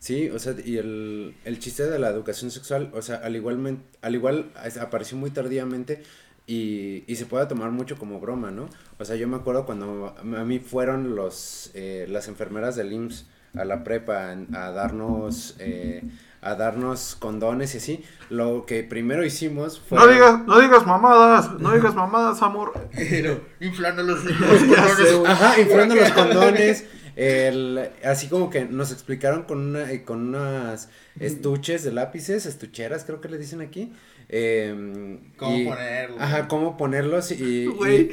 [0.00, 3.78] Sí, o sea, y el, el chiste de la educación sexual, o sea, al igual,
[4.00, 6.02] al igual apareció muy tardíamente
[6.48, 8.70] y, y se puede tomar mucho como broma, ¿no?
[8.98, 13.26] O sea, yo me acuerdo cuando a mí fueron los, eh, las enfermeras del IMSS
[13.54, 16.02] a la prepa a darnos, eh,
[16.40, 19.98] a darnos condones y así, lo que primero hicimos fue...
[19.98, 22.72] No digas, no digas mamadas, no digas mamadas, amor.
[22.96, 25.30] Pero inflando los, güey.
[25.30, 26.86] Ajá, inflando los condones.
[27.20, 30.88] El, así como que nos explicaron con una, eh, con unas
[31.18, 33.92] estuches de lápices, estucheras creo que le dicen aquí.
[34.28, 36.16] em, cómo y- ponerlo.
[36.20, 38.10] Ajá, cómo ponerlos y, y- Güey,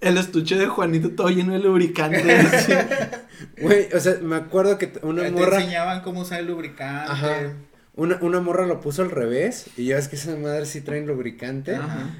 [0.00, 2.32] El estuche de Juanito todo lleno de lubricante.
[2.32, 2.72] así.
[3.60, 5.58] Güey, o sea, me acuerdo que una Te morra.
[5.58, 7.12] enseñaban cómo usar el lubricante.
[7.12, 7.52] Ajá.
[7.96, 9.68] Una, una morra lo puso al revés.
[9.78, 11.76] Y ya ves que esas madres sí traen lubricante.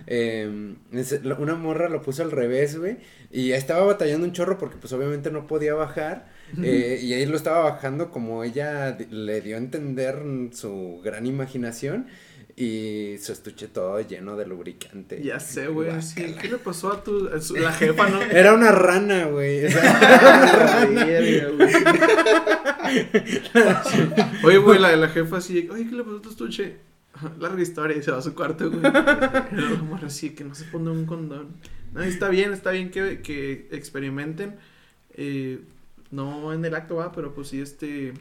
[0.07, 2.97] Eh, es- lo- una morra lo puso al revés, güey.
[3.31, 6.35] Y estaba batallando un chorro porque pues obviamente no podía bajar.
[6.63, 10.17] eh, y ahí lo estaba bajando como ella le dio a entender
[10.53, 12.07] su gran imaginación.
[12.59, 15.21] Y su estuche todo lleno de lubricante.
[15.23, 15.91] Ya sé, güey.
[16.01, 16.35] sí.
[16.41, 18.23] ¿Qué le pasó a tu a su- la jefa, no?
[18.23, 19.67] Era una rana, güey.
[19.67, 21.43] O sea, güey.
[24.45, 26.77] Oye, güey, la de la jefa así, oye, ¿qué le pasó a tu estuche?
[27.39, 28.83] Larga historia y se va a su cuarto, güey.
[29.79, 31.57] Como así, que no se pone un condón.
[31.93, 34.57] No, está bien, está bien que, que experimenten.
[35.15, 35.61] eh,
[36.11, 38.13] no en el acto va, pero pues sí, este.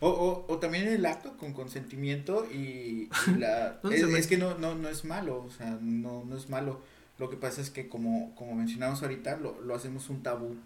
[0.00, 3.78] O, o, o también en el acto con consentimiento y, y la...
[3.82, 6.80] ¿Dónde es, que no, no, no es malo, o sea, no, no es malo.
[7.18, 10.56] Lo que pasa es que como, como mencionamos ahorita, lo, lo hacemos un tabú.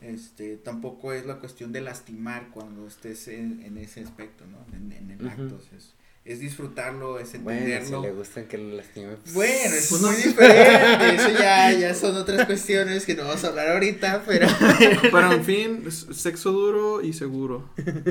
[0.00, 4.58] Este, tampoco es la cuestión de lastimar cuando estés en, en ese aspecto, ¿no?
[4.74, 5.94] En, en el acto, o sea, es,
[6.24, 8.02] es disfrutarlo, es bueno, si entenderlo.
[8.02, 9.16] le gustan que lo lastime.
[9.16, 10.08] pues, Bueno, es Pues no.
[10.08, 14.46] muy diferente, eso ya, ya son otras cuestiones que no vamos a hablar ahorita, pero...
[15.10, 17.70] Pero en fin, sexo duro y seguro.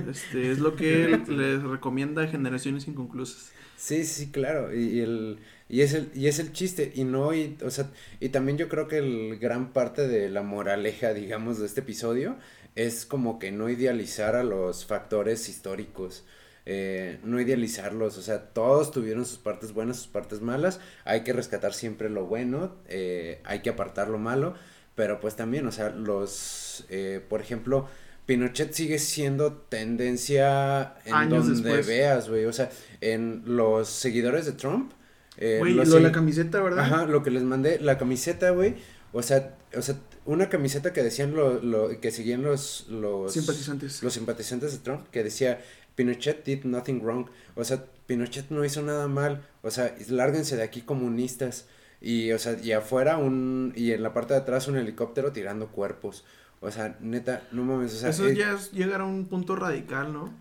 [0.09, 3.53] Este es lo que él les recomienda a generaciones inconclusas.
[3.75, 5.39] Sí, sí, claro, y, y el
[5.69, 8.69] y es el y es el chiste y no y o sea, y también yo
[8.69, 12.37] creo que el gran parte de la moraleja, digamos, de este episodio
[12.75, 16.25] es como que no idealizar a los factores históricos.
[16.69, 21.31] Eh, no idealizarlos, o sea, todos tuvieron sus partes buenas, sus partes malas, hay que
[21.31, 24.53] rescatar siempre lo bueno, eh, hay que apartar lo malo,
[24.93, 27.87] pero pues también, o sea, los, eh, por ejemplo,
[28.25, 31.87] Pinochet sigue siendo tendencia en Años donde después.
[31.87, 32.69] veas, güey, o sea,
[32.99, 34.91] en los seguidores de Trump.
[35.37, 36.83] Güey, lo de la camiseta, ¿verdad?
[36.83, 38.75] Ajá, lo que les mandé, la camiseta, güey,
[39.13, 39.95] o sea, o sea,
[40.25, 44.03] una camiseta que decían lo, lo, que seguían los, los Simpatizantes.
[44.03, 45.61] los simpatizantes de Trump, que decía,
[45.97, 50.63] Pinochet did nothing wrong, o sea, Pinochet no hizo nada mal, o sea, lárguense de
[50.63, 51.67] aquí comunistas,
[51.99, 55.67] y, o sea, y afuera un, y en la parte de atrás un helicóptero tirando
[55.67, 56.23] cuerpos,
[56.61, 59.57] o sea, neta, no mames, o sea, Eso eh, ya es llegar a un punto
[59.57, 60.33] radical, ¿no?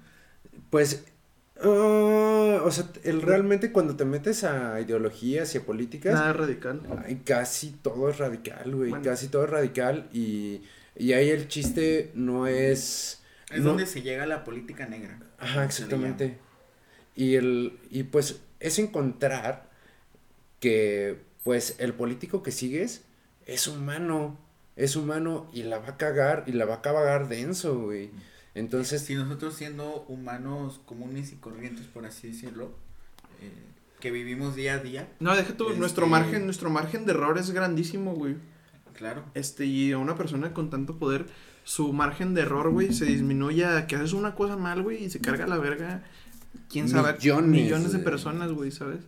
[0.70, 1.05] pues,
[1.62, 6.83] ah, o sea, el realmente cuando te metes a ideologías y a políticas, Nada radical.
[7.05, 8.91] Ay, casi todo es radical, güey.
[8.91, 9.05] Bueno.
[9.05, 10.09] Casi todo es radical.
[10.12, 10.62] Y,
[10.97, 13.23] y ahí el chiste no es.
[13.51, 15.19] Es no- donde se llega a la política negra.
[15.38, 16.38] Ajá, exactamente.
[17.14, 17.78] Y el.
[17.90, 19.70] Y pues es encontrar
[20.60, 23.02] que pues el político que sigues
[23.46, 24.38] es humano.
[24.76, 28.10] Es humano y la va a cagar y la va a cagar denso, güey.
[28.54, 32.74] Entonces, Si nosotros siendo humanos comunes y corrientes, por así decirlo,
[33.40, 33.52] eh,
[34.00, 37.38] que vivimos día a día, No, deja tú, Este- nuestro margen, nuestro margen de error
[37.38, 38.36] es grandísimo, güey.
[38.97, 39.24] Claro.
[39.35, 41.27] Este, y a una persona con tanto poder,
[41.64, 45.10] su margen de error, güey, se disminuye a que haces una cosa mal, güey, y
[45.10, 46.02] se carga la verga.
[46.70, 49.01] Quién sabe, Millones millones de de- personas, güey, ¿sabes?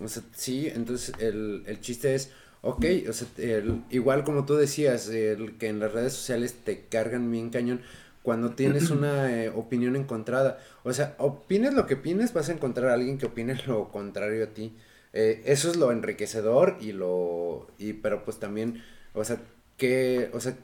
[0.00, 2.30] O sea, sí, entonces el, el chiste es,
[2.62, 6.86] ok, o sea, el- igual como tú decías, el que en las redes sociales te
[6.86, 7.80] cargan bien cañón,
[8.22, 12.90] cuando tienes una eh, opinión encontrada, o sea, opines lo que opines, vas a encontrar
[12.90, 14.72] a alguien que opine lo contrario a ti.
[15.12, 18.82] Eh, eso es lo enriquecedor y lo, y pero pues también,
[19.14, 19.38] o sea,
[19.76, 20.56] que, o sea,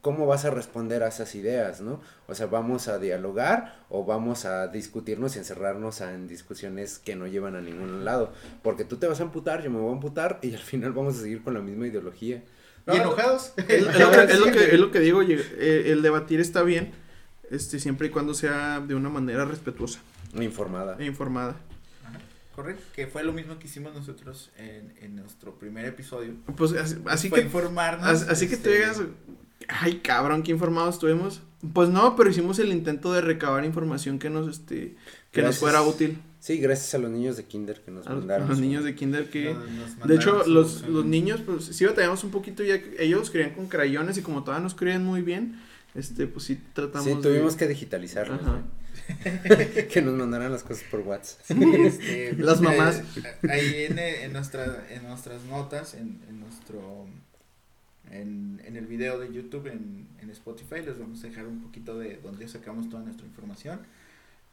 [0.00, 2.00] ¿cómo vas a responder a esas ideas, no?
[2.26, 7.26] O sea, ¿vamos a dialogar o vamos a discutirnos y encerrarnos en discusiones que no
[7.26, 8.32] llevan a ningún lado?
[8.62, 11.16] Porque tú te vas a amputar, yo me voy a amputar y al final vamos
[11.16, 12.42] a seguir con la misma ideología.
[12.86, 13.52] ¿Y enojados?
[13.68, 16.62] Es, es lo, que, es, lo que, es lo que digo, eh, el debatir está
[16.62, 16.92] bien,
[17.50, 20.00] este, siempre y cuando sea de una manera respetuosa
[20.34, 20.96] Informada.
[20.98, 21.56] e informada.
[22.58, 26.32] Correcto, que fue lo mismo que hicimos nosotros en, en nuestro primer episodio.
[26.56, 28.04] Pues así, así Fue que, informarnos.
[28.08, 29.00] as- así que tú este, digas,
[29.68, 31.40] ay cabrón, qué informados estuvimos.
[31.72, 34.96] Pues no, pero hicimos el intento de recabar información que nos, este,
[35.30, 35.60] que nos Gracias.
[35.60, 36.18] fuera útil.
[36.40, 38.46] Sí, gracias a los niños de kinder que nos A mandaron.
[38.46, 39.54] a los su- niños de kinder que...
[39.54, 43.54] nos- nos De hecho, los, los niños, pues sí batallamos un poquito ya ellos escribían
[43.54, 45.60] con crayones y como todavía no escriben muy bien,
[45.94, 48.62] este, pues sí tratamos Sí, de- tuvimos que digitalizarlos, Ajá.
[49.92, 51.40] que nos mandaran las cosas por WhatsApp.
[51.44, 51.54] Sí,
[51.84, 53.02] este, Las mamás.
[53.16, 57.06] eh, ahí en, en, nuestra, en nuestras notas, en, en nuestro.
[58.10, 61.98] En, en el video de YouTube, en, en Spotify, les vamos a dejar un poquito
[61.98, 63.80] de donde sacamos toda nuestra información.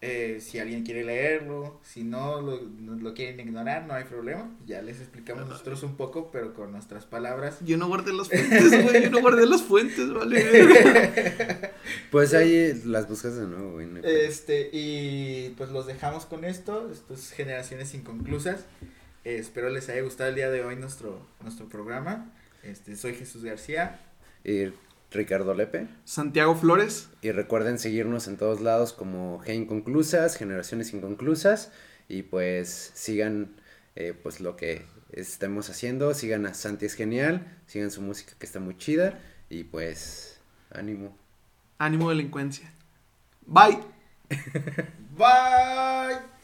[0.08, 4.56] Eh, si alguien quiere leerlo, si no lo, lo quieren ignorar, no hay problema.
[4.68, 7.58] Ya les explicamos nosotros un poco, pero con nuestras palabras.
[7.62, 11.72] Yo no guardé las fuentes, güey, yo no guardé las fuentes, vale.
[12.12, 13.88] Pues ahí las buscas de nuevo, güey.
[13.88, 14.00] no.
[14.04, 18.66] Este, y pues los dejamos con esto, esto es Generaciones Inconclusas.
[19.24, 22.32] Eh, espero les haya gustado el día de hoy nuestro, nuestro programa.
[22.62, 24.00] Este, soy Jesús García.
[24.44, 24.68] Y
[25.12, 25.88] Ricardo Lepe.
[26.04, 27.10] Santiago Flores.
[27.22, 31.72] Y recuerden seguirnos en todos lados como G Inconclusas, Generaciones Inconclusas.
[32.08, 33.56] Y pues sigan
[33.96, 36.14] eh, pues lo que estemos haciendo.
[36.14, 37.60] Sigan a Santi es genial.
[37.68, 39.20] Sigan su música que está muy chida.
[39.50, 40.40] Y pues
[40.72, 41.18] ánimo.
[41.78, 42.72] Ánimo delincuencia.
[43.46, 43.80] Bye.
[45.18, 46.35] Bye.